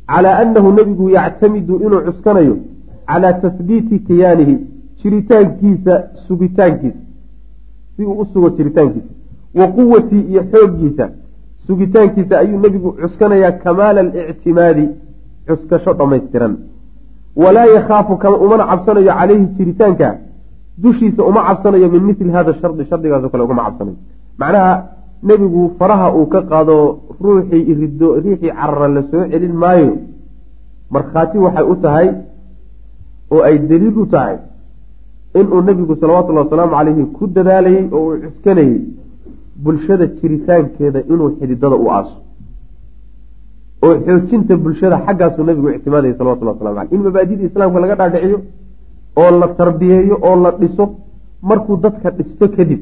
calaa 0.07 0.37
annahu 0.43 0.71
nebigu 0.71 1.09
yactamidu 1.09 1.75
inuu 1.85 2.01
cuskanayo 2.07 2.57
calaa 3.07 3.33
tasbiiti 3.33 3.99
kiyaanihi 3.99 4.57
jiritaankiisa 5.03 6.03
sugitaankiisa. 6.27 6.97
Si 7.95 8.05
uu 8.05 8.19
u 8.21 8.25
sugo 8.33 8.49
jiritaankiisa. 8.49 9.07
Wa 9.55 9.67
quwatii 9.67 10.21
iyo 10.21 10.43
xooggiisa 10.51 11.09
sugitaankiisa 11.67 12.39
ayuu 12.39 12.59
nebigu 12.59 12.91
cuskanayaa 12.91 13.51
kamaala 13.51 13.99
alictimaadi 13.99 14.89
cuskasho 15.47 15.93
dhammaystiran. 15.93 16.57
Walaa 17.35 17.65
yakhaafu 17.65 18.17
kama 18.17 18.37
umana 18.37 18.65
cabsanayo 18.65 19.13
calayhi 19.13 19.45
jiritaanka 19.45 20.17
dushiisa 20.77 21.23
uma 21.23 21.43
cabsanayo 21.43 21.89
min 21.89 22.03
mili 22.03 22.31
hada 22.31 22.53
shardi 22.61 22.85
shardigaaso 22.85 23.29
kale 23.29 23.43
ugama 23.43 23.63
cabsanayo. 23.63 23.97
Macnaha 24.37 24.83
nebigu 25.23 25.75
faraha 25.79 26.07
uu 26.17 26.25
ka 26.33 26.41
qaado 26.51 26.75
ruuxii 27.21 27.63
irido 27.71 28.07
riixii 28.23 28.51
carara 28.59 28.87
la 28.87 29.01
soo 29.11 29.23
celin 29.31 29.53
maayo. 29.63 29.91
Markhaati 30.91 31.37
waxay 31.37 31.65
u 31.71 31.75
tahay 31.75 32.07
oo 33.31 33.41
ay 33.47 33.57
daliil 33.69 33.97
u 34.03 34.05
tahay 34.05 34.37
inuu 35.39 35.61
nebigu 35.61 35.95
salawatullahi 36.01 36.45
wasalaamu 36.45 36.73
calayhi 36.77 37.03
ku 37.17 37.27
dadaalayey 37.35 37.85
oo 37.91 38.03
uu 38.07 38.19
cuskanayey 38.23 38.77
bulshada 39.63 40.05
jiritaankeeda 40.17 40.99
inuu 41.11 41.29
xididada 41.39 41.75
u 41.75 41.89
aaso. 41.91 42.15
Oo 43.85 43.95
xoojinta 44.05 44.53
bulshada 44.63 44.97
xaggaasuu 45.05 45.43
nebigu 45.49 45.69
ictimaadayay 45.77 46.15
salawatullah 46.19 46.53
waslamu 46.55 46.75
caleyh 46.77 46.93
in 46.95 47.01
mabaadida 47.07 47.43
islaamka 47.49 47.79
laga 47.83 47.95
dhaadhiciyo 48.01 48.39
oo 49.21 49.31
la 49.41 49.47
tarbiyeeyo 49.59 50.15
oo 50.27 50.35
la 50.43 50.51
dhiso 50.59 50.85
markuu 51.49 51.75
dadka 51.83 52.09
dhisto 52.17 52.45
kadib 52.55 52.81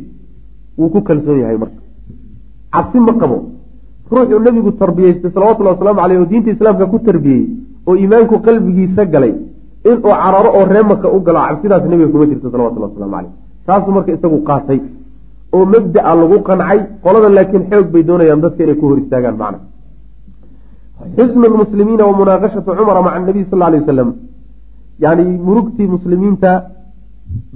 wuu 0.78 0.90
ku 0.94 1.00
kalsoon 1.08 1.40
yahay 1.44 1.58
marka 1.64 1.80
cabsi 2.76 3.00
ma 3.08 3.14
qabo. 3.22 3.38
Ruuxuu 4.12 4.40
nebigu 4.48 4.72
tarbiyeystay 4.82 5.32
salawatullahi 5.36 5.76
waslamu 5.76 6.00
caleyh 6.02 6.18
oo 6.22 6.28
diinta 6.32 6.50
islaamka 6.56 6.86
ku 6.92 6.98
tarbiyeyey 7.08 7.46
oo 7.88 7.94
iimaanku 8.02 8.36
qalbigiisa 8.48 9.04
galay 9.14 9.34
inuu 9.90 10.02
cararo 10.22 10.50
oo 10.58 10.64
reemaka 10.74 11.08
u 11.16 11.20
galo 11.28 11.40
cabsidaas 11.48 11.84
nebiga 11.92 12.10
kuma 12.14 12.26
jirto 12.32 12.48
salawatullahi 12.54 12.92
waslamu 12.92 13.14
caleyh 13.16 13.32
taasuu 13.68 13.92
marka 13.98 14.12
isagu 14.18 14.38
qaatay 14.50 14.80
oo 15.56 15.64
mabdaa 15.74 16.14
lagu 16.22 16.38
qancay 16.50 16.80
qolada 17.04 17.30
laakiin 17.38 17.64
xoog 17.72 17.88
bay 17.94 18.04
doonayaan 18.10 18.42
dadka 18.46 18.62
inay 18.66 18.78
ku 18.80 18.86
hor 18.90 18.98
istaagaan 19.04 19.38
macna. 19.42 19.60
Xusnu 21.18 21.46
lmuslimiina 21.54 22.04
wa 22.10 22.14
munaaqashatu 22.22 22.70
cumara 22.78 23.02
maca 23.06 23.18
anabiy 23.20 23.46
sal 23.52 23.62
alay 23.68 23.80
wasalam 23.84 24.10
yani 25.04 25.24
murugtii 25.48 25.88
muslimiinta 25.96 26.52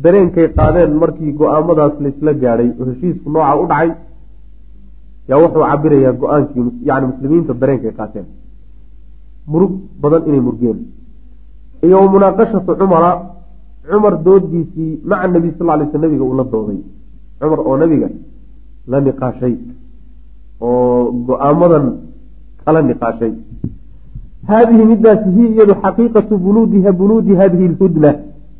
dareenkay 0.04 0.48
qaadeen 0.58 0.92
markii 1.02 1.32
go'aamadaas 1.40 1.94
laysla 2.06 2.32
gaadhay 2.44 2.70
oo 2.80 2.86
heshiisku 2.92 3.28
nooca 3.36 3.54
u 3.62 3.66
dhacay 3.72 3.90
yaa 5.30 5.40
wuxuu 5.44 5.64
cabirayaa 5.72 6.14
go'aankii 6.22 6.64
yani 6.90 7.06
muslimiinta 7.12 7.54
dareenkay 7.62 7.94
qaateen. 8.00 8.26
Murug 9.52 9.74
badan 10.02 10.22
inay 10.28 10.42
murgeen. 10.48 10.80
Iyo 11.86 11.98
wa 12.02 12.08
munaaqashatu 12.14 12.72
cumara 12.80 13.12
cumar 13.90 14.16
doodiisii 14.26 14.92
maca 15.10 15.28
nabiy 15.36 15.52
sal 15.58 15.68
lay 15.80 15.88
sl 15.92 16.02
nabiga 16.04 16.24
uu 16.24 16.36
la 16.40 16.44
dooday. 16.54 16.80
Cumar 17.40 17.60
oo 17.60 17.78
nabiga 17.78 18.10
la 18.92 18.98
niqaashay 19.06 19.56
oo 20.62 21.12
go'aamadan 21.28 21.86
kala 22.66 22.82
niqaashay. 22.90 23.34
Haadihi 24.50 24.84
midaasi 24.92 25.30
hi 25.38 25.44
iyadu 25.54 25.74
xaqiiqatu 25.84 26.34
bunuudiha 26.46 26.92
bunuudi 27.00 27.36
hadihi 27.42 27.68
lhudna. 27.74 28.12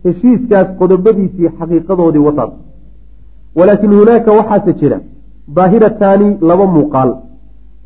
Heshiiskaas 0.04 0.68
qodobadiisii 0.80 1.50
xaqiiqadoodii 1.58 2.26
wataas 2.28 2.52
walaakin 3.58 3.92
hunaaka 4.00 4.32
waxaase 4.40 4.74
jira 4.80 4.98
daahirataani 5.56 6.28
laba 6.50 6.66
muuqaal 6.76 7.12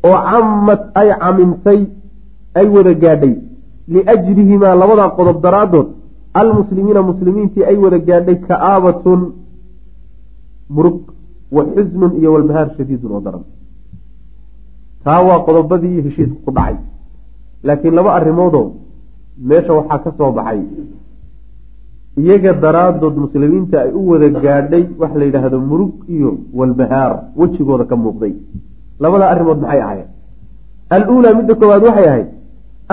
oo 0.08 0.16
camad 0.30 0.80
ay 1.00 1.08
camintay 1.22 1.80
ay 2.58 2.66
wada 2.74 2.92
gaadhay. 3.02 3.34
Liajlihimaa 3.92 4.74
labadaa 4.82 5.10
qodob 5.18 5.38
daraaddood 5.44 5.88
almuslimiina 6.40 7.02
muslimiintii 7.10 7.64
ay 7.70 7.76
wada 7.84 7.98
gaadhay 8.08 8.36
ka'aabatun 8.48 9.20
murug 10.74 10.98
wa 11.56 11.62
xusnun 11.74 12.12
iyo 12.20 12.28
walbahaar 12.34 12.68
shadiidun 12.76 13.12
oo 13.16 13.20
daran. 13.26 13.44
Taa 15.04 15.20
waa 15.28 15.40
qodobadii 15.46 16.02
heshiiska 16.06 16.36
ku 16.44 16.50
dhacay. 16.56 16.76
Laakiin 17.66 17.94
laba 17.98 18.10
arrimoodoo 18.18 18.66
meesha 19.48 19.72
waxaa 19.78 19.98
ka 20.04 20.10
soo 20.18 20.30
baxay 20.38 20.60
iyaga 22.20 22.52
daraaddood 22.64 23.16
muslimiinta 23.24 23.76
ay 23.84 23.90
u 23.98 24.02
wada 24.10 24.28
gaadhay 24.44 24.84
waxa 25.00 25.18
la 25.18 25.24
yidhaahdo 25.24 25.58
murug 25.70 25.92
iyo 26.08 26.30
walbahaar 26.58 27.12
wejigooda 27.36 27.84
ka 27.84 27.96
muuqday. 27.96 28.32
Labada 29.00 29.24
arrimood 29.32 29.58
maxay 29.62 29.80
ahayd 29.86 30.06
aluulaa 30.90 31.34
midda 31.38 31.54
koowaad 31.54 31.82
waxay 31.88 32.06
ahayd 32.12 32.28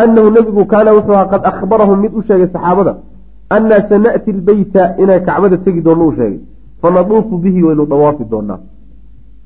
annahu 0.02 0.28
nebigu 0.36 0.66
kaana 0.72 0.92
wuxuu 0.98 1.16
ahaa 1.18 1.32
qad 1.34 1.42
akhbarahum 1.52 2.00
mid 2.04 2.14
u 2.20 2.22
sheegay 2.28 2.50
saxaabada 2.54 2.94
annaa 3.56 3.82
sana'ti 3.90 4.32
lbeyta 4.40 4.84
inay 5.02 5.20
kacbada 5.28 5.58
tegi 5.66 5.82
doonno 5.82 6.08
u 6.08 6.14
sheegay. 6.18 6.40
Fanaduufu 6.82 7.38
bihi 7.38 7.64
waynu 7.64 7.86
dawaafi 7.86 8.24
doonaa. 8.32 8.60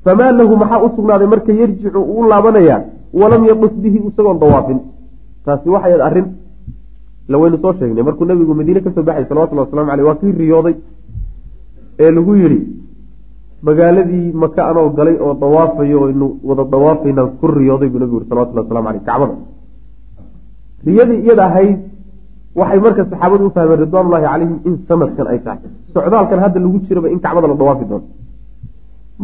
Famaa 0.04 0.32
lahu 0.38 0.56
maxaa 0.56 0.82
u 0.86 0.88
sugnaaday 0.96 1.28
marka 1.34 1.52
yarjicu 1.52 2.00
uu 2.00 2.24
laabanayaa 2.30 2.80
walam 3.20 3.42
yaduf 3.50 3.72
bihi 3.82 3.98
isagoon 4.08 4.38
dawaafin. 4.38 4.78
Taasi 5.44 5.68
waxay 5.68 6.00
arrin 6.08 6.26
la 7.28 7.36
waynu 7.40 7.56
soo 7.62 7.72
sheegnay. 7.78 8.02
Markuu 8.08 8.24
nabigu 8.30 8.54
madiine 8.54 8.80
ka 8.84 8.90
soo 8.94 9.02
baxay 9.08 9.24
salawatulli 9.28 9.60
waslamu 9.64 9.90
aleyh 9.92 10.06
waa 10.08 10.18
kii 10.20 10.32
riyooday 10.42 10.74
ee 12.04 12.10
lagu 12.16 12.32
yidhi 12.42 12.60
magaaladii 13.66 14.32
maka 14.42 14.60
anoo 14.70 14.88
galay 14.98 15.16
oo 15.24 15.34
dawaafayo 15.42 15.98
aynu 16.08 16.26
wada 16.48 16.64
dawaafaynan 16.74 17.28
ku 17.40 17.46
riyooday 17.58 17.88
buu 17.92 17.98
nabigu 18.02 18.16
yiri 18.18 18.28
salawatulli 18.30 18.60
waslamu 18.62 18.88
aleyh 18.90 19.02
kacbada. 19.08 19.34
Riyadii 20.86 21.18
iyada 21.26 21.44
ahayd 21.50 21.78
waxay 22.60 22.78
marka 22.84 23.02
saxaabadu 23.10 23.42
u 23.46 23.50
fahmeen 23.56 23.78
ridwaanullahi 23.84 24.24
calayhim 24.28 24.54
in 24.68 24.74
sanadkan 24.88 25.26
ay 25.32 25.38
tahay. 25.46 25.70
Socdaalkan 25.94 26.38
hadda 26.44 26.58
lagu 26.64 26.78
jiraba 26.88 27.08
in 27.14 27.20
kacbada 27.24 27.46
la 27.52 27.56
dawaafi 27.62 27.84
doono. 27.90 28.06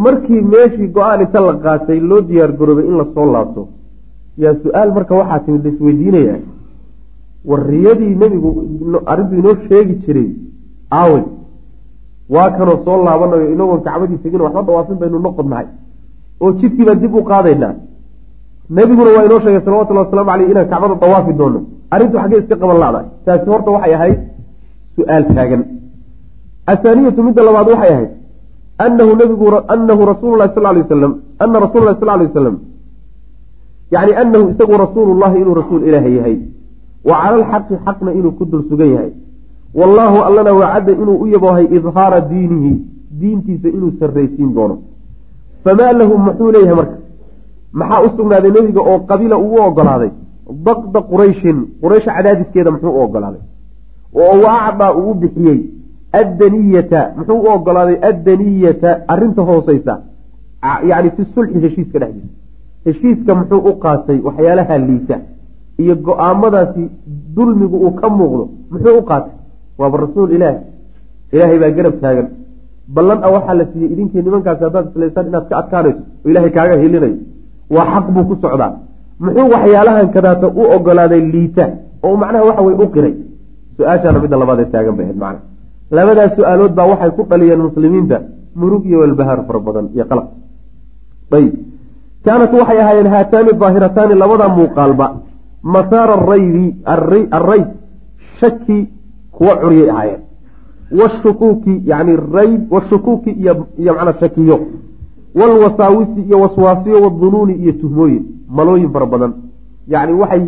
Markii 0.05 0.41
meeshii 0.53 0.89
go'aan 0.97 1.21
inta 1.25 1.41
la 1.47 1.55
qaatay 1.65 1.99
loo 2.11 2.21
diyaar 2.29 2.53
garoobay 2.59 2.87
in 2.91 2.97
la 3.01 3.05
soo 3.15 3.27
laabto 3.35 3.63
yaa 4.43 4.55
su'aal 4.65 4.91
marka 4.97 5.13
waxaa 5.21 5.41
timid 5.45 5.63
laisweydiinaya 5.67 6.37
war 7.49 7.61
riyadii 7.73 8.15
nebigu 8.23 8.51
arrintu 9.13 9.35
inoo 9.41 9.55
sheegi 9.69 9.95
jiray. 10.05 10.29
Aawey 11.01 11.25
waa 12.35 12.51
kanoo 12.57 12.79
soo 12.85 12.99
laabanayo 13.07 13.47
inagoon 13.55 13.81
kacbadii 13.87 14.19
tegin 14.23 14.41
waxba 14.47 14.63
dawaafin 14.69 14.97
baynu 15.03 15.19
noqodnahay 15.27 15.67
oo 16.43 16.53
jidkii 16.61 16.85
baan 16.89 16.99
dib 17.03 17.15
u 17.15 17.23
qaadaynaa 17.31 17.75
nebiguna 18.77 19.11
waa 19.17 19.25
inoo 19.29 19.41
sheegay 19.45 19.63
salawatullahi 19.67 20.07
waslamu 20.07 20.31
aleyh 20.35 20.51
inaan 20.53 20.69
kacbada 20.73 20.95
dawaafi 21.03 21.33
doono. 21.41 21.61
Arrintu 21.95 22.17
xaggee 22.23 22.41
iska 22.43 22.57
qaban 22.63 22.79
lacdahay 22.83 23.07
taasi 23.25 23.47
horta 23.53 23.71
waxay 23.75 23.95
ahayd 23.99 24.19
su'aal 24.97 25.25
taagan. 25.37 25.63
Athaaniyatu 26.73 27.21
midda 27.27 27.43
labaad 27.49 27.69
waxay 27.75 27.93
ahayd 27.95 28.11
anahu 28.85 29.13
nabigu 29.21 29.47
anahu 29.75 30.03
rasuulu 30.13 30.37
lahi 30.41 30.51
sal 30.55 30.65
lay 30.75 30.83
wasalam 30.85 31.13
ana 31.45 31.57
rasula 31.65 31.85
lahi 31.89 31.99
sal 32.01 32.09
lay 32.19 32.27
wasalam 32.31 32.57
yani 33.95 34.13
anahu 34.23 34.45
isagu 34.53 34.75
rasuulu 34.85 35.11
llahi 35.21 35.37
inuu 35.43 35.55
rasuul 35.61 35.83
ilaaha 35.89 36.09
yahay 36.19 36.37
wa 37.09 37.17
cala 37.23 37.37
alxaqi 37.41 37.75
xaqna 37.85 38.11
inuu 38.13 38.33
ku 38.39 38.45
dul 38.45 38.63
sugan 38.69 38.91
yahay. 38.95 39.13
Wallaahu 39.75 40.19
allana 40.29 40.53
wacadda 40.61 40.93
inuu 40.93 41.19
u 41.25 41.27
yaboohay 41.35 41.67
idhaara 41.77 42.21
diinihi 42.21 42.73
diintiisa 43.21 43.69
inuu 43.69 43.93
sarraysiin 44.01 44.55
doono. 44.55 44.79
Famaa 45.65 45.93
lahu 45.93 46.19
muxuu 46.27 46.51
leeyahay 46.53 46.77
marka? 46.81 46.97
Maxaa 47.73 48.03
u 48.07 48.11
sugnaaday 48.17 48.51
nebiga 48.51 48.81
oo 48.81 48.99
qabila 49.11 49.37
ugu 49.45 49.57
ogolaaday? 49.69 50.11
Daqda 50.69 51.01
qurayshin 51.11 51.59
quraysh 51.83 52.07
cadaadiskeeda 52.17 52.71
muxuu 52.75 52.93
u 52.99 53.03
ogolaaday. 53.07 53.43
Oo 54.21 54.35
waacdaa 54.45 54.93
uu 55.01 55.15
bixiyey 55.15 55.61
addaniyata 56.21 57.01
muxuu 57.17 57.39
u 57.45 57.49
ogolaaday 57.57 57.99
addaniyata 58.11 58.91
arrinta 59.13 59.43
hooseysa 59.43 59.95
yacni 60.91 61.11
fi 61.17 61.23
sulxi 61.35 61.59
heshiiska 61.65 61.99
dhexdiisa. 62.03 62.35
Heshiiska 62.87 63.35
muxuu 63.41 63.61
u 63.71 63.73
qaatay 63.85 64.19
waxyaalaha 64.27 64.79
liita 64.89 65.17
iyo 65.83 65.95
go'aamadaasi 66.07 66.83
dulmigu 67.37 67.77
uu 67.87 67.93
ka 68.01 68.09
muuqdo 68.19 68.45
muxuu 68.73 68.99
u 69.01 69.03
qaatay? 69.11 69.33
Waaba 69.79 69.97
rasuul 70.05 70.31
ilaahi 70.37 70.59
ilaahay 71.35 71.59
baa 71.63 71.71
garab 71.77 71.95
taagan. 72.03 72.27
Ballan 72.95 73.19
a 73.27 73.29
waxaa 73.35 73.55
la 73.59 73.65
siiyey 73.73 73.89
idinkii 73.95 74.23
nimankaasi 74.27 74.63
haddaad 74.67 74.87
islaysaan 74.91 75.27
inaad 75.31 75.47
ka 75.51 75.55
adkaanayso 75.61 76.01
oo 76.25 76.29
ilaahay 76.31 76.51
kaaga 76.57 76.75
hilinayo 76.83 77.17
waa 77.75 77.87
xaq 77.95 78.07
buu 78.15 78.25
ku 78.29 78.35
socdaa. 78.43 78.71
Muxuu 79.25 79.49
waxyaalahan 79.55 80.09
kadaata 80.15 80.47
u 80.61 80.63
ogolaaday 80.77 81.23
liita 81.35 81.65
oo 82.07 82.15
macnaha 82.23 82.45
waxa 82.49 82.63
weye 82.67 82.79
u 82.85 82.87
qiray. 82.95 83.15
Su'aashaana 83.77 84.19
midda 84.23 84.37
labaadee 84.43 84.69
taagan 84.75 84.95
bay 84.99 85.05
ahayd 85.07 85.19
macna 85.25 85.41
labadaas 85.97 86.33
su'aalood 86.39 86.73
baa 86.79 86.87
waxay 86.93 87.11
ku 87.17 87.23
dhaliyeen 87.31 87.61
muslimiinta 87.69 88.17
murug 88.61 88.83
iyo 88.89 88.99
walbahaar 89.03 89.41
fara 89.49 89.61
badan 89.67 89.87
iyo 89.97 90.05
qalab. 90.11 90.27
Ayb 91.39 91.53
kaanat 92.25 92.53
waxay 92.61 92.79
ahaayeen 92.83 93.09
haataani 93.15 93.53
daahirataani 93.63 94.15
labada 94.23 94.47
muuqaalba 94.59 95.07
masaara 95.63 96.15
araybi 96.15 96.77
arrayb 96.85 97.67
shaki 98.41 98.89
kuwa 99.33 99.57
curyay 99.57 99.91
ahaayeen. 99.91 100.21
Washukuuki 101.01 101.83
yani 101.87 102.17
rayb 102.35 102.73
washukuuki 102.73 103.31
iyo 103.31 103.67
macnaa 103.95 104.21
shakiyo. 104.21 104.61
Walwasaawisi 105.35 106.21
iyo 106.21 106.41
waswaasiyo 106.41 107.03
wadunuuni 107.03 107.55
iyo 107.55 107.73
tuhmooyin 107.73 108.25
malooyin 108.49 108.93
fara 108.93 109.07
badan. 109.07 109.33
Yacni 109.89 110.13
waxay 110.13 110.45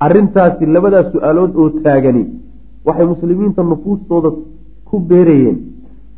arintaasi 0.00 0.66
labadaas 0.66 1.12
su'aalood 1.12 1.56
oo 1.56 1.68
taagani 1.70 2.26
waxay 2.84 3.06
muslimiinta 3.06 3.62
nufuustooda 3.62 4.30
ku 4.84 4.98
beerayeen 5.00 5.58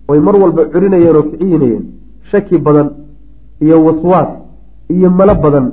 oy 0.08 0.18
mar 0.20 0.36
walba 0.36 0.64
curinayeen 0.72 1.16
oo 1.16 1.22
kiciyinayeen 1.22 1.84
shaki 2.30 2.58
badan 2.58 2.88
iyo 3.60 3.84
waswaas 3.84 4.28
iyo 4.88 5.10
malo 5.10 5.34
badan 5.34 5.66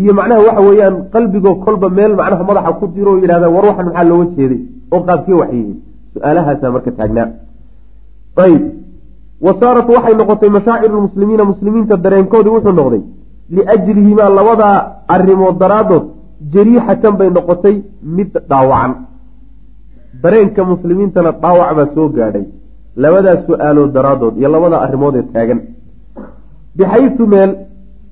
iyo 0.00 0.12
macnaha 0.18 0.40
waxa 0.48 0.62
weeyaan 0.68 0.96
qalbigoo 1.14 1.54
kolba 1.64 1.88
meel 1.98 2.12
macnaha 2.20 2.44
madaxa 2.50 2.72
ku 2.80 2.84
diro 2.94 3.10
oo 3.12 3.18
yidhahdaan 3.22 3.52
war 3.56 3.64
waxan 3.70 3.86
maxaa 3.88 4.04
looga 4.10 4.26
jeeday? 4.36 4.60
Oo 4.94 5.00
qaabkee 5.08 5.36
waxyihiin 5.42 5.76
su'aalahaasaa 6.14 6.70
marka 6.74 6.90
taagnaa 6.98 7.28
ayb 8.44 8.62
wa 9.46 9.52
saarat 9.60 9.88
waxay 9.96 10.14
noqotay 10.20 10.50
mashaaciru 10.56 10.94
lmuslimiina 11.00 11.44
muslimiinta 11.52 11.94
dareenkoodii 12.04 12.52
wuxuu 12.56 12.74
noqday 12.80 13.02
liajlihimaa 13.56 14.30
labadaa 14.38 14.76
arrimood 15.14 15.56
daraaddood 15.62 16.04
jariixatan 16.54 17.14
bay 17.20 17.28
noqotay 17.38 17.74
mid 18.16 18.30
dhaawacan. 18.50 18.92
Dareenka 20.22 20.62
muslimiintana 20.72 21.30
dhaawac 21.42 21.70
baa 21.78 21.88
soo 21.94 22.08
gaadhay 22.16 22.44
labadaas 23.02 23.40
su'aalood 23.48 23.90
daraaddood 23.96 24.34
iyo 24.40 24.48
labada 24.54 24.76
arrimood 24.84 25.14
ee 25.20 25.24
taagan. 25.34 25.60
Bixaysu 26.76 27.24
meel 27.32 27.50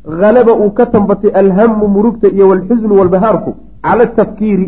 halaba 0.04 0.52
uu 0.62 0.70
ka 0.78 0.86
tambatay 0.86 1.30
alhamu 1.42 1.88
murugta 1.88 2.28
iyo 2.28 2.48
walxusnu 2.48 2.94
walbahaarku 3.00 3.54
cala 3.82 4.06
tafkiiri 4.06 4.66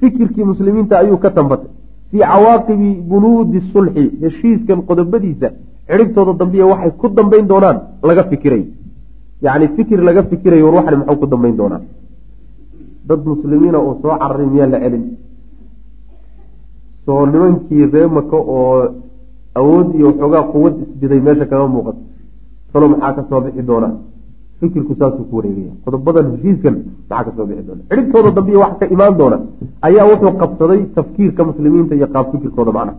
fikirkii 0.00 0.44
muslimiinta 0.44 0.98
ayuu 0.98 1.18
ka 1.18 1.30
tambatay 1.30 1.70
fii 2.10 2.18
cawaaqibi 2.30 2.90
bunuudi 3.10 3.60
sulxi 3.72 4.04
heshiiskan 4.22 4.82
qodobadiisa 4.88 5.48
cidhibtooda 5.88 6.32
dambiya 6.40 6.66
waxay 6.72 6.90
ku 7.00 7.08
dambayn 7.08 7.46
doonaan 7.46 7.78
laga 8.02 8.24
fikiray. 8.30 8.64
Yacni 9.44 9.68
fikir 9.76 9.98
laga 10.08 10.22
fikirayo 10.30 10.64
war 10.66 10.74
waxan 10.78 10.98
maxuu 11.00 11.16
ku 11.20 11.26
dambayn 11.26 11.56
doonaa. 11.56 11.80
Dad 13.08 13.20
muslimiina 13.32 13.78
oo 13.78 13.98
soo 14.02 14.16
cararay 14.20 14.46
miyaa 14.46 14.66
la 14.72 14.78
celin? 14.80 15.04
Soo 17.04 17.26
nimankii 17.26 17.86
ree 17.92 18.06
maka 18.06 18.36
oo 18.36 18.88
awood 19.54 19.88
iyo 19.94 20.06
waxoogaa 20.10 20.42
quwad 20.52 20.74
isbiday 20.82 21.20
meesha 21.20 21.46
kaga 21.50 21.66
muuqato 21.74 22.00
talo 22.72 22.88
maxaa 22.88 23.12
ka 23.16 23.22
soo 23.28 23.40
bixi 23.44 23.62
doona 23.62 23.88
fikirku 24.60 24.92
saasuu 25.00 25.24
ku 25.30 25.34
wareegaya. 25.38 25.72
Qodobadan 25.84 26.26
heshiiskan 26.32 26.74
maxaa 27.10 27.24
ka 27.26 27.30
soo 27.36 27.46
bixi 27.48 27.62
doona? 27.68 27.82
Cidhibtooda 27.90 28.30
dambiya 28.36 28.58
wax 28.64 28.72
ka 28.80 28.86
imaan 28.94 29.14
doona 29.20 29.38
ayaa 29.86 30.04
wuxuu 30.10 30.32
qabsaday 30.40 30.80
tafkiirka 30.96 31.40
muslimiinta 31.48 31.94
iyo 31.98 32.06
qaab 32.14 32.26
fikirkooda 32.32 32.72
macnaha 32.76 32.98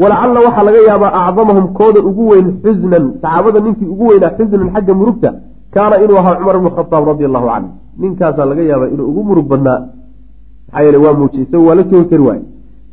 walacalla 0.00 0.38
waxaa 0.46 0.64
laga 0.68 0.80
yaabaa 0.88 1.12
acdamahum 1.28 1.66
kooda 1.78 2.00
ugu 2.08 2.22
weyn 2.30 2.48
xusnan 2.64 3.04
saxaabada 3.22 3.58
ninkii 3.64 3.88
ugu 3.94 4.04
weynaa 4.10 4.32
xusnan 4.38 4.68
xagga 4.74 4.94
murugta 5.00 5.30
kaana 5.74 5.94
inuu 6.04 6.18
ahaa 6.22 6.34
cumar 6.40 6.56
ibnu 6.60 6.70
khadaab 6.76 7.04
radia 7.10 7.26
allahu 7.30 7.46
canhu. 7.52 7.68
Ninkaasaa 8.00 8.46
laga 8.50 8.62
yaabaa 8.70 8.90
inuu 8.94 9.06
ugu 9.10 9.22
murug 9.28 9.46
badnaa. 9.52 9.78
Maxaa 10.68 10.82
yeele 10.84 10.98
waa 11.04 11.14
muujiyey 11.20 11.44
isaga 11.46 11.64
waa 11.68 11.76
la 11.78 11.82
joogi 11.90 12.08
kari 12.10 12.22
waaye. 12.28 12.42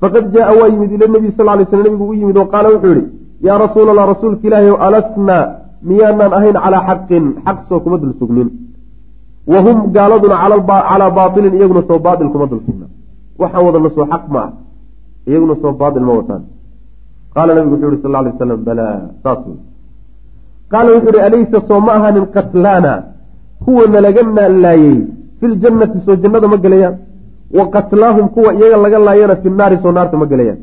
Faqad 0.01 0.25
jaaa 0.35 0.53
waa 0.59 0.67
yimid 0.73 0.91
ila 0.95 1.05
nabiy 1.15 1.31
sal 1.37 1.47
lay 1.57 1.65
sl 1.71 1.81
nabigu 1.85 2.05
u 2.11 2.13
yimid 2.21 2.37
oo 2.37 2.45
qaala 2.53 2.67
wuxuu 2.73 2.93
yihi 2.97 3.05
yaa 3.47 3.57
rasuul 3.65 3.87
allah 3.91 4.05
rasuulka 4.13 4.43
ilaahi 4.47 4.69
alasnaa 4.87 5.43
miyaanaan 5.87 6.33
ahayn 6.37 6.55
calaa 6.63 6.83
xaqin 6.87 7.25
xaq 7.45 7.57
soo 7.69 7.79
kuma 7.83 7.97
dul 8.01 8.13
sugnin. 8.19 8.49
Wa 9.51 9.59
hum 9.65 9.77
gaaladuna 9.95 10.35
calaa 10.41 11.11
baailin 11.17 11.53
iyaguna 11.57 11.81
soo 11.89 11.99
baail 12.05 12.29
kuma 12.33 12.45
dul 12.51 12.61
sugna. 12.67 12.87
Waxaan 13.41 13.63
wadana 13.65 13.89
soo 13.95 14.05
xaq 14.11 14.23
ma 14.33 14.39
ah. 14.45 14.51
Iyaguna 15.29 15.55
soo 15.61 15.73
baail 15.81 16.03
ma 16.07 16.13
wataan. 16.19 16.43
Qaala 17.35 17.51
nabigu 17.55 17.75
wuxuu 17.75 17.91
yihi 17.91 18.01
sal 18.03 18.11
lay 18.15 18.23
waslam 18.31 18.59
balaa 18.67 18.95
saas 19.23 19.39
wey 19.47 19.59
qaala 20.71 20.89
wuxuu 20.95 21.13
yihi 21.15 21.25
alaysa 21.27 21.57
soo 21.67 21.79
ma 21.85 21.91
ahanin 21.97 22.25
qatlaana? 22.35 22.93
Kuwa 23.65 23.83
nalaga 23.93 24.21
laayey 24.63 24.97
fi 25.39 25.45
ljannati 25.47 25.97
soo 26.05 26.15
jannada 26.23 26.47
ma 26.53 26.57
gelayaan 26.63 26.95
wa 27.57 27.63
qatlaahum 27.75 28.25
kuwa 28.35 28.53
iyaga 28.53 28.77
laga 28.85 28.99
laayana 29.07 29.35
fi 29.41 29.49
naari 29.49 29.77
soo 29.83 29.91
naarta 29.91 30.17
ma 30.21 30.25
gelayaan 30.31 30.59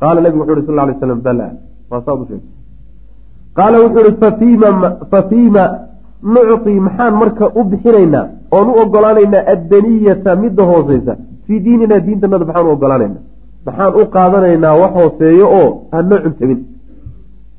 qaala 0.00 0.20
nabigu 0.20 0.42
wuxu 0.42 0.52
uhi 0.58 0.66
sal 0.66 0.76
lay 0.88 0.96
slam 1.00 1.20
bala 1.26 1.46
waa 1.90 2.00
saad 2.06 2.18
u 2.22 2.26
sheegtay 2.30 2.57
qaala 3.58 3.76
wuxuu 3.84 4.04
ihi 4.08 4.16
fafiima 5.12 5.64
nucطii 6.34 6.80
maxaan 6.86 7.14
marka 7.22 7.44
u 7.58 7.64
bixinaynaa 7.70 8.24
oon 8.56 8.68
u 8.72 8.74
ogolaanaynaa 8.82 9.42
addaniyata 9.54 10.30
midda 10.42 10.62
hooseysa 10.70 11.12
fii 11.46 11.58
diininaa 11.64 12.00
diintanada 12.06 12.44
maxaan 12.48 12.66
u 12.68 12.72
ogolaanaynaa 12.76 13.22
maxaan 13.66 13.92
u 14.00 14.06
qaadanaynaa 14.14 14.74
wax 14.82 14.92
hooseeyo 14.98 15.46
oo 15.60 15.68
aan 15.96 16.04
noo 16.10 16.18
cuntabin 16.24 16.60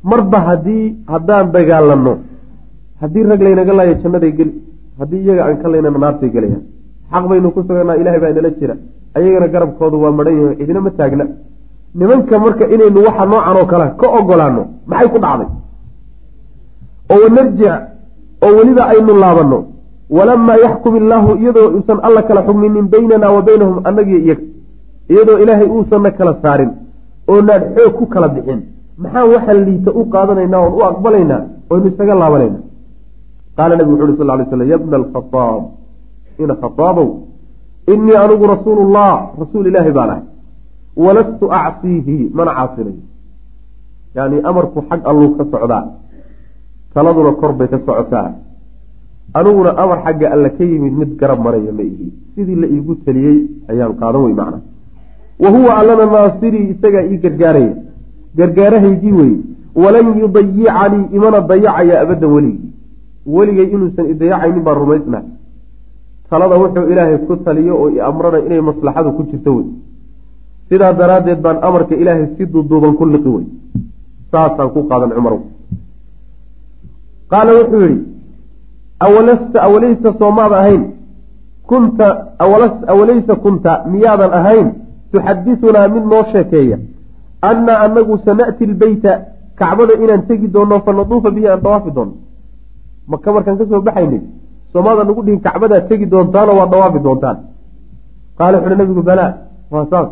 marba 0.10 0.40
haddii 0.48 0.84
haddaan 1.14 1.46
dagaalanno 1.56 2.14
haddii 3.02 3.24
rag 3.32 3.42
laynaga 3.48 3.74
laayo 3.80 3.94
jannaday 4.04 4.32
geli 4.40 4.52
haddii 5.00 5.22
iyaga 5.26 5.42
aan 5.48 5.58
ka 5.62 5.68
laynana 5.74 6.00
naartay 6.04 6.30
gelayaan 6.36 6.64
xaq 7.14 7.24
baynu 7.32 7.48
ku 7.56 7.60
suganaa 7.68 7.98
ilahay 8.02 8.20
baa 8.24 8.32
inala 8.34 8.52
jira. 8.60 8.76
Ayagana 9.18 9.48
garabkoodu 9.54 9.98
waa 10.04 10.12
madhan 10.18 10.36
yahay 10.42 10.56
cidina 10.60 10.82
ma 10.86 10.92
taagna. 10.98 11.26
Nimanka 12.00 12.36
marka 12.44 12.64
inaynu 12.76 13.00
waxa 13.08 13.24
noocan 13.32 13.56
oo 13.62 13.66
kale 13.72 13.86
ka 14.02 14.08
ogolaano 14.20 14.62
maxay 14.90 15.08
ku 15.14 15.18
dhacday 15.24 15.48
oo 17.14 17.20
wanarjic 17.24 17.74
oo 18.46 18.52
weliba 18.58 18.84
aynu 18.94 19.12
laabanno. 19.24 19.60
Walamaa 20.18 20.58
yaxkum 20.66 20.94
illaahu 21.00 21.32
iyadoo 21.42 21.68
uusan 21.76 22.00
alla 22.08 22.22
kala 22.28 22.42
xugminin 22.48 22.88
baynana 22.94 23.28
wa 23.36 23.42
baynahum 23.48 23.78
annagiyo 23.90 24.20
iyaga 24.26 24.44
iyadoo 25.12 25.38
ilaahay 25.44 25.70
uusanna 25.76 26.12
kala 26.18 26.34
saarin 26.44 26.72
oonaan 27.32 27.64
xoog 27.76 27.94
ku 27.98 28.06
kala 28.14 28.28
bixin. 28.36 28.60
Maxaan 29.04 29.28
waxaan 29.34 29.60
liita 29.68 29.92
u 30.00 30.02
qaadanaynaa 30.14 30.62
oon 30.66 30.74
u 30.80 30.82
aqbalaynaa 30.90 31.42
oynu 31.72 31.88
isaga 31.92 32.16
laabanayna. 32.22 32.60
Qaala 33.58 33.74
nabigu 33.76 33.96
wuxu 34.02 34.12
uhi 34.12 34.18
sal 34.22 34.28
lay 34.40 34.46
slam 34.50 34.68
yabna 34.74 34.96
alkhaaab 35.02 35.64
ina 36.44 36.54
khaaabow 36.62 37.10
inii 37.94 38.18
anigu 38.24 38.46
rasuulu 38.54 38.82
llah 38.96 39.16
rasuul 39.42 39.66
ilaahi 39.70 39.92
baan 39.98 40.10
ahay 40.14 40.24
walastu 41.04 41.46
acsiihi 41.60 42.18
mana 42.38 42.52
caasinayo. 42.58 43.02
Yani 44.16 44.38
amarku 44.50 44.80
xag 44.90 45.02
alluu 45.12 45.30
ka 45.38 45.44
socdaa 45.52 45.84
taladuna 46.94 47.32
kor 47.42 47.54
bay 47.54 47.68
ka 47.68 47.80
socotaa 47.86 48.30
aniguna 49.34 49.72
amar 49.84 50.00
xagga 50.06 50.28
alle 50.34 50.50
ka 50.58 50.64
yimid 50.64 50.94
mid 50.94 51.12
garab 51.20 51.40
maraya 51.46 51.72
ma 51.72 51.84
ihi. 51.84 52.08
Sidii 52.36 52.56
la 52.56 52.68
iigu 52.68 52.96
teliyey 53.06 53.38
ayaan 53.70 53.94
qaadan 54.00 54.22
wey 54.26 54.34
macna. 54.34 54.60
Wa 55.40 55.50
huwa 55.56 55.72
allana 55.80 56.06
naasirii 56.06 56.70
isagaa 56.74 57.04
ii 57.12 57.18
gargaaraya. 57.24 57.76
Gargaarahaygii 58.38 59.12
weye 59.20 59.38
walan 59.76 60.08
yudayicanii 60.20 61.06
imana 61.18 61.42
dayacaya 61.42 62.02
abaddan 62.02 62.32
weligii 62.36 62.70
weligay 63.36 63.68
inuusan 63.76 64.06
idayacaynin 64.14 64.64
baan 64.64 64.78
rumaysnahay 64.82 65.30
talada 66.30 66.56
wuxuu 66.62 66.86
ilaahay 66.92 67.18
ku 67.28 67.36
taliyo 67.46 67.74
oo 67.82 67.90
i 67.90 68.00
amrana 68.10 68.40
inay 68.46 68.62
maslaxadu 68.70 69.10
ku 69.18 69.24
jirto 69.30 69.52
wey 69.58 69.68
sidaa 70.70 70.94
daraaddeed 71.00 71.40
baan 71.46 71.58
amarka 71.68 71.96
ilaahay 72.02 72.28
si 72.38 72.46
duuduuban 72.54 72.94
ku 73.00 73.06
liqi 73.14 73.30
wey 73.36 73.46
saasaan 74.32 74.70
ku 74.74 74.80
qaadan 74.90 75.12
cumarow 75.18 75.42
qaala 77.32 77.52
wuxuu 77.60 77.82
yidhi 77.88 78.06
awalasta 79.06 79.58
awalaysa 79.68 80.14
soomaad 80.20 80.54
ahayn? 80.62 80.84
Kunta 81.70 82.08
awalaysa 82.94 83.36
kunta 83.44 83.72
miyaadan 83.92 84.32
ahayn? 84.40 84.68
Tuxaditunaa 85.12 85.88
mid 85.88 86.06
noo 86.12 86.24
sheekeeya. 86.32 86.78
Annaa 87.50 87.80
anagu 87.86 88.18
sana'ti 88.26 88.66
lbeyta 88.72 89.12
kacbada 89.60 89.94
inaan 90.04 90.24
tegi 90.28 90.48
doonno 90.56 90.80
fa 90.86 90.92
naduufa 90.94 91.30
bihi 91.36 91.48
aan 91.48 91.62
dawaafi 91.66 91.92
doonno 91.98 92.16
maka 93.12 93.32
markaan 93.34 93.58
ka 93.58 93.66
soo 93.70 93.82
baxaynay 93.88 94.22
soomaadan 94.72 95.08
nagu 95.08 95.22
dhihin 95.26 95.42
kacbadaad 95.46 95.88
tegi 95.90 96.06
doontaanoo 96.14 96.56
waad 96.60 96.70
dhawaafi 96.74 97.00
doontaan. 97.06 97.38
Qaala 98.38 98.58
wuxu 98.58 98.70
uhi 98.70 98.78
nabigu 98.82 99.04
balaa 99.10 99.32
waa 99.72 99.86
saas. 99.92 100.10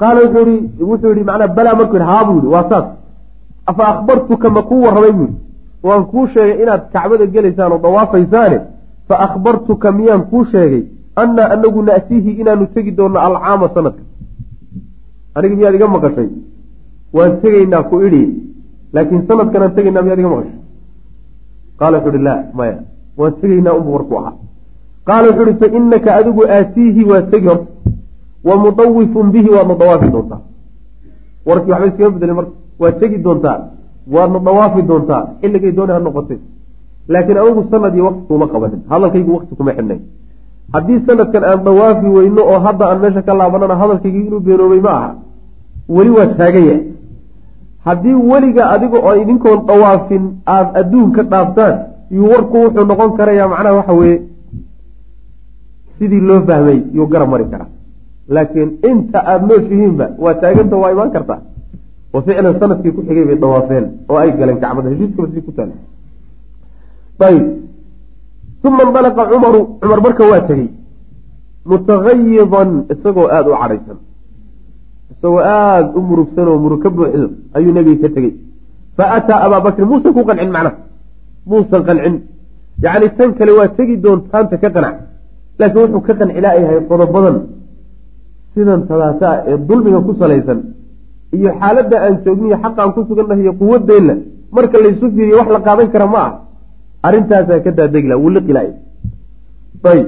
Qaala 0.00 0.18
wuxuu 0.24 0.46
ihi 0.52 0.84
wuxuu 0.90 1.12
yihi 1.14 1.24
macnaa 1.30 1.54
balaa 1.58 1.74
markuu 1.80 1.96
yidhi 1.96 2.08
haa 2.12 2.24
buu 2.26 2.36
yihi 2.40 2.52
waa 2.54 2.64
saas. 2.70 2.86
Afa 3.70 3.84
akhbartuka 3.92 4.50
ma 4.56 4.62
kuu 4.68 4.80
warramay 4.84 5.12
buu 5.18 5.28
yihi 5.28 5.39
waan 5.86 6.04
kuu 6.12 6.26
sheegay 6.34 6.62
inaad 6.62 6.82
kacbada 6.92 7.26
gelaysaan 7.34 7.72
oo 7.72 7.80
dawaafaysaane 7.84 8.58
fa 9.08 9.14
akhbartuka 9.26 9.88
miyaan 9.98 10.22
kuu 10.30 10.44
sheegay 10.52 10.82
annaa 11.22 11.48
anagu 11.54 11.80
na'tiihi 11.88 12.30
inaanu 12.40 12.66
tegi 12.74 12.92
doonno 12.98 13.18
alcaama 13.26 13.66
sanadka. 13.74 14.02
Aniga 15.36 15.54
miyaad 15.58 15.74
iga 15.78 15.88
maqashay? 15.94 16.28
Waan 17.16 17.32
tegaynaa 17.42 17.82
ku 17.90 17.96
idhi 18.06 18.22
laakiin 18.94 19.22
sanadkanaan 19.28 19.74
tegaynaa 19.76 20.02
miyaad 20.06 20.20
iga 20.22 20.30
maqashay? 20.34 20.58
Qaala 21.78 21.96
wuxu 21.98 22.10
uhi 22.14 22.22
laa 22.28 22.40
maya 22.58 22.76
waan 23.18 23.32
tegaynaa 23.40 23.74
unbu 23.78 23.90
warku 23.96 24.14
ahaa. 24.20 24.34
Qaala 25.08 25.26
wuxu 25.28 25.42
uhi 25.44 25.54
fa 25.60 25.66
inaka 25.78 26.10
adigu 26.18 26.42
aatiihi 26.56 27.02
waa 27.10 27.22
tegi 27.32 27.48
horta 27.52 27.70
wa 28.48 28.54
mudawifun 28.64 29.26
bihi 29.34 29.50
waadna 29.56 29.74
dawaafi 29.82 30.08
doontaa. 30.14 30.40
Warkii 31.48 31.72
waxba 31.72 31.86
iskaga 31.90 32.10
bedelay 32.14 32.34
marka 32.38 32.52
waad 32.82 32.94
tegi 33.00 33.16
doontaa 33.26 33.56
waadna 34.14 34.38
dawaafi 34.46 34.82
doontaa? 34.90 35.22
Xilligay 35.40 35.72
dooni 35.76 35.92
ha 35.92 35.98
noqotay. 36.06 36.38
Laakiin 37.12 37.38
adugu 37.42 37.62
sanad 37.70 37.94
iyo 37.94 38.04
wakti 38.08 38.22
kuma 38.28 38.46
qabanin. 38.52 38.80
Hadalkaygu 38.90 39.30
wakti 39.36 39.54
kuma 39.58 39.72
xidhnay 39.78 39.98
haddii 40.74 40.98
sanadkan 41.06 41.44
aan 41.50 41.60
dawaafi 41.66 42.06
weyno 42.16 42.42
oo 42.52 42.58
hadda 42.66 42.84
aan 42.90 42.98
meesha 43.02 43.22
ka 43.26 43.32
laabanana 43.40 43.74
hadalkaygii 43.82 44.24
inuu 44.28 44.40
beenoobay 44.46 44.80
ma 44.86 44.92
aha. 44.98 45.10
Weli 45.96 46.10
waa 46.16 46.26
taaganya 46.38 46.76
haddii 47.86 48.14
weliga 48.30 48.62
adiga 48.74 48.98
oo 49.08 49.14
idinkoon 49.22 49.58
dawaafin 49.70 50.24
aada 50.54 50.70
adduunka 50.80 51.22
dhaaftaan 51.32 51.74
yuu 52.16 52.28
warku 52.32 52.56
wuxuu 52.64 52.84
noqon 52.90 53.10
karayaa 53.18 53.48
macnaha 53.52 53.74
waxa 53.78 53.94
weeye 54.00 54.18
sidii 55.98 56.20
loo 56.28 56.40
fahmay 56.48 56.78
yuu 56.96 57.06
garab 57.12 57.28
mari 57.32 57.44
karaa. 57.52 57.68
Laakiin 58.34 58.70
inta 58.90 59.18
aada 59.32 59.46
nooshihiinba 59.46 60.06
waa 60.24 60.34
taaganta 60.42 60.76
waa 60.82 60.90
imaan 60.94 61.10
kartaa 61.16 61.38
oo 62.14 62.20
ficlan 62.26 62.54
sannadkii 62.60 62.92
ku 62.96 63.00
xigay 63.08 63.24
bay 63.28 63.38
dawaafeen 63.44 63.84
oo 64.10 64.16
ay 64.22 64.30
galeen 64.38 64.58
kacbada 64.62 64.88
heshiiskaba 64.92 65.26
sidii 65.30 65.46
ku 65.48 65.52
taala 65.58 65.74
ayb 67.28 67.44
uma 68.66 68.82
indalaqa 68.86 69.22
cumaru 69.30 69.60
cumar 69.80 70.00
marka 70.04 70.22
waa 70.32 70.42
tegey 70.48 70.68
mutagayidan 71.70 72.70
isagoo 72.92 73.26
aada 73.36 73.48
u 73.52 73.56
cadhaysan 73.62 73.98
isagoo 75.12 75.42
aada 75.54 75.88
u 75.98 76.00
murugsan 76.08 76.46
oo 76.52 76.58
murug 76.64 76.80
ka 76.84 76.88
buuxdo 76.96 77.26
ayuu 77.56 77.72
nebiga 77.76 78.08
ka 78.08 78.14
tegey. 78.14 78.32
Fa 78.96 79.04
ataa 79.16 79.38
abaa 79.46 79.60
bakrin 79.66 79.88
muusan 79.90 80.12
ku 80.16 80.20
qancin 80.28 80.50
macnaha. 80.56 80.76
Muusan 81.50 81.82
qancin. 81.88 82.14
Yacni 82.84 83.08
tan 83.16 83.30
kale 83.38 83.52
waa 83.58 83.68
tegi 83.76 83.94
doontaanta 84.04 84.56
ka 84.62 84.68
qanac. 84.74 84.94
Laakiin 85.58 85.82
wuxuu 85.84 86.02
ka 86.06 86.12
qancilaa 86.20 86.54
yahay 86.60 86.80
qodobadan 86.90 87.36
sidan 88.54 88.80
tadaata 88.88 89.28
ee 89.50 89.56
dulmiga 89.68 90.00
ku 90.06 90.12
salaysan 90.20 90.58
iyo 91.36 91.50
xaaladda 91.60 91.96
aan 92.04 92.16
joogniyo 92.24 92.56
xaqaan 92.64 92.92
ku 92.94 93.00
sugannahay 93.08 93.42
iyo 93.44 93.52
quwadeenna 93.60 94.14
marka 94.56 94.76
laysu 94.84 95.06
fiiriyo 95.14 95.36
wax 95.40 95.48
la 95.56 95.60
qaadan 95.66 95.88
kara 95.94 96.06
ma 96.14 96.20
ah 96.26 96.32
arrintaasaa 97.06 97.60
ka 97.64 97.70
daadegla 97.78 98.14
wuu 98.22 98.30
liqilaay 98.36 98.70
ayb 99.92 100.06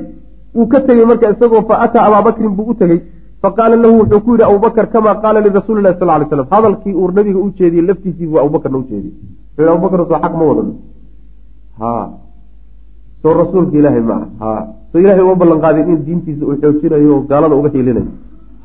wuu 0.57 0.67
ka 0.73 0.81
tegey 0.87 1.07
marka 1.11 1.33
isagoo 1.35 1.63
fa 1.69 1.75
ataa 1.85 2.07
abaa 2.09 2.23
bakrin 2.29 2.55
buu 2.57 2.71
u 2.73 2.75
tegey 2.81 3.01
faqaala 3.43 3.77
lahu 3.85 3.95
wuxuu 4.01 4.21
ku 4.25 4.31
yidhi 4.35 4.45
abubakar 4.51 4.87
kamaa 4.95 5.17
qaala 5.23 5.45
lirasuuli 5.47 5.83
lahi 5.87 5.99
sal 6.01 6.09
lay 6.09 6.27
slam 6.33 6.49
hadalkii 6.55 6.95
uu 7.01 7.11
nabiga 7.19 7.39
u 7.47 7.49
jeediyey 7.59 7.87
laftiisii 7.89 8.27
buu 8.31 8.39
abubakarna 8.43 8.79
u 8.83 8.85
jeediyey. 8.91 9.15
Wuxuu 9.15 9.63
yhi 9.65 9.73
abubakar 9.75 10.01
soo 10.09 10.21
xaq 10.25 10.35
ma 10.41 10.45
wadan. 10.51 10.69
Ha 11.81 11.93
soo 13.23 13.35
rasuulka 13.41 13.77
ilaahay 13.79 14.05
maaha 14.11 14.27
ha 14.41 14.53
soo 14.93 14.99
ilahay 14.99 15.23
uma 15.25 15.35
ballan 15.35 15.89
in 15.93 15.99
diintiisa 16.07 16.45
uu 16.47 16.57
xoojinayo 16.63 17.11
oo 17.17 17.21
gaalada 17.31 17.55
uga 17.61 17.71
hiilinayo 17.75 18.13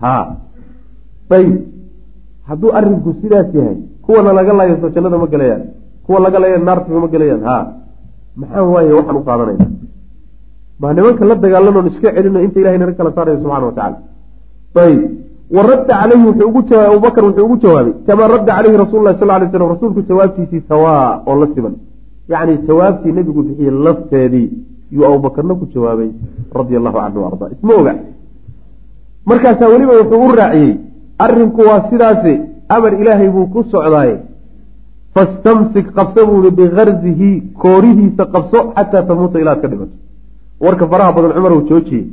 ha 0.01 0.13
ayb 1.37 1.51
hadduu 2.49 2.69
arinku 2.77 3.09
sidaas 3.21 3.49
yahay 3.57 3.77
kuwana 4.05 4.31
laga 4.37 4.53
laayo 4.59 4.75
soo 4.81 4.89
jannada 4.95 5.17
ma 5.23 5.27
gelayaan 5.33 5.63
kuwa 6.05 6.19
laga 6.25 6.39
laaya 6.41 6.57
naartiga 6.67 6.99
ma 7.03 7.07
gelayaan 7.13 7.41
ha 7.47 7.57
maxaan 8.41 8.67
waaye 8.73 8.91
waxaan 8.99 9.17
u 9.19 9.23
qaadanayna? 9.27 9.65
Maa 10.81 10.93
nimanka 10.93 11.23
la 11.29 11.35
dagaalanoon 11.43 11.87
iska 11.91 12.09
celino 12.15 12.39
inta 12.45 12.59
ilahay 12.61 12.77
naga 12.81 12.93
kala 12.99 13.11
saarayo 13.15 13.37
subxana 13.41 13.65
wa 13.69 13.73
tacala 13.77 13.97
ayb 14.83 15.01
wa 15.55 15.61
radda 15.69 15.93
caleyhi 16.01 16.25
wuxuu 16.27 16.47
ugu 16.49 16.61
jawaabay 16.69 16.91
abubakar 16.95 17.23
wuxuu 17.27 17.45
ugu 17.47 17.57
jawaabay 17.63 17.93
kamaa 18.07 18.27
radda 18.35 18.51
caleyhi 18.57 18.77
rasul 18.83 19.01
lah 19.05 19.13
sal 19.19 19.27
lay 19.41 19.49
slam 19.51 19.69
rasuulku 19.73 20.01
jawaabtiisii 20.09 20.61
sawaa 20.69 21.23
oo 21.29 21.35
la 21.41 21.47
siman. 21.53 21.75
Yacni 22.31 22.53
jawaabtii 22.67 23.11
nebigu 23.17 23.41
bixiyey 23.47 23.71
lafteedii 23.85 24.47
yuu 24.95 25.05
abubakarna 25.07 25.53
ku 25.59 25.65
jawaabay 25.73 26.09
radia 26.57 26.77
allahu 26.79 26.97
canhu 27.03 27.25
arda 27.29 27.45
isma 27.55 27.73
oga. 27.81 27.93
Markaasaa 29.29 29.67
weliba 29.73 29.93
wuxuu 30.01 30.25
u 30.27 30.35
raaciyey 30.39 30.73
arrinku 31.26 31.61
waa 31.70 31.82
sidaasi 31.89 32.34
amar 32.76 32.93
ilaahay 33.01 33.30
buu 33.36 33.47
ku 33.53 33.63
socdaaye 33.72 34.15
fastamsik 35.15 35.88
qabso 35.97 36.22
buuhi 36.30 36.51
bikarzihi 36.59 37.30
koorihiisa 37.63 38.24
qabso 38.34 38.59
xataa 38.76 39.03
tamuuta 39.09 39.39
ilaad 39.39 39.61
ka 39.61 39.68
dhimato. 39.72 39.95
Warka 40.65 40.86
faraha 40.91 41.11
badan 41.15 41.32
cumar 41.36 41.53
uu 41.53 41.63
joojiyey. 41.70 42.05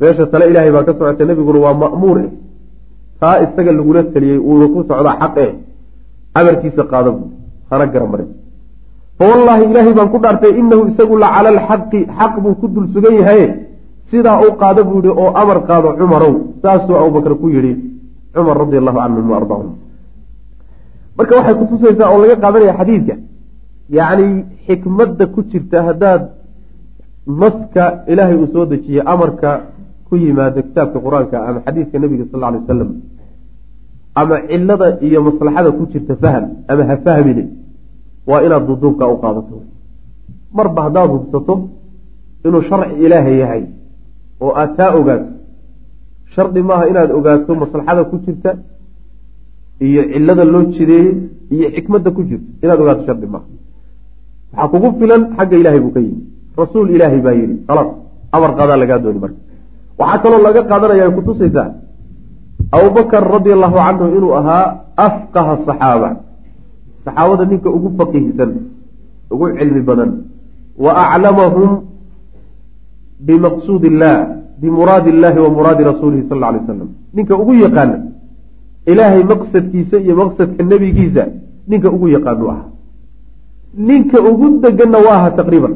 Meesha 0.00 0.26
tale 0.26 0.44
ilaahay 0.50 0.72
baa 0.76 0.84
ka 0.88 0.92
socotay 0.98 1.26
nebiguna 1.26 1.58
waa 1.64 1.74
ma'muur 1.82 2.18
eh. 2.24 2.30
Taa 3.20 3.40
isaga 3.44 3.72
lagula 3.72 4.02
teliyey 4.14 4.38
uuna 4.48 4.66
ku 4.72 4.78
socdaa 4.88 5.18
xaq 5.20 5.36
eh 5.46 5.52
amarkiisa 6.38 6.82
qaada 6.90 7.10
buui 7.16 7.30
hana 7.70 7.86
gara 7.92 8.06
marin. 8.12 8.28
Fa 9.18 9.24
wallaahi 9.30 9.64
ilaahay 9.70 9.94
baan 9.98 10.10
ku 10.14 10.18
dhaartay 10.24 10.52
inahu 10.60 10.82
isagu 10.90 11.14
la 11.22 11.28
cala 11.34 11.48
alxaqi 11.54 12.00
xaq 12.18 12.34
buu 12.42 12.54
ku 12.60 12.66
dul 12.74 12.86
sugan 12.94 13.14
yahaye 13.20 13.46
sidaa 14.10 14.40
u 14.46 14.48
qaada 14.60 14.82
buu 14.88 15.00
yihi 15.04 15.12
oo 15.22 15.30
amar 15.42 15.58
qaado 15.68 15.88
cumarow 15.98 16.34
saasuu 16.62 16.96
abubakar 17.00 17.34
ku 17.40 17.48
yidhi 17.54 17.72
cumar 18.36 18.56
radi 18.62 18.76
allahu 18.80 18.98
canhum 19.02 19.26
wa 19.32 19.36
ardaahum 19.40 19.70
marka 21.18 21.32
waxay 21.38 21.54
kutusaysaa 21.60 22.08
oo 22.12 22.18
laga 22.22 22.36
qaadanaya 22.44 22.74
xadiidka 22.80 23.14
yacni 23.98 24.26
xikmadda 24.66 25.24
ku 25.34 25.40
jirta 25.50 25.78
haddaad 25.88 26.22
naska 27.42 27.84
ilaahay 28.12 28.36
uu 28.42 28.48
soo 28.54 28.64
dejiyey 28.72 29.02
amarka 29.12 29.50
ku 30.08 30.14
yimaado 30.22 30.58
kitaabka 30.66 30.98
qur'aanka 31.06 31.36
ama 31.48 31.58
xadiidka 31.66 31.96
nebiga 32.02 32.24
sal 32.30 32.38
lla 32.40 32.46
alay 32.50 32.60
wasalam 32.64 32.90
ama 34.20 34.36
cilada 34.48 34.88
iyo 35.06 35.18
maslaxada 35.28 35.70
ku 35.78 35.82
jirta 35.92 36.14
faham 36.22 36.44
ama 36.70 36.82
ha 36.90 36.94
fahmine 37.04 37.44
waa 38.30 38.40
inaad 38.46 38.64
duduubka 38.68 39.04
u 39.14 39.16
qaadato. 39.24 39.56
Marba 40.56 40.80
haddaad 40.86 41.08
hubsato 41.14 41.54
inuu 42.46 42.62
sharci 42.68 42.94
ilaahay 43.04 43.36
yahay 43.42 43.62
oo 44.44 44.52
aad 44.60 44.70
taa 44.78 44.90
ogaato 44.98 45.26
shardi 46.36 46.60
maaha 46.68 46.84
inaad 46.90 47.10
ogaato 47.18 47.52
maslaxada 47.62 48.02
ku 48.10 48.16
jirta 48.24 48.50
iyo 49.86 50.02
cilada 50.12 50.44
loo 50.52 50.64
jideeyey 50.74 51.08
iyo 51.54 51.66
xikmadda 51.74 52.10
ku 52.16 52.22
jirta. 52.28 52.48
Inaad 52.64 52.80
ogaato 52.84 53.02
shardi 53.08 53.26
maaha. 53.34 53.46
Waxaa 54.52 54.68
kugu 54.72 54.88
filan 54.98 55.22
xagga 55.36 55.56
ilaahay 55.60 55.80
buu 55.84 55.92
ka 55.96 56.00
yimi. 56.06 56.22
Rasuul 56.60 56.88
ilaahay 56.94 57.20
baa 57.26 57.36
yidhi 57.40 57.56
khalaas 57.68 57.90
amar 58.36 58.50
qaadaa 58.58 58.78
lagaa 58.82 58.98
dooni 59.04 59.20
marka. 59.24 59.40
Waxaa 60.00 60.22
kaloo 60.22 60.40
laga 60.46 60.60
qaadanaya 60.70 61.02
ay 61.06 61.12
kutusaysaa 61.16 61.68
abubakar 62.76 63.24
radi 63.34 63.50
allahu 63.56 63.76
canhu 63.86 64.04
inuu 64.18 64.32
ahaa 64.40 64.64
afqaha 65.06 65.54
saxaaba. 65.66 66.10
Saxaabada 67.04 67.44
ninka 67.50 67.68
ugu 67.76 67.88
faqiihsan 67.98 68.50
ugu 69.32 69.44
cilmi 69.58 69.82
badan. 69.88 70.10
Wa 70.84 70.90
aclamahum 71.04 71.70
bimaqsuud 73.26 73.82
illah 73.90 74.16
bimuraadi 74.60 75.08
illahi 75.14 75.38
wa 75.44 75.50
muraadi 75.56 75.82
rasuulihi 75.90 76.24
sal 76.28 76.42
alay 76.48 76.60
wasalam 76.62 76.88
ninka 77.16 77.34
ugu 77.42 77.52
yaqaana 77.64 77.96
ilaahay 78.92 79.22
maqsadkiisa 79.32 79.96
iyo 80.04 80.14
maqsadka 80.22 80.62
nebigiisa 80.70 81.22
ninka 81.70 81.88
ugu 81.96 82.06
yaqaanu 82.16 82.44
ahaa 82.52 82.68
ninka 83.88 84.18
ugu 84.30 84.46
deganna 84.64 84.98
waa 85.06 85.16
aha 85.20 85.30
taqriiban 85.38 85.74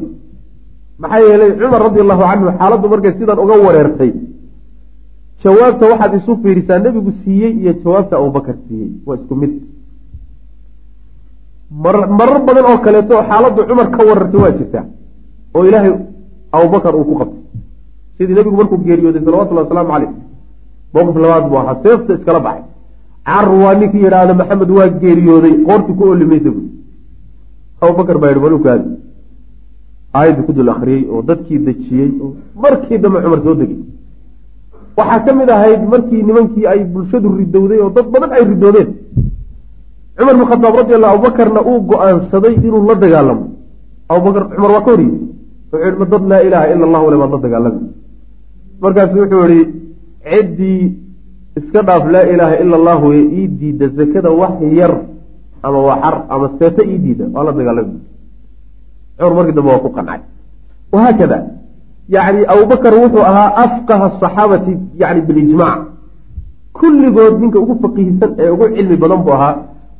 maxaa 1.01 1.21
yeelay 1.27 1.51
cumar 1.59 1.81
radi 1.87 1.99
allahu 2.03 2.23
canhu 2.29 2.47
xaaladdu 2.59 2.87
markay 2.93 3.13
sidan 3.19 3.37
uga 3.43 3.55
wareertay 3.65 4.11
jawaabta 5.43 5.83
waxaad 5.91 6.13
isu 6.19 6.31
fiirisaa 6.43 6.79
nebigu 6.85 7.11
siiyey 7.21 7.51
iyo 7.61 7.71
jawaabta 7.83 8.13
abubakar 8.21 8.55
siiyey 8.65 8.89
waa 9.07 9.15
isku 9.19 9.33
mid 9.41 9.53
marar 12.19 12.39
badan 12.47 12.65
oo 12.71 12.77
kaleeto 12.85 13.15
xaaladdu 13.29 13.61
cumar 13.69 13.87
ka 13.95 14.01
warartay 14.09 14.39
waa 14.43 14.51
jirtaa 14.57 14.85
oo 15.55 15.63
ilaahay 15.69 15.93
abubakar 16.57 16.93
uu 16.99 17.05
ku 17.09 17.15
qabtay 17.21 17.40
sidii 18.21 18.35
nebigu 18.37 18.57
markuu 18.61 18.77
geeriyooday 18.87 19.21
salawatullahi 19.25 19.65
wasalaamu 19.65 19.91
caleyh 19.93 20.11
mowqif 20.93 21.15
labaad 21.23 21.45
buu 21.49 21.59
ahaa 21.61 21.77
seefta 21.83 22.11
iskala 22.17 22.39
baxay. 22.45 22.63
Car 23.27 23.47
waa 23.61 23.73
ninkii 23.79 24.03
yidhaahda 24.05 24.33
maxamed 24.41 24.69
waa 24.77 24.89
geeriyooday 25.01 25.53
qoortii 25.67 25.95
ku 25.97 26.03
oli 26.13 26.25
maysa 26.31 26.49
buui 26.55 26.69
abubakar 27.81 28.17
baa 28.21 28.31
yihi 28.31 28.43
malukaadi 28.45 28.89
aayaddu 30.17 30.41
ku 30.47 30.51
dul 30.55 30.69
akriyey 30.73 31.03
oo 31.13 31.21
dadkii 31.29 31.59
dejiyey 31.65 32.11
oo 32.23 32.31
markii 32.63 32.97
dambe 33.03 33.17
cumar 33.23 33.41
soo 33.45 33.55
degay. 33.61 33.79
Waxaa 34.97 35.19
ka 35.25 35.31
mid 35.39 35.49
ahayd 35.55 35.81
markii 35.93 36.21
nimankii 36.27 36.65
ay 36.71 36.79
bulshadu 36.93 37.27
ridowday 37.39 37.79
oo 37.83 37.91
dad 37.95 38.07
badan 38.13 38.31
ay 38.37 38.43
ridoodeen 38.51 38.89
cumar 40.17 40.35
bin 40.39 40.45
khataab 40.51 40.75
radi 40.79 40.93
allahu 40.97 41.13
abubakarna 41.15 41.59
uu 41.69 41.79
go'aansaday 41.89 42.53
inuu 42.67 42.83
la 42.89 42.95
dagaalamo. 43.03 43.45
Abubakar 44.11 44.43
cumar 44.55 44.71
waa 44.75 44.85
ka 44.85 44.91
hor 44.91 45.01
wuxuu 45.01 45.83
yihi 45.83 45.97
ma 45.99 46.05
dad 46.13 46.23
laa 46.31 46.41
ilaaha 46.47 46.65
ila 46.73 46.83
allahu 46.87 47.05
le 47.11 47.17
baad 47.21 47.31
la 47.35 47.39
dagaalami 47.45 47.81
markaasu 48.83 49.15
wuxuu 49.21 49.45
yihi 49.51 49.63
ciddii 50.31 50.83
iska 51.59 51.81
dhaaf 51.87 52.03
laa 52.15 52.25
ilaaha 52.33 52.55
ila 52.63 52.75
allahu 52.79 53.05
ee 53.13 53.25
ii 53.39 53.47
diida 53.59 53.85
zakada 53.97 54.29
wax 54.41 54.55
yar 54.79 54.93
ama 55.63 55.79
waxar 55.89 56.15
ama 56.33 56.47
seeto 56.59 56.81
ii 56.91 56.97
diida. 57.05 57.25
Waa 57.33 57.43
la 57.47 57.51
dagaalami 57.57 57.95
cumar 59.19 59.33
markii 59.37 59.55
dambe 59.57 59.69
waa 59.73 59.83
ku 59.85 59.89
qancay 59.97 60.21
wahaakada 60.93 61.37
yani 62.15 62.39
abubakar 62.53 62.93
wuxuu 63.03 63.23
ahaa 63.31 63.49
afqaha 63.63 64.05
asaxaabati 64.11 64.73
yani 65.01 65.21
bilijmac 65.27 65.79
kulligood 66.79 67.35
ninka 67.41 67.59
ugu 67.63 67.75
faqiihsan 67.83 68.31
ee 68.41 68.49
ugu 68.55 68.65
cilmi 68.75 68.95
badan 69.03 69.19
buu 69.25 69.33
ahaa. 69.37 69.55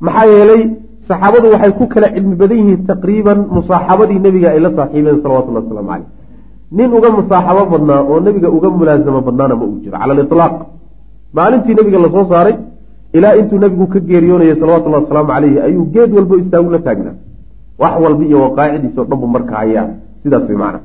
Maxaa 0.06 0.26
yeelay 0.34 0.62
saxaabadu 1.08 1.48
waxay 1.54 1.72
ku 1.80 1.86
kala 1.94 2.08
cilmi 2.16 2.36
badan 2.42 2.58
yihiin 2.62 2.82
taqriiban 2.92 3.40
musaaxabadii 3.58 4.20
nebiga 4.26 4.48
ay 4.54 4.60
la 4.66 4.70
saaxiibeen 4.78 5.18
salawatullahi 5.24 5.64
waslamu 5.66 5.90
caleyh 5.92 6.08
nin 6.78 6.90
uga 6.98 7.10
musaaxabo 7.18 7.64
badnaa 7.74 8.02
oo 8.10 8.20
nebiga 8.26 8.50
uga 8.58 8.70
mulaasamo 8.70 9.22
badnaana 9.28 9.56
ma 9.60 9.66
uu 9.70 9.80
jiro 9.84 9.98
cala 10.02 10.14
aliطlaaq 10.16 10.54
maalintii 11.38 11.76
nebiga 11.78 12.00
la 12.04 12.10
soo 12.16 12.26
saaray 12.32 12.56
ilaa 13.18 13.36
intuu 13.40 13.60
nebigu 13.64 13.88
ka 13.94 14.00
geeriyoonayay 14.00 14.56
salawatullahi 14.62 15.04
wasalaamu 15.04 15.30
caleyhi 15.34 15.60
ayuu 15.68 15.86
geed 15.94 16.12
walbo 16.16 16.36
istaagu 16.42 16.70
la 16.72 16.80
taagnaa. 16.80 17.16
Wax 17.82 17.94
walba 18.04 18.24
iyo 18.26 18.38
waqaacidiis 18.46 18.98
o 18.98 19.04
dhan 19.10 19.20
buu 19.20 19.28
marka 19.36 19.54
hayaa. 19.62 19.88
Sidaas 20.24 20.46
way 20.48 20.58
macana 20.64 20.80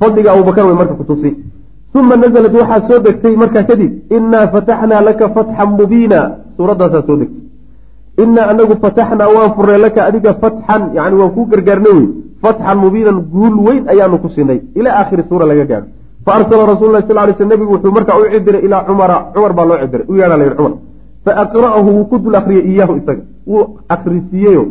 fadliga 0.00 0.30
abubakar 0.32 0.64
way 0.68 0.76
marka 0.80 0.94
kutusi 1.00 1.30
uma 1.94 2.16
naزlat 2.16 2.54
waxaa 2.60 2.80
soo 2.88 2.98
degtay 3.06 3.34
markaa 3.42 3.64
kadib 3.70 3.92
inaa 4.16 4.46
fataxnaa 4.54 5.00
laka 5.08 5.28
fatxan 5.36 5.70
mubiina. 5.78 6.20
Suuraddaasaa 6.56 7.02
soo 7.08 7.16
degtay. 7.20 7.42
Inaa 8.22 8.46
anagu 8.52 8.74
fataxnaa 8.84 9.28
waan 9.34 9.50
furnay 9.56 9.78
laka 9.86 10.00
adiga 10.08 10.32
fatxan 10.42 10.82
yani 10.96 11.14
waan 11.20 11.30
kuu 11.36 11.46
gargaarnay. 11.52 11.92
wey 11.98 12.25
fatxan 12.46 12.78
mubiinan 12.84 13.18
guul 13.34 13.54
weyn 13.66 13.84
ayaanu 13.92 14.16
ku 14.22 14.28
sinay 14.36 14.58
ilaa 14.78 14.96
aakhiri 15.00 15.22
suura 15.28 15.46
laga 15.50 15.64
gaaro 15.70 15.86
faarsala 16.26 16.66
rasul 16.74 16.90
lah 16.90 17.06
sal 17.06 17.14
lay 17.14 17.34
sl 17.38 17.46
nebigu 17.46 17.78
wuxuu 17.78 17.94
markaa 17.94 18.18
u 18.18 18.26
cidiray 18.34 18.62
ilaa 18.66 18.82
cumara 18.88 19.16
cumar 19.34 19.52
baa 19.54 19.66
loo 19.70 19.78
cidiray. 19.82 20.06
U 20.10 20.14
yeedha 20.18 20.36
layihi 20.36 20.56
cumar. 20.58 20.74
Faaqra'ahu 21.24 21.88
wuu 21.96 22.04
ku 22.10 22.16
dul 22.18 22.34
akriyay 22.34 22.66
iyaahu 22.66 22.94
isaga. 23.00 23.22
Wuu 23.46 23.64
akrisiiyeyo 23.94 24.64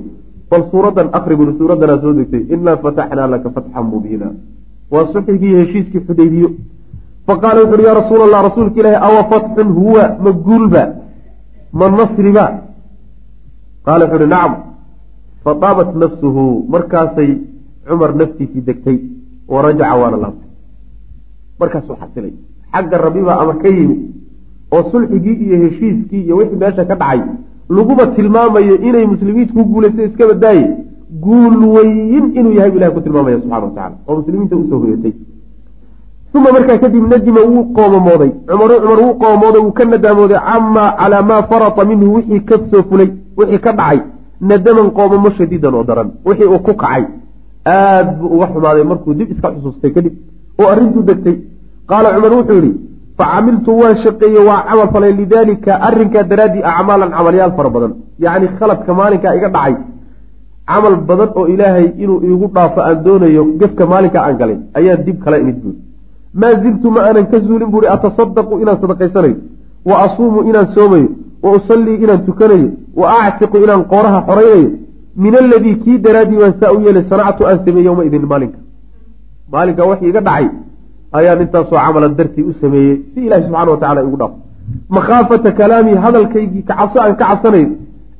bal 0.51 0.63
suuradan 0.71 1.07
akri 1.17 1.35
buri 1.39 1.55
suuraddanaa 1.59 1.99
soo 2.03 2.13
degtay 2.13 2.43
inaa 2.53 2.77
fataxnaa 2.83 3.27
laka 3.33 3.47
fatxan 3.55 3.85
mubiina. 3.93 4.27
Waa 4.91 5.05
sulxigii 5.13 5.55
heshiiskii 5.59 6.03
xudaybiyo 6.07 6.49
faqaala 7.27 7.59
wuxu 7.63 7.75
uhi 7.79 7.85
yaa 7.87 7.99
rasuul 8.01 8.21
allah 8.27 8.41
rasuulka 8.49 8.77
ilaahi 8.79 8.99
awa 9.07 9.21
fatxun 9.31 9.69
huwa? 9.79 10.03
Ma 10.23 10.31
guulba? 10.45 10.83
Ma 11.79 11.85
nasriba? 11.99 12.45
Qaala 13.85 14.03
wuxu 14.05 14.17
uhi 14.19 14.27
nacam. 14.33 14.53
Fataabat 15.43 15.89
nafsuhu 16.03 16.43
markaasay 16.73 17.31
cumar 17.87 18.15
naftiisii 18.15 18.61
degtay 18.67 18.97
wa 19.47 19.61
rajaca 19.61 19.95
waana 20.01 20.17
laabtay. 20.23 20.49
Markaasuu 21.59 21.95
xasilay 22.01 22.33
xagga 22.73 22.97
rabibaa 22.97 23.37
amar 23.41 23.57
ka 23.63 23.67
yimi 23.67 23.95
oo 24.71 24.83
sulxigii 24.91 25.35
iyo 25.45 25.57
heshiiskii 25.63 26.21
iyo 26.25 26.35
wixii 26.37 26.57
meesha 26.63 26.85
ka 26.85 26.95
dhacay 26.95 27.21
laguba 27.69 28.07
tilmaamayo 28.15 28.75
inay 28.87 29.05
muslimiintu 29.13 29.53
ku 29.53 29.63
guulaystay 29.71 30.05
iska 30.05 30.27
badaaye. 30.27 30.65
Guul 31.23 31.55
weyn 31.75 32.25
inuu 32.37 32.53
yahay 32.57 32.71
bu 32.71 32.77
ilahi 32.77 32.93
ku 32.93 33.01
tilmaamaya 33.01 33.37
subxana 33.41 33.65
wa 33.65 33.71
tacala 33.75 33.95
oo 34.07 34.15
muslimiinta 34.19 34.55
u 34.55 34.67
soo 34.69 34.79
hoyatay. 34.79 35.13
Uma 36.35 36.51
markaa 36.51 36.77
kadib 36.77 37.03
nadima 37.11 37.41
wuu 37.41 37.63
qoomamooday. 37.75 38.31
Cumaru 38.47 38.75
cumar 38.81 38.99
wuu 39.03 39.13
qoomamooday 39.21 39.61
wuu 39.65 39.71
ka 39.77 39.85
nadaamooday 39.85 40.39
camaa 40.47 40.91
calaa 40.99 41.21
maa 41.29 41.43
farata 41.49 41.85
minhu 41.85 42.13
wixii 42.15 42.39
ka 42.49 42.55
soo 42.71 42.83
fulay 42.89 43.09
wixii 43.37 43.59
ka 43.65 43.71
dhacay 43.79 43.99
nadaman 44.41 44.91
qoomamo 44.97 45.29
shadiidan 45.37 45.73
oo 45.75 45.83
daran 45.83 46.09
wixii 46.25 46.47
uu 46.53 46.59
ku 46.59 46.73
kacay 46.81 47.03
aad 47.65 48.07
buu 48.19 48.29
uga 48.35 48.47
xumaaday 48.53 48.83
markuu 48.91 49.13
dib 49.19 49.29
iska 49.33 49.47
xusuustay 49.55 49.91
kadib 49.95 50.13
oo 50.61 50.67
arrintuu 50.73 51.03
degtay. 51.09 51.35
Qaala 51.89 52.09
cumar 52.15 52.33
wuxuu 52.37 52.57
yihi 52.61 52.71
facamiltu 53.17 53.71
waan 53.81 53.95
shaqeeye 54.03 54.41
waa 54.49 54.61
camal 54.67 54.87
falay 54.93 55.11
lidaalika 55.19 55.71
arrinkaa 55.87 56.23
daraaddii 56.31 56.63
acmaalan 56.71 57.09
camalyaal 57.17 57.53
fara 57.57 57.69
badan. 57.75 57.91
Yacni 58.23 58.47
khaladka 58.59 58.91
maalinkaa 58.99 59.33
iga 59.37 59.49
dhacay. 59.55 59.75
Camal 60.69 60.95
badan 61.09 61.29
oo 61.39 61.45
ilaahay 61.53 61.87
inuu 62.03 62.19
iigu 62.27 62.47
dhaafo 62.55 62.79
aan 62.87 62.97
doonayo 63.05 63.43
gefka 63.59 63.83
maalinkaa 63.91 64.23
aan 64.27 64.37
galay 64.41 64.57
ayaan 64.77 65.03
dib 65.05 65.17
kala 65.23 65.37
imid 65.43 65.57
buuri 65.63 65.77
maa 66.41 66.53
ziltu 66.63 66.87
ma 66.95 66.99
aanan 67.07 67.25
ka 67.31 67.37
zuulin 67.45 67.69
buuhi 67.73 67.87
atasadaqu 67.95 68.53
inaan 68.63 68.77
sadaqaysanayo 68.83 69.35
wa 69.89 69.95
asuumu 70.05 70.39
inaan 70.49 70.67
soomayo 70.75 71.07
wa 71.43 71.49
usallii 71.57 71.97
inaan 72.03 72.21
tukanayo 72.27 72.67
wa 73.01 73.07
actiqu 73.25 73.57
inaan 73.65 73.83
qooraha 73.91 74.19
xoraynayo 74.27 74.69
min 75.23 75.33
aladii 75.41 75.75
kii 75.83 75.97
daraaddii 76.05 76.39
baan 76.41 76.53
saa 76.59 76.71
u 76.75 76.79
yeelay 76.85 77.03
sanactu 77.11 77.41
aan 77.49 77.59
sameeyey 77.65 77.85
yowma 77.89 78.03
idin 78.09 78.25
maalinka. 78.31 78.59
Maalinka 79.53 79.83
wax 79.89 79.99
iga 80.09 80.21
dhacay 80.27 80.45
ayaan 81.17 81.41
intaasoo 81.45 81.77
camala 81.85 82.07
dartii 82.19 82.43
u 82.49 82.53
sameeyey 82.61 82.95
si 83.13 83.19
ilahi 83.27 83.43
subxana 83.47 83.71
wa 83.73 83.77
tacala 83.83 84.01
igu 84.07 84.17
dhaafo. 84.21 84.37
Makhaafata 84.95 85.49
kalaamii 85.59 85.97
hadalkaygii 86.05 86.63
kacabso 86.69 86.97
aan 87.03 87.15
ka 87.19 87.25
cabsanayo 87.29 87.69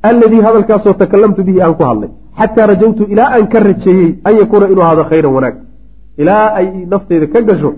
alladii 0.08 0.42
hadalkaasoo 0.46 0.92
takalamtu 1.02 1.40
bihi 1.48 1.60
aan 1.64 1.74
ku 1.78 1.82
hadlay. 1.90 2.10
Xataa 2.38 2.66
rajawtu 2.72 3.02
ilaa 3.12 3.28
aan 3.36 3.46
ka 3.52 3.58
rajeeyey 3.68 4.08
an 4.26 4.32
yakuuna 4.40 4.66
inuu 4.72 4.84
ahaado 4.86 5.04
khayran 5.10 5.32
wanaag. 5.36 5.56
Ilaa 6.22 6.46
ay 6.58 6.66
nafteyda 6.92 7.26
ka 7.34 7.40
gasho 7.48 7.70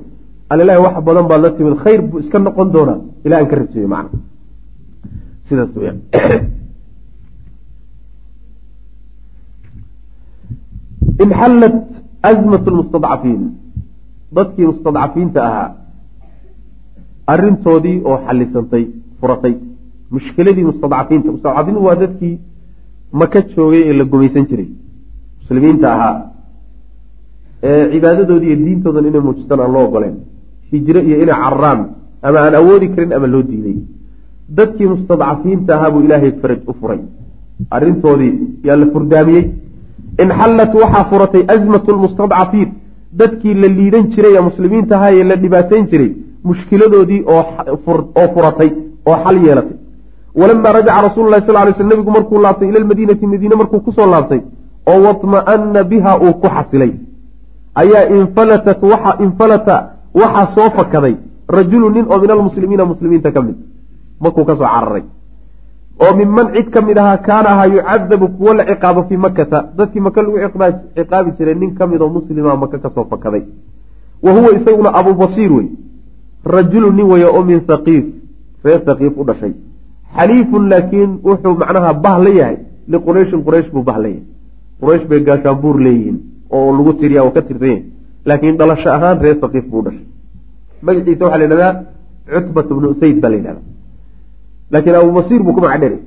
alilahi 0.52 0.80
wax 0.84 0.94
badan 1.06 1.26
baad 1.30 1.40
la 1.44 1.50
timid 1.56 1.74
khayr 1.84 2.00
buu 2.08 2.18
iska 2.22 2.38
noqon 2.46 2.68
doonaa 2.74 2.98
ilaa 3.26 3.38
aan 3.40 3.48
ka 3.50 3.56
rajeeyo 3.62 3.88
macna. 3.94 4.18
Sidaas 5.46 5.70
weyaan 5.76 5.98
inxallat 11.24 11.76
azmat 12.30 12.64
lmustadcafiin 12.72 13.42
dadkii 14.36 14.66
mustadcafiinta 14.70 15.40
ahaa 15.48 15.68
arrintoodii 17.32 17.96
oo 18.10 18.16
xallisantay 18.26 18.84
furatay 19.20 19.54
mushkiladii 20.14 20.64
mustadcafiinta 20.70 21.28
mustadcafiintu 21.34 21.80
waa 21.88 21.96
dadkii 22.02 22.34
maka 23.20 23.38
joogay 23.54 23.82
ee 23.90 23.94
la 24.00 24.04
gumaysan 24.12 24.44
jiray 24.50 24.68
muslimiinta 25.40 25.86
ahaa 25.94 26.14
ee 27.68 27.82
cibaadadoodii 27.92 28.48
iyo 28.52 28.58
diintoodan 28.66 29.06
inay 29.10 29.22
muujistaan 29.26 29.60
aan 29.64 29.72
loo 29.76 29.84
ogoleen 29.88 30.16
hijre 30.70 31.00
iyo 31.08 31.16
inay 31.24 31.36
cararaan 31.42 31.80
ama 32.26 32.38
aan 32.46 32.54
awoodi 32.60 32.86
karin 32.94 33.12
ama 33.16 33.26
loo 33.34 33.42
diiday 33.50 33.76
dadkii 34.58 34.88
mustadcafiinta 34.94 35.70
ahaa 35.76 35.90
buu 35.94 36.02
ilaahay 36.06 36.32
faraj 36.42 36.60
u 36.70 36.74
furay 36.80 37.00
arrintoodii 37.76 38.32
yaa 38.66 38.76
la 38.82 38.86
furdaamiyey 38.94 39.44
inxallat 40.24 40.72
waxaa 40.82 41.04
furatay 41.10 41.42
asmatu 41.54 41.90
lmustadcafiin 41.96 42.68
dadkii 43.20 43.54
la 43.62 43.68
liidan 43.78 44.04
jiray 44.14 44.34
ee 44.36 44.40
muslimiinta 44.48 44.94
ahaa 44.98 45.12
ee 45.18 45.24
la 45.30 45.36
dhibaateyn 45.42 45.84
jiray 45.90 46.10
mushkiladoodii 46.48 47.20
oo 47.34 47.42
furatay 48.34 48.70
oo 49.10 49.16
xal 49.24 49.36
yeelatay 49.46 49.76
walamaa 50.40 50.72
rajaca 50.78 51.02
rasuulu 51.08 51.30
lahi 51.30 51.46
sal 51.46 51.54
lay 51.66 51.72
sl 51.72 51.86
nebigu 51.92 52.10
markuu 52.16 52.38
laabtay 52.44 52.68
ila 52.70 52.80
lmadiinati 52.84 53.26
madiine 53.32 53.54
markuu 53.60 53.80
ku 53.86 53.92
soo 53.92 54.06
laabtay 54.14 54.40
oo 54.90 54.98
watma'ana 55.06 55.84
biha 55.90 56.12
uu 56.24 56.32
ku 56.42 56.48
xasilay 56.56 56.92
ayaa 57.82 58.04
infalatat 58.18 58.82
waxa 58.92 59.12
infalata 59.26 59.76
waxaa 60.20 60.46
soo 60.54 60.68
fakaday 60.76 61.14
rajulu 61.58 61.90
nin 61.96 62.04
oo 62.12 62.18
min 62.22 62.30
almuslimiina 62.30 62.84
muslimiinta 62.92 63.32
ka 63.32 63.40
mid 63.42 63.56
markuu 64.20 64.44
ka 64.48 64.54
soo 64.56 64.68
cararay 64.74 65.04
oo 65.98 66.14
minman 66.16 66.52
cid 66.54 66.70
ka 66.70 66.80
mid 66.80 66.98
ahaa 66.98 67.16
kaana 67.26 67.48
ahaa 67.54 67.66
yucadabu 67.66 68.28
kuwo 68.28 68.54
la 68.54 68.64
ciqaabo 68.70 69.02
fii 69.08 69.16
makata 69.16 69.58
dadkii 69.76 70.00
maka 70.00 70.22
lagu 70.22 70.38
ciqaabi 70.96 71.30
jiray 71.38 71.54
nin 71.54 71.74
ka 71.74 71.86
mid 71.86 72.00
oo 72.02 72.08
muslima 72.08 72.56
maka 72.56 72.78
ka 72.78 72.90
soo 72.94 73.04
fakaday. 73.10 73.42
Wa 74.22 74.32
huwa 74.32 74.52
isaguna 74.54 74.94
abuu 74.94 75.14
basiir 75.14 75.52
wey. 75.52 75.68
Rajulu 76.44 76.92
nin 76.92 77.06
weeye 77.06 77.26
oo 77.26 77.42
min 77.42 77.60
haqiif 77.68 78.04
reer 78.64 78.82
haqiif 78.86 79.12
u 79.16 79.24
dhashay. 79.24 79.52
Xaliifun 80.16 80.68
laakiin 80.68 81.10
wuxuu 81.24 81.54
macnaha 81.62 81.94
bah 81.94 82.18
la 82.18 82.30
yahay. 82.30 82.56
Liqurayshin 82.88 83.42
quraysh 83.46 83.70
buu 83.72 83.82
bah 83.82 83.98
la 83.98 84.08
yahay. 84.08 84.22
Quraysh 84.80 85.04
bay 85.08 85.20
gaashaanbuur 85.20 85.80
leeyihiin 85.80 86.18
oo 86.50 86.72
lagu 86.76 86.92
tiriya 87.00 87.24
oo 87.24 87.30
ka 87.30 87.42
tirsan 87.42 87.68
yahay. 87.68 87.82
Laakiin 88.26 88.56
dhalasho 88.56 88.90
ahaan 88.90 89.18
reer 89.20 89.38
haqiif 89.42 89.66
buu 89.70 89.82
dhashay. 89.82 90.06
Magaciisa 90.82 91.24
waxaa 91.24 91.38
la 91.38 91.44
yidhahdaa 91.44 91.74
cutbat 92.34 92.68
bnu 92.68 92.88
usayd 92.94 93.20
baa 93.20 93.30
la 93.30 93.36
yidhahdaa 93.36 93.77
laakiin 94.72 94.96
abuu 95.00 95.12
basiir 95.18 95.40
buu 95.42 95.54
ku 95.56 95.60
magac 95.64 95.80
dheray 95.82 96.00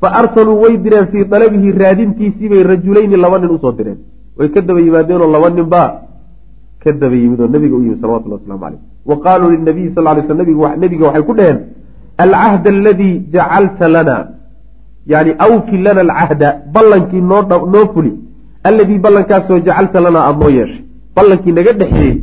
fa 0.00 0.08
arsaluu 0.20 0.60
way 0.62 0.74
direen 0.84 1.06
fii 1.12 1.24
dalabihi 1.32 1.72
raadintiisii 1.82 2.48
bay 2.52 2.62
rajulayni 2.72 3.16
laba 3.24 3.38
nin 3.38 3.50
u 3.56 3.58
soo 3.58 3.72
direen. 3.78 3.98
Way 4.38 4.48
ka 4.54 4.60
daba 4.60 4.80
yimaadeenoo 4.80 5.30
laba 5.34 5.50
nin 5.50 5.66
baa 5.74 5.90
ka 6.82 6.92
daba 6.92 7.16
yimid 7.22 7.40
oo 7.40 7.48
nabiga 7.54 7.76
u 7.76 7.82
yimid 7.82 7.98
salawatullah 8.02 8.38
waslamu 8.38 8.60
caleyh 8.64 8.80
wa 9.10 9.16
qaaluu 9.24 9.50
linabiyi 9.54 9.90
sal 9.94 10.04
lay 10.04 10.22
sl 10.28 10.36
nabiga 10.82 11.04
waxay 11.06 11.22
ku 11.28 11.34
dhaheen 11.38 11.58
alcahd 12.24 12.66
aladii 12.66 13.16
jacalta 13.34 13.88
lana 13.94 14.16
yani 15.12 15.30
awki 15.46 15.76
lana 15.86 16.00
alcahda 16.06 16.48
ballankii 16.74 17.22
noo 17.30 17.42
noo 17.74 17.86
fuli 17.94 18.12
alladii 18.68 18.98
ballankaasoo 19.06 19.58
jacalta 19.66 20.00
lanaa 20.06 20.24
aada 20.28 20.38
noo 20.42 20.52
yeeshay 20.58 20.82
ballankii 21.16 21.52
naga 21.58 21.72
dhexeeyey 21.80 22.16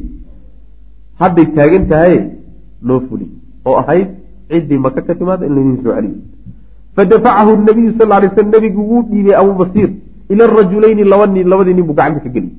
hadday 1.21 1.45
taagan 1.57 1.83
tahay 1.91 2.15
noo 2.87 2.99
fuli 3.07 3.27
oo 3.67 3.75
ahayd 3.81 4.07
ciddii 4.49 4.79
maka 4.85 5.01
ka 5.07 5.13
timaada 5.19 5.45
in 5.47 5.53
laydin 5.57 5.77
soo 5.83 5.93
celiyo 5.97 6.15
fadafacahu 6.95 7.51
nabiyu 7.67 7.91
sal 7.99 8.09
lay 8.09 8.29
sl 8.35 8.47
nabigu 8.55 8.81
wuu 8.89 9.03
dhiibay 9.09 9.35
abuu 9.41 9.55
basiir 9.61 9.89
ila 10.31 10.43
arajulayni 10.49 11.03
laba 11.11 11.25
nin 11.27 11.47
labadii 11.51 11.73
nin 11.77 11.85
buu 11.87 11.93
gacanta 11.99 12.19
ka 12.25 12.29
geliyey. 12.35 12.55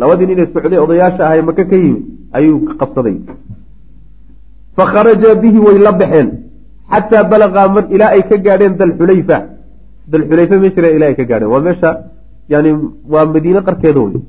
Labadii 0.00 0.26
nin 0.28 0.38
ee 0.42 0.46
socday 0.54 0.78
odayaasha 0.84 1.22
ahay 1.28 1.42
maka 1.48 1.64
ka 1.70 1.76
yimid 1.76 2.04
ayuu 2.36 2.58
qabsaday. 2.80 3.16
Fakharaja 4.76 5.34
bihi 5.42 5.58
way 5.66 5.78
la 5.86 5.92
baxeen 6.00 6.28
xataa 6.92 7.24
balagaa 7.30 7.68
mar 7.74 7.84
ilaa 7.94 8.10
ay 8.16 8.22
ka 8.30 8.36
gaadheen 8.46 8.74
dalxulayfa. 8.80 9.38
Dalxulayfa 10.12 10.56
meeshira 10.62 10.88
ilaa 10.96 11.08
ay 11.10 11.16
ka 11.20 11.24
gaadheen. 11.30 11.50
Waa 11.54 11.60
meesha 11.66 11.90
yani 12.52 12.70
waa 13.12 13.26
madiine 13.34 13.60
qarkeeda 13.68 14.00
wey 14.04 14.20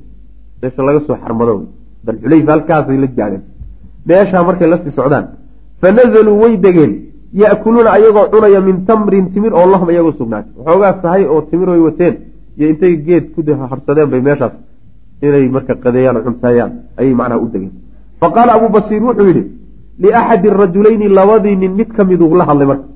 meesha 0.62 0.80
laga 0.88 1.00
soo 1.06 1.16
xarmado 1.22 1.52
wey 1.58 1.66
dalxulayfa 2.06 2.50
halkaasay 2.54 2.98
la 3.02 3.06
gaadheen. 3.18 3.42
Meeshaa 4.08 4.42
markay 4.48 4.68
la 4.72 4.78
sii 4.82 4.90
socdaan 4.98 5.26
fa 5.80 5.92
nazaluu 5.98 6.36
way 6.42 6.54
degeen 6.64 6.92
ya'kuluuna 7.42 7.90
ayagoo 7.96 8.26
cunaya 8.32 8.60
min 8.68 8.76
tamrin 8.88 9.26
timir 9.34 9.52
oo 9.54 9.66
lahum 9.72 9.88
iyagoo 9.90 10.18
sugnaatay 10.20 10.52
waxoogaa 10.58 10.94
sahay 11.02 11.24
oo 11.32 11.40
timir 11.50 11.68
way 11.72 11.80
wateen 11.88 12.14
iyo 12.58 12.66
intay 12.72 12.94
geed 13.06 13.24
ku 13.34 13.40
harsadeen 13.72 14.10
bay 14.12 14.20
meeshaas 14.28 14.54
inay 15.22 15.48
marka 15.48 15.74
qadeeyaan 15.84 16.16
oo 16.16 16.24
cuntaayaan 16.26 16.72
ayay 16.98 17.14
macnaha 17.20 17.40
u 17.44 17.48
degeen 17.54 17.72
fa 18.20 18.28
qaala 18.34 18.52
abuu 18.56 18.70
basiir 18.76 19.02
wuxuu 19.08 19.26
yidhi 19.30 19.44
liaxadi 20.02 20.48
rajulayni 20.62 21.08
labadii 21.18 21.56
nin 21.62 21.72
mid 21.78 21.90
ka 21.96 22.04
miduu 22.10 22.34
la 22.40 22.44
hadlay 22.48 22.66
marka 22.72 22.86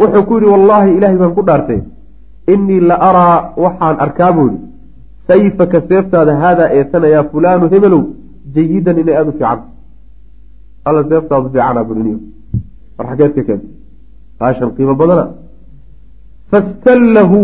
wuxuu 0.00 0.24
ku 0.28 0.34
yidhi 0.36 0.50
wallaahi 0.54 0.90
ilaahay 0.96 1.18
baan 1.22 1.34
ku 1.38 1.42
dhaartay 1.48 1.80
innii 2.54 2.80
la 2.90 2.96
araa 3.08 3.36
waxaan 3.64 3.96
arkaa 4.04 4.32
buu 4.36 4.48
yidhi 4.50 4.60
sayfaka 5.28 5.80
seeftaada 5.88 6.32
haadaa 6.42 6.68
eetanayaa 6.78 7.24
fulaanu 7.32 7.70
hebelow 7.72 8.02
jayidan 8.54 8.96
inay 9.02 9.16
aada 9.18 9.30
u 9.32 9.36
fiican 9.40 9.60
alla 10.84 11.02
seeftaadu 11.10 11.48
fiicana 11.52 11.84
buiniyo 11.88 12.18
war 12.96 13.06
xageed 13.10 13.32
ka 13.36 13.42
keentay. 13.48 13.70
Baashan 14.38 14.70
qiimo 14.76 14.94
badana. 15.00 15.24
Fastallahu 16.50 17.40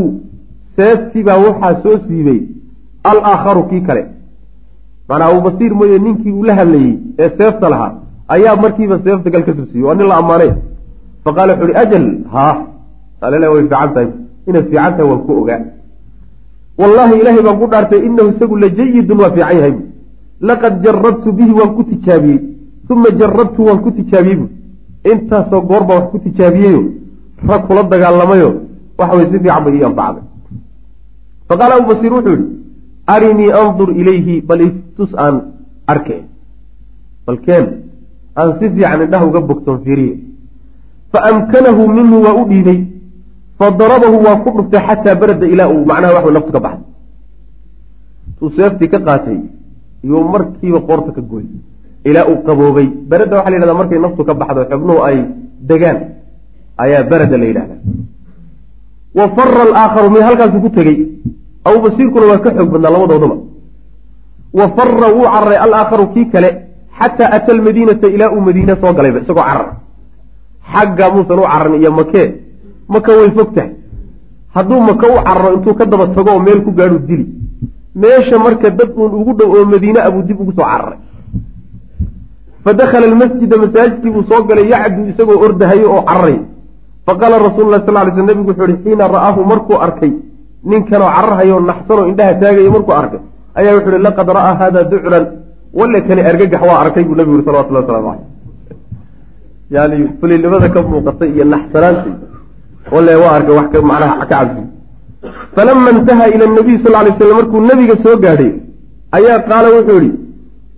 seeftii 0.77 1.23
baa 1.29 1.39
waxaa 1.47 1.75
soo 1.83 1.97
siibay 2.07 2.41
alaakharu 3.11 3.63
kii 3.71 3.83
kale. 3.89 4.03
Macnaa 5.09 5.29
abubasiir 5.33 5.73
mooye 5.79 5.99
ninkii 5.99 6.33
uu 6.39 6.45
la 6.49 6.55
hadlayey 6.59 6.95
ee 7.19 7.31
seefta 7.39 7.69
lahaa 7.73 7.93
ayaa 8.35 8.57
markiiba 8.63 8.97
seefta 9.05 9.31
gal 9.35 9.45
ka 9.49 9.53
subsiiyey 9.59 9.87
waa 9.87 9.95
nin 9.95 10.07
la 10.13 10.17
ammaanay. 10.23 10.51
Faqala 11.25 11.53
wuxu 11.55 11.65
uhi 11.67 11.77
ajal 11.83 12.07
haa. 12.35 12.55
Alele 13.21 13.47
way 13.53 13.63
fiican 13.63 13.91
tahay. 13.95 14.09
Inay 14.49 14.63
fiican 14.69 14.93
tahay 14.97 15.09
waan 15.11 15.23
ku 15.27 15.33
ogaa. 15.43 15.61
Wallaahi 16.81 17.15
ilaahay 17.21 17.43
baan 17.47 17.59
ku 17.61 17.67
dhaartay 17.73 18.01
inahu 18.09 18.29
isagu 18.33 18.57
la 18.63 18.69
jayidun 18.79 19.19
waa 19.23 19.31
fiican 19.37 19.57
yahay. 19.59 19.75
Laqad 20.49 20.75
jarabtu 20.85 21.33
bihi 21.39 21.53
waan 21.59 21.71
ku 21.77 21.83
tijaabiyey 21.91 22.41
uma 22.91 23.09
jarabtu 23.19 23.61
waan 23.67 23.79
ku 23.85 23.91
tijaabiyey 23.91 24.37
bu 24.41 24.47
intaasoo 25.13 25.63
goor 25.69 25.85
baa 25.89 25.97
wax 25.99 26.07
ku 26.13 26.19
tijaabiyeyo 26.19 26.83
rag 27.49 27.63
kula 27.67 27.83
dagaalamayo 27.93 28.51
waxa 28.99 29.17
way 29.17 29.27
si 29.31 29.39
fiican 29.39 29.65
bay 29.65 29.75
ii 29.79 29.85
anfacday 29.91 30.25
faqaala 31.49 31.75
abu 31.79 31.87
basiir 31.91 32.13
wuxuu 32.17 32.37
yihi 32.37 32.47
arinii 33.15 33.53
andur 33.63 33.89
ilayhi 34.01 34.41
bal 34.49 34.61
iftus 34.69 35.13
aan 35.25 35.37
arke 35.93 36.17
balkeen 37.27 37.67
aan 38.41 38.51
si 38.59 38.65
fiican 38.75 39.01
indhaha 39.05 39.27
uga 39.31 39.41
bogtoon 39.41 39.79
fiiriye 39.85 40.15
faamkanahu 41.13 41.83
minhu 41.97 42.17
waa 42.27 42.35
u 42.41 42.45
dhiibay 42.51 42.81
fadarabahu 43.59 44.17
waa 44.27 44.37
ku 44.45 44.49
dhuftay 44.57 44.83
xataa 44.89 45.15
barada 45.21 45.47
ilaa 45.55 45.69
uu 45.75 45.85
macnaha 45.91 46.15
wax 46.17 46.27
naftu 46.37 46.53
ka 46.57 46.61
baxday 46.67 46.91
tuu 48.39 48.51
seeftii 48.57 48.89
ka 48.95 48.99
qaatay 49.07 49.39
iyuu 50.05 50.25
markiiba 50.35 50.81
qoorta 50.89 51.11
ka 51.17 51.23
gooy 51.31 51.47
ilaa 52.09 52.25
uu 52.31 52.43
qaboobay. 52.47 52.87
Berada 53.11 53.37
waxa 53.37 53.51
la 53.51 53.57
yidhahdaa 53.57 53.79
markay 53.81 53.99
naftu 54.05 54.23
ka 54.29 54.35
baxdo 54.41 54.61
xubnuhu 54.71 55.01
ay 55.09 55.17
degaan 55.69 55.99
ayaa 56.85 57.03
berada 57.11 57.37
la 57.39 57.47
yidhahdaa. 57.51 57.79
Wa 59.19 59.25
fara 59.37 59.63
alaakharu 59.69 60.09
mid 60.15 60.23
halkaasu 60.29 60.59
ku 60.65 60.69
tegey? 60.77 60.97
Abubasiirkuna 61.65 62.27
waa 62.31 62.39
ka 62.45 62.51
xoog 62.57 62.71
badnaa 62.73 62.91
labadooduba. 62.95 63.37
Wa 64.59 64.67
fara 64.77 65.09
wuu 65.17 65.27
cararay 65.35 65.59
alaakharu 65.65 66.07
kii 66.15 66.27
kale 66.33 66.51
xataa 66.99 67.31
ata 67.37 67.53
almadiinata 67.53 68.07
ilaa 68.15 68.31
uu 68.35 68.41
madiine 68.47 68.75
soo 68.81 68.93
galayba 68.97 69.19
isagoo 69.21 69.43
carar 69.51 69.69
xagga 70.73 71.07
muusan 71.15 71.39
u 71.39 71.43
cararin 71.53 71.81
iyo 71.81 71.91
makee 71.99 72.27
maka 72.89 73.11
way 73.19 73.31
fog 73.37 73.51
tahay 73.55 73.71
hadduu 74.55 74.81
maka 74.89 75.07
u 75.13 75.17
cararo 75.27 75.49
intuu 75.57 75.75
ka 75.79 75.85
daba 75.87 76.07
tago 76.15 76.31
oo 76.35 76.41
meel 76.47 76.61
ku 76.67 76.71
gaadhu 76.79 76.99
dili. 77.09 77.27
Meesha 78.01 78.39
marka 78.39 78.71
dad 78.71 78.91
uun 78.97 79.13
ugu 79.21 79.33
dhow 79.39 79.51
oo 79.57 79.65
madiine 79.73 80.01
abuu 80.07 80.23
dib 80.23 80.41
ugu 80.41 80.53
soo 80.59 80.63
cararay 80.71 80.99
fa 82.65 82.73
dakhala 82.81 83.07
almasjida 83.11 83.57
masaajidkii 83.65 84.11
buu 84.15 84.25
soo 84.31 84.43
galay 84.49 84.67
yacdu 84.75 85.01
isagoo 85.11 85.39
ordahayo 85.47 85.87
oo 85.95 86.03
cararay 86.09 86.39
faqaala 87.07 87.39
rasuulu 87.47 87.71
lah 87.75 87.81
sal 87.87 87.97
ly 88.07 88.13
sl 88.17 88.25
nebigu 88.31 88.51
wuxuu 88.51 88.69
ihi 88.71 88.83
xiina 88.85 89.05
ra'aahu 89.17 89.41
markuu 89.53 89.79
arkay 89.87 90.13
ninkanoo 90.71 91.11
cararhayo 91.17 91.61
naxsanoo 91.71 92.07
indhaha 92.11 92.35
taagayo 92.43 92.71
markuu 92.77 92.95
arkay 93.01 93.23
ayaa 93.59 93.75
wuxu 93.77 93.89
uhi 93.91 94.03
laqad 94.07 94.29
ra'aa 94.39 94.55
hada 94.61 94.85
ducran 94.93 95.25
walle 95.79 95.99
kani 96.07 96.23
argagax 96.31 96.63
waa 96.69 96.79
arkay 96.85 97.05
buu 97.09 97.17
nebigu 97.19 97.35
yuri 97.37 97.47
salawatullah 97.49 97.83
waslamu 97.85 98.09
caleyh 98.09 98.27
yani 99.75 99.99
fulinimada 100.21 100.69
ka 100.75 100.81
muuqatay 100.83 101.29
iyo 101.35 101.45
naxsanaanti 101.55 102.11
walle 102.95 103.13
waa 103.23 103.33
arkay 103.39 103.55
wax 103.59 103.69
macnaha 103.91 104.15
ka 104.21 104.27
cabsi 104.33 104.63
falama 105.57 105.91
intaha 105.97 106.25
ila 106.35 106.45
nabiy 106.59 106.77
sal 106.85 106.95
lay 107.07 107.13
slam 107.19 107.37
markuu 107.41 107.61
nebiga 107.71 107.97
soo 108.05 108.17
gaadhay 108.25 108.53
ayaa 109.19 109.39
qaala 109.49 109.69
wuxuu 109.77 110.01
yihi 110.05 110.24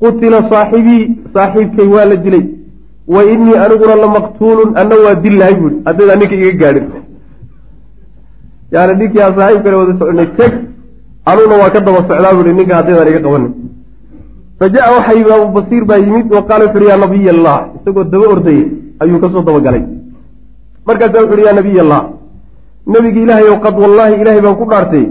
qutila 0.03 0.39
saaxibii 0.51 1.03
saaxiibkay 1.35 1.89
waa 1.95 2.05
la 2.11 2.17
dilay. 2.25 2.45
Wa 3.15 3.21
inii 3.33 3.57
aniguna 3.65 3.95
lamaqtuulun 4.03 4.71
anna 4.81 4.95
waa 5.05 5.15
dil 5.25 5.35
lahay 5.41 5.55
buui 5.61 5.75
haddaydaa 5.87 6.17
ninka 6.21 6.35
iga 6.41 6.53
gaadhin. 6.63 6.87
Yani 8.75 8.93
ninkii 9.01 9.23
aan 9.25 9.35
saaxiibkale 9.39 9.77
wada 9.81 9.93
soconay 9.99 10.29
teg 10.39 10.53
anuguna 11.31 11.57
waa 11.63 11.71
ka 11.75 11.81
daba 11.87 12.01
socdaa 12.09 12.35
buui 12.37 12.53
ninka 12.59 12.75
haddaydaan 12.79 13.09
iga 13.13 13.21
qabanin. 13.27 13.53
Fa 14.59 14.65
jaa 14.75 14.89
waxa 14.95 15.13
yimi 15.19 15.31
abu 15.37 15.49
basiir 15.57 15.85
baa 15.91 15.99
yimid 16.05 16.27
wa 16.37 16.43
qaala 16.49 16.65
wuxu 16.67 16.79
uhi 16.79 16.89
yaa 16.91 17.01
nabiy 17.05 17.29
allah 17.35 17.57
isagoo 17.77 18.05
daba 18.13 18.27
ordayay 18.35 18.65
ayuu 19.03 19.19
ka 19.23 19.29
soo 19.33 19.43
dabagalay 19.49 19.83
markaasa 20.87 21.17
wuxu 21.23 21.35
uhi 21.35 21.45
yaa 21.47 21.57
nabiy 21.61 21.81
allah 21.85 22.03
nebigi 22.93 23.21
ilaahay 23.25 23.49
ow 23.53 23.59
qad 23.65 23.75
wallaahi 23.83 24.15
ilaahay 24.21 24.41
baan 24.47 24.57
ku 24.61 24.67
dhaartay 24.71 25.05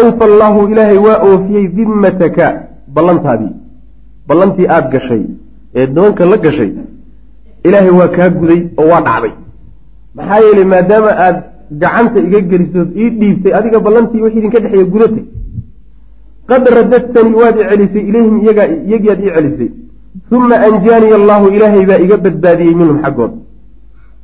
awfa 0.00 0.24
allaahu 0.30 0.60
ilaahay 0.72 0.98
waa 1.06 1.18
oofiyey 1.28 1.66
dimmataka 1.76 2.46
ballantaadii 2.94 3.52
ballantii 4.28 4.66
aada 4.68 4.88
gashay 4.92 5.22
ee 5.74 5.86
nimanka 5.86 6.24
la 6.32 6.36
gashay 6.44 6.70
ilaahay 7.66 7.92
waa 8.00 8.08
kaa 8.16 8.30
guday 8.30 8.60
oo 8.80 8.88
waa 8.92 9.02
dhacday. 9.06 9.32
Maxaa 10.16 10.40
yeelay 10.44 10.66
maadaama 10.74 11.10
aada 11.24 11.42
gacanta 11.82 12.18
iga 12.28 12.40
gelisood 12.50 12.88
ii 13.02 13.10
dhiibtay 13.20 13.52
adiga 13.58 13.78
ballantii 13.86 14.22
wix 14.24 14.34
idinka 14.38 14.58
dhexeeya 14.64 14.84
gudatay. 14.94 15.24
Qad 16.50 16.64
radadtanii 16.78 17.38
waad 17.42 17.56
i 17.62 17.64
celisay 17.70 18.02
ilayhim 18.10 18.36
iyagaa 18.42 18.68
iyagiiaad 18.88 19.20
ii 19.24 19.34
celisay. 19.36 19.70
Uma 20.36 20.56
anjaaniya 20.66 21.16
allaahu 21.20 21.46
ilaahay 21.56 21.84
baa 21.90 22.00
iga 22.04 22.16
badbaadiyey 22.24 22.74
minhum 22.80 22.98
xaggood. 23.04 23.32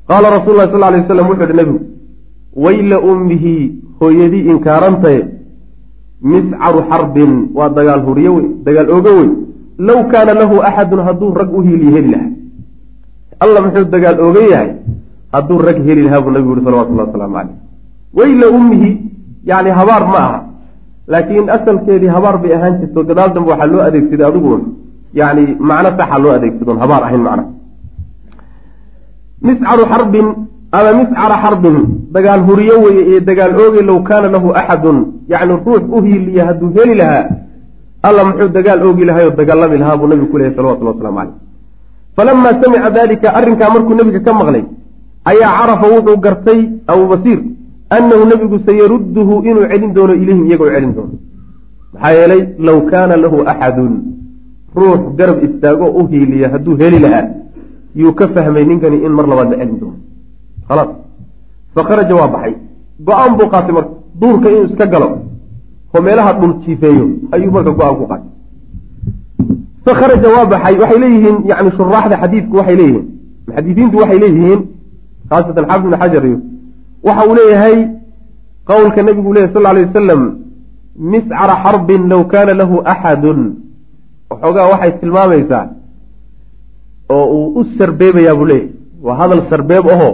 Qaala 0.09 0.27
rasuulu 0.37 0.59
lah 0.59 0.69
sal 0.73 0.81
lay 0.81 1.01
waslam 1.01 1.27
wuxuu 1.31 1.45
uhi 1.45 1.57
nebigu 1.61 1.81
wayla 2.65 2.97
ummihi 3.11 3.55
hooyadii 4.01 4.45
inkaarantaye 4.53 5.23
miscaru 6.31 6.81
xarbin 6.91 7.33
waa 7.59 7.69
dagaal 7.79 8.01
huriyo 8.07 8.35
wey 8.37 8.47
dagaal 8.67 8.91
ogo 8.97 9.11
wey 9.19 9.31
low 9.79 10.01
kaana 10.13 10.35
lahu 10.35 10.63
axadun 10.69 11.01
hadduu 11.09 11.35
rag 11.41 11.51
u 11.55 11.61
hiiliyo 11.67 11.91
heli 11.97 12.11
lahaa 12.15 12.31
alla 13.45 13.59
muxuu 13.65 13.85
dagaal 13.95 14.21
oga 14.21 14.43
yahay 14.53 14.71
hadduu 15.33 15.59
rag 15.69 15.79
heli 15.87 16.03
lahaa 16.07 16.21
buu 16.25 16.31
nabigu 16.31 16.53
yuhi 16.55 16.65
salawatullah 16.65 17.05
wasalaamu 17.07 17.35
caleyh 17.39 17.57
weyla 18.19 18.47
ummihi 18.59 18.91
yani 19.51 19.71
habaar 19.71 20.03
ma 20.13 20.19
aha 20.27 20.41
laakiin 21.13 21.47
asalkeedii 21.57 22.11
habaar 22.17 22.37
bay 22.43 22.53
ahaan 22.57 22.75
jirto 22.81 23.05
gadaal 23.09 23.31
dambe 23.35 23.51
waxaa 23.53 23.71
loo 23.73 23.83
adeegsaday 23.89 24.27
adiguun 24.31 24.63
yani 25.21 25.45
macno 25.69 25.91
saxa 25.99 26.19
loo 26.25 26.33
adeegsadoon 26.39 26.79
habaar 26.85 27.03
ahayn 27.07 27.23
macna 27.29 27.45
miscaru 29.47 29.85
xarbin 29.93 30.27
ama 30.73 30.91
miscara 31.01 31.37
xarbin 31.45 31.77
dagaal 32.13 32.43
huriyo 32.49 32.77
weye 32.85 33.03
ee 33.13 33.21
dagaal 33.21 33.53
oogay 33.63 33.83
low 33.91 34.01
kaana 34.09 34.29
lahu 34.35 34.49
axadun 34.61 34.99
yacni 35.33 35.55
ruux 35.67 35.83
u 35.97 36.03
hiiliya 36.07 36.47
hadduu 36.49 36.71
heli 36.77 36.95
lahaa 37.01 37.25
alla 38.09 38.23
muxuu 38.29 38.49
dagaal 38.57 38.81
oogi 38.87 39.05
lahay 39.09 39.25
oo 39.29 39.35
dagaalami 39.41 39.77
lahaa 39.83 39.97
buu 40.01 40.09
nabigu 40.11 40.31
ku 40.33 40.37
lehay 40.41 40.53
salawatullah 40.59 40.95
waslamu 40.95 41.19
caleyh 41.19 41.37
falamaa 42.17 42.55
samica 42.63 42.91
dalika 42.99 43.29
arrinkaa 43.39 43.71
markuu 43.75 43.95
nebiga 43.99 44.21
ka 44.27 44.33
maqlay 44.41 44.65
ayaa 45.31 45.53
carafa 45.59 45.87
wuxuu 45.95 46.19
gartay 46.25 46.61
abubasiir 46.93 47.41
annahu 47.97 48.23
nebigu 48.31 48.57
sayarudduhu 48.69 49.35
inuu 49.51 49.67
celin 49.71 49.93
doono 49.97 50.15
ilayhim 50.23 50.45
iyagoo 50.49 50.71
celin 50.75 50.93
doono. 50.97 51.15
Maxaa 51.93 52.13
yeelay 52.19 52.43
low 52.67 52.79
kaana 52.91 53.15
lahu 53.25 53.37
axadun 53.53 53.95
ruux 54.81 55.03
garab 55.19 55.39
istaagoo 55.47 55.91
u 55.99 56.03
hiiliya 56.11 56.49
hadduu 56.53 56.77
heli 56.81 56.99
lahaa 57.05 57.27
yuu 58.01 58.13
ka 58.19 58.29
fahmay 58.35 58.65
ninkani 58.71 58.99
in 59.07 59.13
mar 59.19 59.27
labaad 59.31 59.49
la 59.53 59.57
celin 59.61 59.79
doono. 59.83 59.99
Khalaas. 60.69 60.91
Fakharaja 61.75 62.15
waa 62.21 62.29
baxay. 62.35 62.55
Go'aan 63.07 63.33
buu 63.39 63.49
qaatay 63.53 63.73
marka 63.79 63.93
duurka 64.21 64.49
inuu 64.53 64.67
iska 64.71 64.87
galo 64.93 65.09
oo 65.95 66.01
meelaha 66.07 66.33
dhul 66.41 66.55
jiifeeyo 66.65 67.07
ayuu 67.35 67.51
marka 67.57 67.71
go'aan 67.79 67.97
ku 68.01 68.05
qaatay 68.11 68.31
fakharaja 69.85 70.29
waa 70.37 70.47
baxay 70.53 70.75
waxay 70.83 70.99
leeyihiin 71.05 71.37
yani 71.51 71.71
shuraaxda 71.79 72.17
xadiidku 72.23 72.55
waxay 72.61 72.77
leeyihiin 72.81 73.05
muxadidiintu 73.47 73.97
waxay 74.03 74.19
leeyihiin 74.25 74.61
khaasatan 75.31 75.65
xaafid 75.71 75.85
ibn 75.87 75.97
xajar 76.03 76.25
iyo 76.31 76.39
waxa 77.07 77.23
uu 77.29 77.35
leeyahay 77.41 77.77
qowlka 78.71 79.01
nebigu 79.07 79.31
leyahy 79.37 79.53
sal 79.55 79.67
alay 79.71 79.85
wasalam 79.89 80.23
miscara 81.13 81.55
xarbin 81.65 82.03
low 82.11 82.23
kaana 82.33 82.53
lahu 82.61 82.77
axadun. 82.93 83.41
Waxoogaa 84.31 84.67
waxay 84.73 84.93
tilmaamaysaa 85.01 85.65
oo 87.17 87.25
uu 87.37 87.47
u 87.61 87.65
sarbeebayaa 87.79 88.35
buu 88.39 88.47
leeyahy 88.53 88.71
waa 89.07 89.17
hadal 89.21 89.43
sarbeeb 89.51 89.87
ahoo 89.95 90.13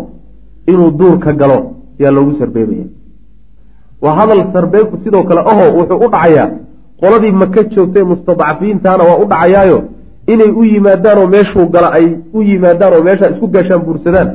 inuu 0.72 0.90
duurka 1.00 1.32
galo 1.40 1.58
yaa 2.02 2.10
loogu 2.16 2.32
sarbeebaya 2.40 2.84
waa 4.04 4.14
hadal 4.20 4.40
sarbeebku 4.54 4.96
sidoo 5.04 5.22
kale 5.28 5.40
ahoo 5.50 5.68
wuxuu 5.78 5.98
u 6.06 6.08
dhacayaa 6.14 6.46
qoladii 7.00 7.32
maka 7.42 7.60
joogtay 7.74 8.04
mustadcafiintaana 8.12 9.02
waa 9.08 9.18
u 9.22 9.26
dhacayaayo 9.32 9.78
inay 10.32 10.50
u 10.60 10.64
yimaadaan 10.72 11.18
oo 11.22 11.26
meeshuu 11.34 11.66
gala 11.74 11.88
ay 11.98 12.06
u 12.36 12.42
yimaadaan 12.48 12.92
oo 12.96 13.02
meeshaa 13.08 13.30
isku 13.34 13.46
gaashaan 13.54 13.82
buursadaan 13.86 14.28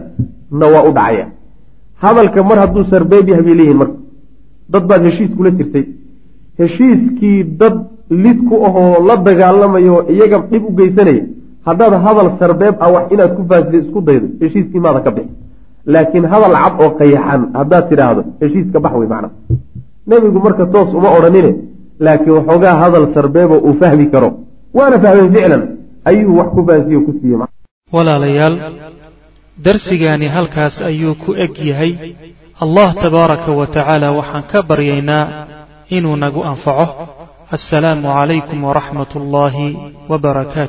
na 0.59 0.65
waa 0.73 0.83
u 0.89 0.91
dhacaya. 0.97 1.25
Hadalka 2.03 2.39
mar 2.49 2.57
hadduu 2.63 2.83
sarbeeb 2.91 3.25
yahay 3.29 3.43
bay 3.47 3.55
leeyihiin 3.59 3.79
marka. 3.81 3.97
Dad 4.73 4.83
baad 4.89 5.01
heshiis 5.07 5.31
kula 5.37 5.51
jirtay. 5.57 5.83
Heshiiskii 6.59 7.43
dad 7.59 7.75
lid 8.23 8.39
ku 8.49 8.55
ahoo 8.67 9.05
la 9.07 9.15
dagaalamayo 9.27 9.95
iyaga 10.13 10.37
dhib 10.51 10.63
u 10.69 10.71
geysanaya 10.79 11.23
haddaad 11.67 11.93
hadal 12.05 12.29
sarbeeb 12.39 12.75
ah 12.85 12.89
wax 12.95 13.05
inaad 13.13 13.31
ku 13.37 13.41
faasiso 13.49 13.77
isku 13.85 13.99
daydo 14.07 14.27
heshiiskii 14.41 14.79
maada 14.85 14.99
ka 15.05 15.11
bixi 15.15 15.33
laakiin 15.93 16.25
hadal 16.31 16.55
cad 16.63 16.73
oo 16.83 16.89
qayaxan 16.99 17.41
haddaad 17.59 17.85
tidhaahdo 17.89 18.21
heshiiska 18.41 18.77
bax 18.83 18.93
wey 18.99 19.07
macna 19.13 19.29
nebigu 20.09 20.39
marka 20.45 20.65
toos 20.73 20.89
uma 20.99 21.09
odhanine 21.17 21.51
laakiin 22.05 22.33
waxoogaa 22.37 22.75
hadal 22.83 23.05
sarbeeboo 23.15 23.59
uu 23.67 23.75
fahmi 23.81 24.05
karo. 24.13 24.29
Waana 24.77 24.97
fahmeen 25.03 25.29
ficlan 25.35 25.63
ayuu 26.09 26.37
wax 26.39 26.49
ku 26.55 26.61
faasiyo 26.67 26.99
ku 27.05 27.11
siiye 27.21 27.37
walaalayaal 27.95 28.55
darsigaani 29.65 30.27
halkaas 30.35 30.75
ayuu 30.89 31.15
ku 31.23 31.31
eg 31.45 31.53
yahay. 31.69 31.91
Allah 32.63 32.89
tabaaraka 33.03 33.51
wa 33.59 33.67
tacaala 33.67 34.07
waxaan 34.19 34.43
ka 34.51 34.59
baryaynaa 34.69 35.25
inuu 35.97 36.15
nagu 36.23 36.41
anfaco. 36.51 36.85
Assalaamu 37.55 38.07
calaykum 38.17 38.59
waraxmat 38.67 39.11
ullaahi 39.19 39.67
wbarakaatu 40.11 40.67